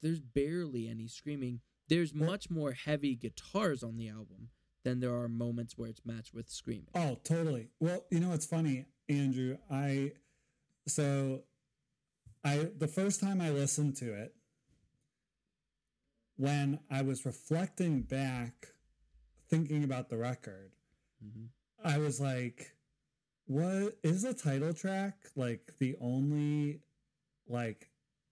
there's 0.00 0.20
barely 0.20 0.88
any 0.88 1.06
screaming 1.06 1.60
there's 1.88 2.14
much 2.14 2.48
more 2.50 2.72
heavy 2.72 3.14
guitars 3.14 3.82
on 3.82 3.96
the 3.96 4.08
album 4.08 4.48
than 4.84 5.00
there 5.00 5.14
are 5.14 5.28
moments 5.28 5.76
where 5.76 5.88
it's 5.88 6.04
matched 6.04 6.32
with 6.34 6.48
screaming 6.48 6.88
Oh, 6.94 7.18
totally. 7.24 7.68
Well, 7.80 8.04
you 8.10 8.20
know 8.20 8.30
what's 8.30 8.46
funny, 8.46 8.86
Andrew? 9.08 9.58
I 9.70 10.12
so 10.86 11.42
I 12.44 12.68
the 12.76 12.88
first 12.88 13.20
time 13.20 13.40
I 13.40 13.50
listened 13.50 13.96
to 13.98 14.12
it 14.14 14.34
when 16.36 16.80
I 16.90 17.02
was 17.02 17.24
reflecting 17.24 18.02
back 18.02 18.68
thinking 19.48 19.84
about 19.84 20.08
the 20.08 20.16
record, 20.16 20.72
hmm 21.22 21.46
I 21.84 21.98
was 21.98 22.20
like 22.20 22.74
what 23.46 23.98
is 24.02 24.22
the 24.22 24.34
title 24.34 24.72
track 24.72 25.14
like 25.36 25.72
the 25.78 25.96
only 26.00 26.80
like 27.48 27.88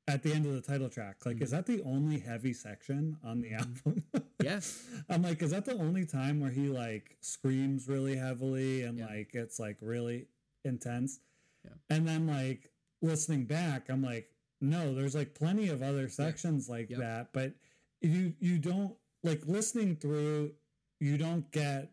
at 0.09 0.23
the 0.23 0.33
end 0.33 0.47
of 0.47 0.53
the 0.55 0.61
title 0.61 0.89
track 0.89 1.17
like 1.27 1.41
is 1.41 1.51
mm-hmm. 1.51 1.57
that 1.57 1.67
the 1.67 1.83
only 1.83 2.19
heavy 2.19 2.53
section 2.53 3.17
on 3.25 3.41
the 3.41 3.51
mm-hmm. 3.51 3.89
album 3.89 4.05
yes 4.43 4.85
i'm 5.09 5.23
like 5.23 5.43
is 5.43 5.51
that 5.51 5.65
the 5.65 5.75
only 5.75 6.07
time 6.07 6.41
where 6.41 6.51
he 6.51 6.69
like 6.69 7.17
screams 7.21 7.89
really 7.89 8.17
heavily 8.17 8.83
and 8.83 8.99
Yeah. 8.99 9.07
like 9.07 9.35
it's 9.35 9.59
like 9.59 9.77
really 9.81 10.27
intense 10.65 11.21
Yeah. 11.65 11.73
and 11.89 12.07
then 12.07 12.27
like 12.27 12.71
listening 13.03 13.45
back 13.45 13.89
i'm 13.89 14.03
like 14.03 14.31
no 14.61 14.95
there's 14.95 15.15
like 15.15 15.35
plenty 15.35 15.69
of 15.69 15.83
other 15.83 16.09
sections 16.09 16.69
like 16.69 16.91
Yep. 16.91 16.99
that 17.01 17.33
but 17.33 17.53
you 18.01 18.35
you 18.39 18.59
don't 18.59 18.95
like 19.23 19.43
listening 19.47 19.97
through 19.97 20.53
you 21.01 21.19
don't 21.19 21.51
get 21.51 21.91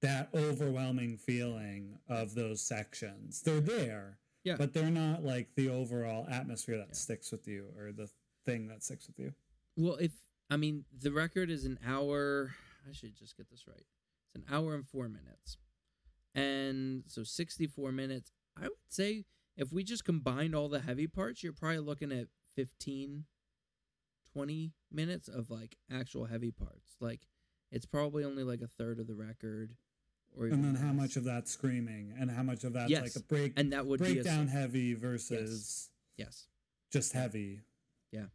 that 0.00 0.28
overwhelming 0.34 1.16
feeling 1.18 1.98
of 2.08 2.34
those 2.34 2.60
sections. 2.62 3.42
They're 3.42 3.60
there, 3.60 4.18
Yeah. 4.44 4.56
but 4.56 4.72
they're 4.72 4.90
not 4.90 5.22
like 5.24 5.54
the 5.54 5.68
overall 5.68 6.26
atmosphere 6.28 6.78
that 6.78 6.88
Yeah. 6.88 6.94
sticks 6.94 7.30
with 7.32 7.46
you 7.46 7.72
or 7.76 7.92
the 7.92 8.10
thing 8.44 8.68
that 8.68 8.82
sticks 8.82 9.06
with 9.06 9.18
you. 9.18 9.34
Well, 9.76 9.96
if 9.96 10.12
I 10.48 10.56
mean 10.56 10.84
the 10.92 11.12
record 11.12 11.50
is 11.50 11.64
an 11.64 11.78
hour, 11.84 12.54
I 12.88 12.92
should 12.92 13.14
just 13.14 13.36
get 13.36 13.48
this 13.50 13.66
right. 13.68 13.86
It's 14.26 14.34
an 14.36 14.44
hour 14.48 14.74
and 14.74 14.86
four 14.88 15.08
minutes, 15.08 15.58
and 16.34 17.04
so 17.08 17.22
sixty-four 17.24 17.92
minutes. 17.92 18.32
I 18.56 18.62
would 18.68 18.78
say 18.88 19.26
if 19.56 19.72
we 19.72 19.84
just 19.84 20.04
combined 20.04 20.54
all 20.54 20.68
the 20.68 20.80
heavy 20.80 21.06
parts, 21.06 21.42
you're 21.42 21.52
probably 21.52 21.78
looking 21.80 22.12
at 22.12 22.28
15, 22.54 23.26
20 24.32 24.72
minutes 24.90 25.28
of 25.28 25.50
like 25.50 25.76
actual 25.90 26.26
heavy 26.26 26.50
parts. 26.50 26.96
Like 27.00 27.26
it's 27.70 27.86
probably 27.86 28.24
only 28.24 28.42
like 28.44 28.60
a 28.62 28.66
third 28.68 28.98
of 28.98 29.06
the 29.06 29.14
record, 29.14 29.72
or 29.72 29.76
And 30.38 30.64
then 30.64 30.74
how 30.74 30.92
much 30.92 31.16
of 31.16 31.24
that 31.24 31.48
screaming 31.48 32.14
and 32.18 32.30
how 32.30 32.42
much 32.42 32.64
of 32.64 32.72
that 32.74 32.88
Yes, 32.88 33.02
like 33.02 33.16
a 33.16 33.20
break 33.20 33.52
and 33.56 33.72
that 33.72 33.86
would 33.86 34.00
be 34.00 34.10
a, 34.10 34.14
breakdown 34.14 34.48
heavy 34.48 34.94
versus 34.94 35.90
yes. 36.16 36.46
just 36.92 37.12
heavy. 37.12 37.60
Yeah. 38.12 38.26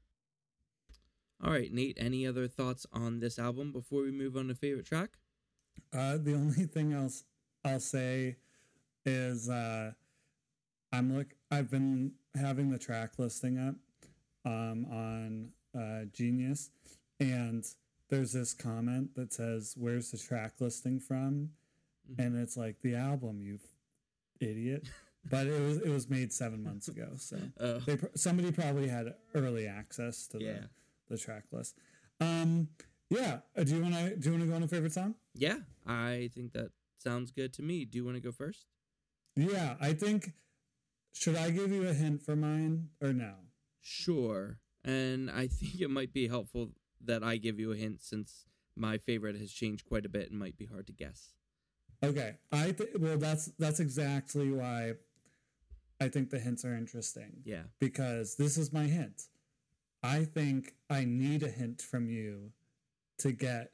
All 1.44 1.52
right, 1.52 1.72
Nate. 1.72 1.98
Any 2.00 2.26
other 2.26 2.48
thoughts 2.48 2.86
on 2.94 3.20
this 3.20 3.40
album 3.40 3.72
before 3.72 4.02
we 4.04 4.12
move 4.12 4.38
on 4.38 4.48
to 4.48 4.56
favorite 4.56 4.86
track? 4.86 5.12
Uh, 5.94 6.18
the 6.18 6.34
only 6.34 6.66
thing 6.66 6.94
else 6.94 7.24
I'll 7.64 7.80
say 7.80 8.38
is 9.06 9.50
uh, 9.50 9.92
I'm 10.92 11.16
look. 11.16 11.28
I've 11.52 11.70
been 11.70 12.14
having 12.36 12.72
the 12.72 12.78
track 12.78 13.14
listing 13.18 13.58
up 13.58 13.76
um, 14.46 14.86
on 14.92 15.50
uh, 15.78 16.06
Genius, 16.14 16.70
and 17.20 17.66
there's 18.10 18.34
this 18.34 18.54
comment 18.54 19.16
that 19.16 19.34
says, 19.34 19.76
"Where's 19.78 20.12
the 20.12 20.18
track 20.18 20.54
listing 20.60 21.00
from?" 21.00 21.50
Mhm. 22.12 22.26
and 22.26 22.38
it's 22.38 22.58
like 22.58 22.82
the 22.82 22.96
album, 22.96 23.42
you 23.42 23.60
idiot. 24.40 24.88
but 25.30 25.48
it 25.48 25.60
was 25.62 25.78
it 25.78 25.90
was 25.90 26.10
made 26.10 26.32
seven 26.32 26.64
months 26.64 26.88
ago, 26.88 27.10
so 27.18 27.38
Oh, 27.60 27.80
they 27.80 27.98
pr- 27.98 28.06
somebody 28.16 28.52
probably 28.52 28.88
had 28.88 29.14
early 29.34 29.68
access 29.68 30.28
to 30.28 30.40
yeah. 30.42 30.54
the, 30.54 31.16
the 31.16 31.18
track 31.18 31.46
list. 31.52 31.78
Um, 32.20 32.70
yeah. 33.10 33.40
Uh, 33.58 33.64
Do 33.64 33.76
you 33.76 33.82
want 33.82 33.96
to 33.96 34.16
do 34.16 34.30
you 34.30 34.32
want 34.34 34.44
to 34.44 34.50
go 34.50 34.56
on 34.56 34.64
a 34.64 34.68
favorite 34.68 34.94
song? 34.94 35.16
Yeah, 35.34 35.60
I 35.86 36.30
think 36.34 36.54
that 36.54 36.72
sounds 36.98 37.32
good 37.32 37.54
to 37.54 37.62
me. 37.62 37.86
Do 37.86 37.98
you 37.98 38.06
want 38.06 38.18
to 38.18 38.22
go 38.22 38.32
first? 38.32 38.68
Yeah, 39.36 39.76
I 39.82 39.94
think. 39.94 40.34
Should 41.14 41.38
I 41.38 41.50
give 41.50 41.72
you 41.72 41.88
a 41.88 41.94
hint 41.94 42.22
for 42.22 42.36
mine 42.36 42.90
or 43.02 43.14
no? 43.14 43.34
Sure. 43.82 44.60
And 44.84 45.32
I 45.32 45.48
think 45.58 45.80
it 45.80 45.90
might 45.90 46.12
be 46.14 46.28
helpful 46.28 46.72
that 47.02 47.24
I 47.24 47.38
give 47.38 47.58
you 47.60 47.72
a 47.72 47.76
hint 47.78 48.02
since 48.02 48.46
my 48.76 48.98
favorite 48.98 49.38
has 49.40 49.52
changed 49.52 49.86
quite 49.86 50.06
a 50.06 50.10
bit 50.10 50.30
and 50.30 50.38
might 50.40 50.58
be 50.58 50.66
hard 50.66 50.88
to 50.88 50.94
guess. 50.94 51.30
Okay, 52.04 52.36
I 52.52 52.72
th- 52.72 52.90
well 53.00 53.18
that's 53.18 53.46
that's 53.60 53.80
exactly 53.80 54.52
why 54.52 54.94
I 56.00 56.10
think 56.10 56.30
the 56.30 56.40
hints 56.40 56.66
are 56.66 56.76
interesting 56.76 57.42
Yeah. 57.46 57.64
because 57.80 58.36
this 58.36 58.58
is 58.58 58.72
my 58.74 58.84
hint. 58.86 59.24
I 60.04 60.26
think 60.26 60.76
I 60.90 61.06
need 61.06 61.42
a 61.44 61.50
hint 61.50 61.82
from 61.82 62.10
you 62.10 62.52
to 63.20 63.32
get 63.32 63.72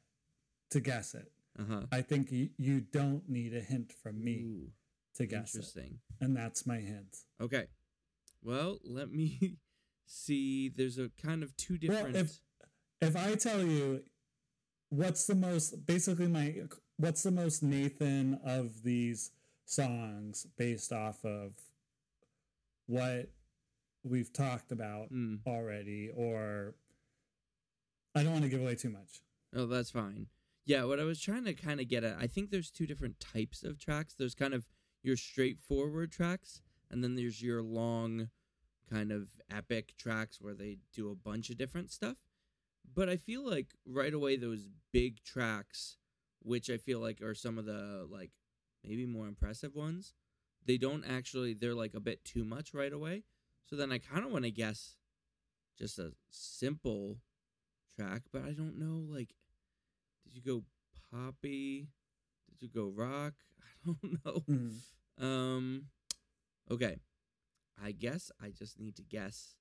to 0.70 0.80
guess 0.80 1.14
it. 1.16 1.32
Uh 1.60 1.64
huh. 1.68 1.82
I 1.92 2.02
think 2.02 2.30
y- 2.32 2.52
you 2.58 2.80
don't 2.82 3.28
need 3.28 3.54
a 3.56 3.60
hint 3.60 3.92
from 4.02 4.24
me 4.24 4.72
to 5.16 5.26
guess 5.26 5.54
it, 5.56 5.58
Interesting. 5.58 6.00
and 6.22 6.36
that's 6.38 6.66
my 6.66 6.78
hint. 6.78 7.18
Okay. 7.42 7.66
Well, 8.44 8.80
let 8.86 9.12
me 9.12 9.58
see. 10.06 10.70
There's 10.70 10.98
a 10.98 11.10
kind 11.22 11.44
of 11.44 11.56
two 11.58 11.78
different. 11.78 12.14
Well, 12.14 12.24
if- 12.24 12.40
If 13.02 13.16
I 13.18 13.34
tell 13.36 13.62
you 13.64 14.04
what's 14.90 15.26
the 15.26 15.34
most 15.36 15.86
basically 15.88 16.28
my 16.28 16.54
what's 17.02 17.24
the 17.24 17.32
most 17.32 17.64
Nathan 17.64 18.40
of 18.46 18.84
these 18.84 19.32
songs 19.66 20.46
based 20.58 20.92
off 20.94 21.26
of 21.26 21.54
what 22.86 23.32
we've 24.04 24.32
talked 24.32 24.72
about 24.72 25.10
Hmm. 25.10 25.38
already 25.48 26.10
or 26.10 26.76
I 28.14 28.24
don't 28.24 28.34
want 28.34 28.44
to 28.44 28.50
give 28.50 28.62
away 28.62 28.76
too 28.76 28.90
much. 28.90 29.22
Oh, 29.54 29.66
that's 29.66 29.90
fine. 29.92 30.28
Yeah, 30.66 30.84
what 30.84 31.00
I 31.00 31.04
was 31.06 31.20
trying 31.20 31.46
to 31.46 31.54
kind 31.54 31.80
of 31.80 31.88
get 31.88 32.04
at, 32.04 32.18
I 32.18 32.28
think 32.28 32.50
there's 32.50 32.70
two 32.70 32.86
different 32.86 33.20
types 33.20 33.64
of 33.64 33.80
tracks. 33.80 34.14
There's 34.14 34.36
kind 34.36 34.54
of 34.54 34.68
your 35.02 35.16
straightforward 35.18 36.12
tracks, 36.12 36.62
and 36.90 37.04
then 37.04 37.16
there's 37.16 37.42
your 37.42 37.64
long, 37.64 38.30
kind 38.90 39.12
of 39.12 39.30
epic 39.50 39.96
tracks 39.98 40.40
where 40.42 40.54
they 40.54 40.78
do 40.94 41.10
a 41.10 41.16
bunch 41.16 41.50
of 41.50 41.58
different 41.58 41.90
stuff. 41.90 42.18
But 42.94 43.08
I 43.10 43.16
feel 43.16 43.50
like 43.50 43.74
right 43.86 44.14
away 44.14 44.36
those 44.36 44.68
big 44.92 45.24
tracks, 45.24 45.98
which 46.42 46.70
I 46.70 46.78
feel 46.78 47.00
like 47.00 47.22
are 47.22 47.36
some 47.36 47.58
of 47.58 47.66
the 47.66 48.08
like 48.10 48.32
maybe 48.84 49.06
more 49.06 49.28
impressive 49.28 49.76
ones, 49.76 50.14
they 50.66 50.78
don't 50.78 51.04
actually 51.06 51.54
they're 51.54 51.76
like 51.76 51.94
a 51.94 52.00
bit 52.00 52.24
too 52.26 52.44
much 52.46 52.74
right 52.74 52.94
away. 52.94 53.24
So 53.66 53.76
then 53.76 53.92
I 53.92 54.00
kind 54.00 54.26
of 54.26 54.32
want 54.32 54.46
to 54.46 54.52
guess 54.52 54.98
just 55.78 56.00
a 56.00 56.14
simple 56.30 57.18
track, 57.98 58.24
but 58.34 58.44
I 58.44 58.52
don't 58.52 58.78
know 58.80 59.06
like 59.14 59.30
did 60.26 60.36
you 60.36 60.42
go 60.42 60.64
poppy? 61.12 61.90
Did 62.50 62.62
you 62.62 62.70
go 62.70 62.92
rock? 62.96 63.34
I 63.64 63.94
don't 63.94 64.26
know. 64.26 64.44
Mhm. 64.50 64.74
Um 65.20 65.86
okay. 66.72 66.98
I 67.84 67.92
guess 67.92 68.32
I 68.42 68.50
just 68.52 68.80
need 68.80 68.96
to 68.98 69.04
guess. 69.04 69.56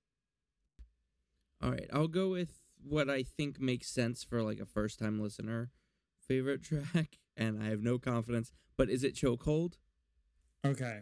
All 1.62 1.70
right, 1.70 1.88
I'll 1.92 2.08
go 2.08 2.30
with 2.30 2.60
what 2.82 3.10
I 3.10 3.22
think 3.22 3.60
makes 3.60 3.88
sense 3.90 4.24
for 4.24 4.42
like 4.42 4.60
a 4.60 4.66
first 4.66 4.98
time 4.98 5.20
listener 5.20 5.70
favorite 6.30 6.62
track 6.62 7.18
and 7.36 7.60
I 7.60 7.70
have 7.70 7.82
no 7.82 7.98
confidence, 7.98 8.52
but 8.76 8.88
is 8.88 9.02
it 9.02 9.16
Chokehold? 9.16 9.74
Okay. 10.64 11.00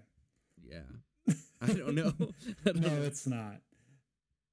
Yeah. 0.62 0.81
I 1.61 1.66
don't 1.66 1.95
know. 1.95 2.14
I 2.66 2.72
don't 2.72 2.81
no, 2.81 2.89
know. 2.89 3.03
it's 3.03 3.26
not. 3.26 3.57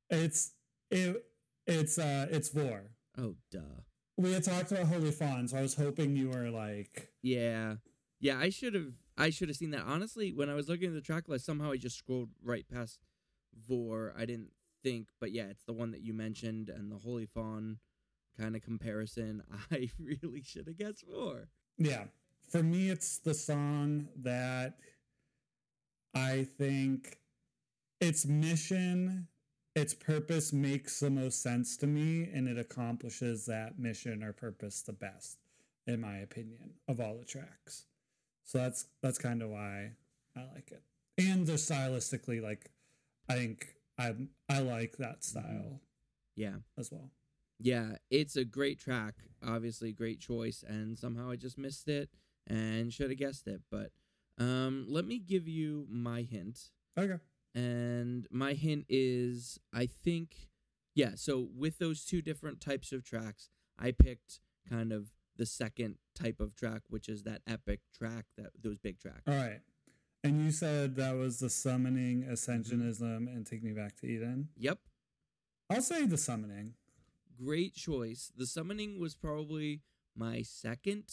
It's 0.09 0.51
it 0.91 1.23
it's 1.65 1.97
uh 1.97 2.27
it's 2.29 2.49
Vore. 2.49 2.91
Oh, 3.17 3.35
duh. 3.51 3.59
We 4.17 4.33
had 4.33 4.43
talked 4.43 4.71
about 4.71 4.87
Holy 4.87 5.11
Fawn, 5.11 5.47
so 5.47 5.57
I 5.57 5.61
was 5.61 5.75
hoping 5.75 6.17
you 6.17 6.29
were 6.29 6.49
like 6.49 7.13
Yeah. 7.21 7.75
Yeah, 8.19 8.37
I 8.37 8.49
should 8.49 8.73
have 8.73 8.91
I 9.17 9.29
should 9.29 9.47
have 9.47 9.57
seen 9.57 9.71
that. 9.71 9.83
Honestly, 9.87 10.33
when 10.33 10.49
I 10.49 10.55
was 10.55 10.67
looking 10.67 10.89
at 10.89 10.93
the 10.93 11.01
track 11.01 11.29
list, 11.29 11.45
somehow 11.45 11.71
I 11.71 11.77
just 11.77 11.97
scrolled 11.97 12.31
right 12.43 12.65
past 12.67 12.99
Vore. 13.65 14.13
I 14.17 14.25
didn't 14.25 14.51
think, 14.83 15.07
but 15.21 15.31
yeah, 15.31 15.45
it's 15.45 15.63
the 15.63 15.73
one 15.73 15.91
that 15.91 16.01
you 16.01 16.13
mentioned 16.13 16.67
and 16.69 16.91
the 16.91 16.97
Holy 16.97 17.25
Fawn 17.25 17.77
kind 18.39 18.55
of 18.55 18.61
comparison. 18.61 19.43
I 19.71 19.89
really 19.99 20.41
should 20.43 20.67
have 20.67 20.77
guessed 20.77 21.05
Vore. 21.09 21.49
Yeah. 21.77 22.05
For 22.49 22.61
me, 22.63 22.89
it's 22.89 23.17
the 23.17 23.33
song 23.33 24.07
that 24.21 24.75
I 26.13 26.47
think 26.57 27.17
its 27.99 28.25
mission, 28.25 29.27
its 29.75 29.93
purpose 29.93 30.53
makes 30.53 30.99
the 30.99 31.09
most 31.09 31.41
sense 31.41 31.75
to 31.77 31.87
me, 31.87 32.29
and 32.33 32.47
it 32.47 32.57
accomplishes 32.57 33.45
that 33.47 33.79
mission 33.79 34.23
or 34.23 34.31
purpose 34.31 34.81
the 34.81 34.93
best, 34.93 35.37
in 35.87 36.01
my 36.01 36.17
opinion, 36.17 36.75
of 36.87 36.99
all 36.99 37.17
the 37.17 37.25
tracks. 37.25 37.85
So 38.45 38.59
that's 38.59 38.85
that's 39.01 39.17
kind 39.17 39.41
of 39.41 39.49
why 39.49 39.91
I 40.37 40.41
like 40.53 40.71
it. 40.71 40.83
And 41.17 41.45
just 41.45 41.69
stylistically, 41.69 42.41
like 42.41 42.69
I 43.27 43.35
think 43.35 43.75
I 43.97 44.13
I 44.49 44.59
like 44.59 44.97
that 44.97 45.21
mm-hmm. 45.21 45.39
style 45.39 45.81
Yeah. 46.35 46.57
as 46.77 46.91
well. 46.91 47.09
Yeah, 47.59 47.97
it's 48.09 48.35
a 48.35 48.45
great 48.45 48.79
track. 48.79 49.15
Obviously, 49.45 49.91
great 49.91 50.19
choice, 50.19 50.63
and 50.67 50.97
somehow 50.97 51.29
I 51.29 51.35
just 51.35 51.57
missed 51.57 51.87
it 51.87 52.09
and 52.47 52.91
should 52.91 53.09
have 53.09 53.19
guessed 53.19 53.47
it. 53.47 53.61
But 53.71 53.91
um, 54.37 54.85
let 54.89 55.05
me 55.05 55.19
give 55.19 55.47
you 55.47 55.87
my 55.89 56.21
hint. 56.21 56.71
Okay. 56.97 57.17
And 57.53 58.27
my 58.29 58.53
hint 58.53 58.85
is 58.89 59.59
I 59.73 59.85
think, 59.85 60.49
yeah, 60.93 61.11
so 61.15 61.47
with 61.55 61.77
those 61.77 62.03
two 62.03 62.21
different 62.21 62.59
types 62.59 62.91
of 62.91 63.03
tracks, 63.03 63.49
I 63.79 63.91
picked 63.91 64.41
kind 64.69 64.91
of 64.91 65.07
the 65.37 65.45
second 65.45 65.95
type 66.13 66.39
of 66.39 66.55
track, 66.55 66.81
which 66.89 67.07
is 67.07 67.23
that 67.23 67.41
epic 67.47 67.81
track, 67.97 68.25
that 68.37 68.51
those 68.61 68.77
big 68.77 68.99
tracks. 68.99 69.23
All 69.27 69.35
right. 69.35 69.61
And 70.23 70.43
you 70.43 70.51
said 70.51 70.95
that 70.95 71.15
was 71.15 71.39
the 71.39 71.51
summoning, 71.51 72.23
ascensionism, 72.23 73.27
and 73.27 73.45
take 73.45 73.63
me 73.63 73.73
back 73.73 73.95
to 73.97 74.07
Eden. 74.07 74.49
Yep, 74.57 74.79
I'll 75.69 75.81
say 75.81 76.05
the 76.05 76.17
summoning. 76.17 76.73
Great 77.43 77.73
choice. 77.75 78.31
The 78.35 78.45
summoning 78.45 78.99
was 78.99 79.15
probably 79.15 79.81
my 80.15 80.41
second 80.41 81.03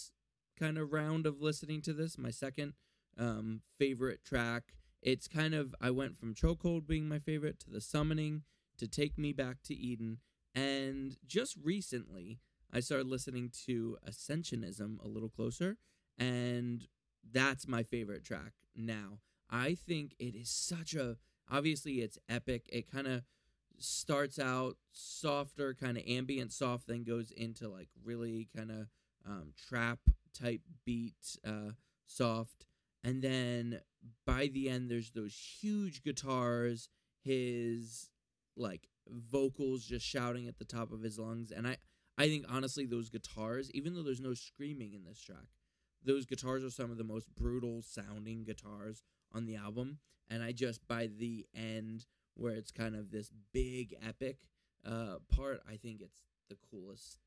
kind 0.58 0.78
of 0.78 0.92
round 0.92 1.26
of 1.26 1.40
listening 1.40 1.82
to 1.82 1.92
this, 1.92 2.18
my 2.18 2.30
second 2.30 2.74
um, 3.18 3.62
favorite 3.78 4.24
track. 4.24 4.74
It's 5.02 5.26
kind 5.26 5.54
of 5.54 5.74
I 5.80 5.90
went 5.90 6.16
from 6.16 6.34
Chokehold 6.34 6.86
being 6.86 7.08
my 7.08 7.18
favorite 7.18 7.58
to 7.60 7.70
the 7.70 7.80
summoning 7.80 8.42
to 8.78 8.86
Take 8.86 9.18
Me 9.18 9.32
Back 9.32 9.62
to 9.64 9.74
Eden, 9.74 10.18
and 10.54 11.16
just 11.26 11.56
recently 11.62 12.38
I 12.72 12.80
started 12.80 13.08
listening 13.08 13.50
to 13.66 13.98
Ascensionism 14.08 15.02
a 15.04 15.08
little 15.08 15.28
closer, 15.28 15.76
and 16.18 16.86
that's 17.30 17.66
my 17.66 17.82
favorite 17.82 18.24
track 18.24 18.52
now. 18.76 19.18
I 19.50 19.74
think 19.74 20.14
it 20.18 20.34
is 20.34 20.48
such 20.50 20.94
a 20.94 21.16
obviously 21.50 21.94
it's 21.94 22.18
epic. 22.28 22.66
It 22.72 22.90
kind 22.90 23.06
of 23.06 23.22
starts 23.78 24.38
out 24.38 24.76
softer, 24.92 25.74
kind 25.74 25.96
of 25.96 26.04
ambient 26.06 26.52
soft, 26.52 26.86
then 26.86 27.04
goes 27.04 27.30
into 27.30 27.68
like 27.68 27.88
really 28.04 28.48
kind 28.56 28.70
of 28.70 28.86
um, 29.26 29.52
trap 29.68 29.98
type 30.38 30.62
beat, 30.84 31.36
uh, 31.46 31.72
soft, 32.06 32.66
and 33.04 33.22
then 33.22 33.80
by 34.26 34.48
the 34.48 34.68
end 34.68 34.90
there's 34.90 35.10
those 35.10 35.34
huge 35.60 36.02
guitars, 36.02 36.88
his 37.22 38.10
like 38.56 38.88
vocals 39.08 39.84
just 39.84 40.06
shouting 40.06 40.46
at 40.48 40.58
the 40.58 40.64
top 40.64 40.92
of 40.92 41.02
his 41.02 41.18
lungs, 41.18 41.50
and 41.50 41.66
I 41.66 41.76
I 42.18 42.28
think 42.28 42.46
honestly 42.48 42.86
those 42.86 43.10
guitars, 43.10 43.70
even 43.72 43.94
though 43.94 44.02
there's 44.02 44.20
no 44.20 44.34
screaming 44.34 44.92
in 44.92 45.04
this 45.04 45.20
track, 45.20 45.48
those 46.04 46.26
guitars 46.26 46.64
are 46.64 46.70
some 46.70 46.90
of 46.90 46.98
the 46.98 47.04
most 47.04 47.34
brutal 47.34 47.82
sounding 47.82 48.44
guitars 48.44 49.02
on 49.32 49.46
the 49.46 49.56
album, 49.56 49.98
and 50.28 50.42
I 50.42 50.52
just 50.52 50.86
by 50.86 51.06
the 51.06 51.46
end 51.54 52.06
where 52.34 52.54
it's 52.54 52.70
kind 52.70 52.96
of 52.96 53.10
this 53.10 53.30
big 53.52 53.94
epic 54.06 54.38
uh, 54.86 55.16
part. 55.34 55.62
I 55.68 55.76
think 55.76 56.00
it's 56.00 56.22
the 56.48 56.56
coolest 56.70 57.18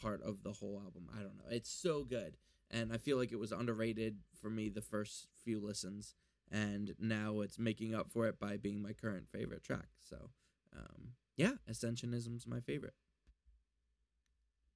part 0.00 0.22
of 0.22 0.42
the 0.42 0.52
whole 0.52 0.80
album. 0.84 1.08
I 1.12 1.22
don't 1.22 1.36
know. 1.38 1.50
It's 1.50 1.70
so 1.70 2.04
good. 2.04 2.36
And 2.70 2.92
I 2.92 2.98
feel 2.98 3.16
like 3.16 3.32
it 3.32 3.38
was 3.38 3.52
underrated 3.52 4.18
for 4.40 4.50
me 4.50 4.68
the 4.68 4.82
first 4.82 5.28
few 5.42 5.60
listens. 5.60 6.14
And 6.50 6.94
now 6.98 7.40
it's 7.40 7.58
making 7.58 7.94
up 7.94 8.10
for 8.10 8.26
it 8.26 8.38
by 8.38 8.56
being 8.56 8.82
my 8.82 8.92
current 8.92 9.28
favorite 9.28 9.62
track. 9.62 9.88
So, 10.08 10.30
um, 10.76 11.12
yeah, 11.36 11.52
Ascensionism's 11.70 12.46
my 12.46 12.60
favorite. 12.60 12.94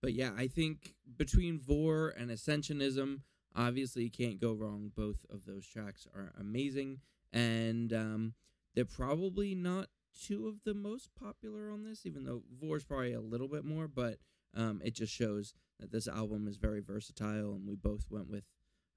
But 0.03 0.15
yeah, 0.15 0.33
I 0.37 0.49
think 0.49 0.95
between 1.17 1.61
Vore 1.61 2.13
and 2.17 2.31
Ascensionism, 2.31 3.21
obviously 3.55 4.05
you 4.05 4.11
can't 4.11 4.41
go 4.41 4.53
wrong. 4.53 4.91
Both 4.95 5.25
of 5.31 5.47
those 5.47 5.67
tracks 5.67 6.07
are 6.15 6.33
amazing. 6.39 7.01
And 7.33 7.93
um, 7.93 8.35
they're 8.75 8.85
probably 8.85 9.55
not 9.55 9.89
two 10.27 10.47
of 10.47 10.57
the 10.65 10.75
most 10.75 11.11
popular 11.15 11.71
on 11.71 11.85
this, 11.85 12.05
even 12.05 12.25
though 12.25 12.43
Vore's 12.61 12.85
probably 12.85 13.13
a 13.13 13.21
little 13.21 13.49
bit 13.49 13.65
more, 13.65 13.89
but 13.89 14.19
um, 14.55 14.81
it 14.85 14.95
just 14.95 15.13
shows 15.13 15.55
that 15.81 15.91
this 15.91 16.07
album 16.07 16.47
is 16.47 16.57
very 16.57 16.81
versatile, 16.81 17.55
and 17.55 17.67
we 17.67 17.75
both 17.75 18.05
went 18.11 18.29
with 18.29 18.45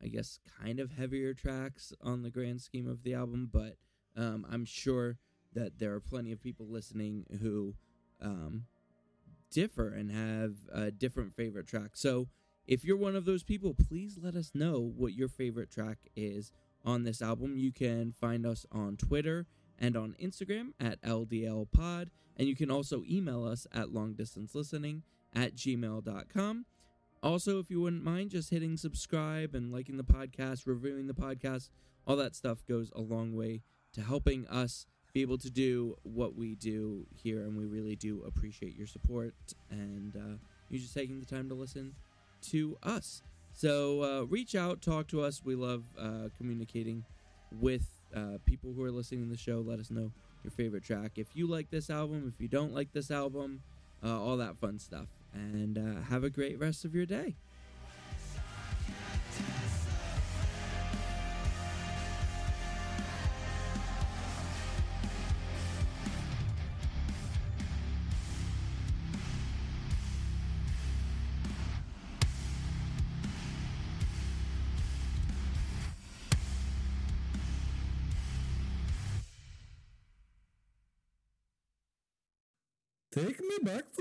I 0.04 0.08
guess, 0.08 0.40
kind 0.62 0.80
of 0.80 0.92
heavier 0.92 1.34
tracks 1.34 1.94
on 2.02 2.22
the 2.22 2.30
grand 2.30 2.62
scheme 2.62 2.88
of 2.88 3.04
the 3.04 3.14
album, 3.14 3.50
but 3.52 3.78
um, 4.16 4.46
I'm 4.50 4.66
sure 4.66 5.18
that 5.54 5.80
there 5.80 5.94
are 5.94 6.00
plenty 6.00 6.32
of 6.32 6.42
people 6.42 6.68
listening 6.68 7.26
who 7.42 7.76
um, 8.22 8.66
differ 9.52 9.90
and 9.90 10.12
have 10.12 10.56
a 10.72 10.92
different 10.92 11.36
favorite 11.36 11.68
track. 11.68 11.92
So 11.94 12.28
if 12.68 12.84
you're 12.84 12.98
one 12.98 13.16
of 13.16 13.26
those 13.26 13.44
people, 13.44 13.74
please 13.74 14.18
let 14.22 14.36
us 14.36 14.52
know 14.54 14.80
what 14.80 15.14
your 15.14 15.30
favorite 15.30 15.72
track 15.72 15.98
is 16.16 16.52
on 16.84 17.04
this 17.04 17.22
album. 17.22 17.58
You 17.58 17.72
can 17.72 18.12
find 18.12 18.46
us 18.46 18.66
on 18.72 18.98
Twitter 18.98 19.48
and 19.80 19.96
on 19.96 20.16
Instagram 20.22 20.70
at 20.80 21.02
LDL 21.02 21.72
Pod, 21.72 22.10
and 22.38 22.48
you 22.48 22.56
can 22.56 22.72
also 22.72 23.04
email 23.10 23.46
us 23.46 23.68
at 23.74 23.88
longdistancelistening 23.88 25.02
at 25.34 25.56
gmail.com. 25.56 26.66
Also, 27.24 27.60
if 27.60 27.70
you 27.70 27.82
wouldn't 27.82 28.04
mind 28.04 28.30
just 28.30 28.52
hitting 28.52 28.78
subscribe 28.78 29.56
and 29.56 29.72
liking 29.72 29.98
the 29.98 30.04
podcast, 30.04 30.68
reviewing 30.68 31.08
the 31.08 31.14
podcast, 31.14 31.70
all 32.06 32.16
that 32.16 32.36
stuff 32.36 32.66
goes 32.68 32.92
a 32.96 33.02
long 33.02 33.36
way 33.36 33.64
to 33.94 34.02
helping 34.02 34.48
us 34.48 34.86
be 35.14 35.22
able 35.22 35.38
to 35.38 35.50
do 35.50 35.96
what 36.04 36.36
we 36.36 36.56
do 36.56 37.08
here. 37.16 37.42
And 37.42 37.58
we 37.58 37.66
really 37.66 37.96
do 37.96 38.22
appreciate 38.28 38.76
your 38.76 38.86
support 38.86 39.34
and 39.72 40.16
uh, 40.16 40.38
you 40.70 40.78
just 40.78 40.94
taking 40.94 41.20
the 41.20 41.26
time 41.26 41.50
to 41.50 41.56
listen 41.56 41.96
to 42.50 42.78
us. 42.84 43.24
So 43.54 44.04
uh, 44.04 44.26
reach 44.26 44.54
out, 44.54 44.82
talk 44.82 45.08
to 45.08 45.22
us. 45.22 45.42
We 45.44 45.56
love 45.56 45.86
uh, 45.98 46.30
communicating 46.38 47.06
with 47.52 47.88
uh, 48.14 48.38
people 48.46 48.74
who 48.74 48.84
are 48.84 48.92
listening 48.92 49.24
to 49.24 49.30
the 49.30 49.38
show. 49.38 49.64
Let 49.66 49.80
us 49.80 49.90
know 49.90 50.12
your 50.44 50.52
favorite 50.52 50.84
track. 50.84 51.14
If 51.16 51.28
you 51.34 51.48
like 51.48 51.70
this 51.70 51.90
album, 51.90 52.32
if 52.34 52.42
you 52.42 52.48
don't 52.48 52.74
like 52.74 52.92
this 52.94 53.10
album, 53.10 53.62
uh, 54.04 54.22
all 54.22 54.38
that 54.38 54.58
fun 54.58 54.80
stuff 54.80 55.08
and 55.34 55.78
uh, 55.78 56.02
have 56.10 56.24
a 56.24 56.30
great 56.30 56.60
rest 56.60 56.86
of 56.86 56.96
your 56.96 57.06
day. 57.06 57.36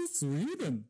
Sweden. 0.06 0.84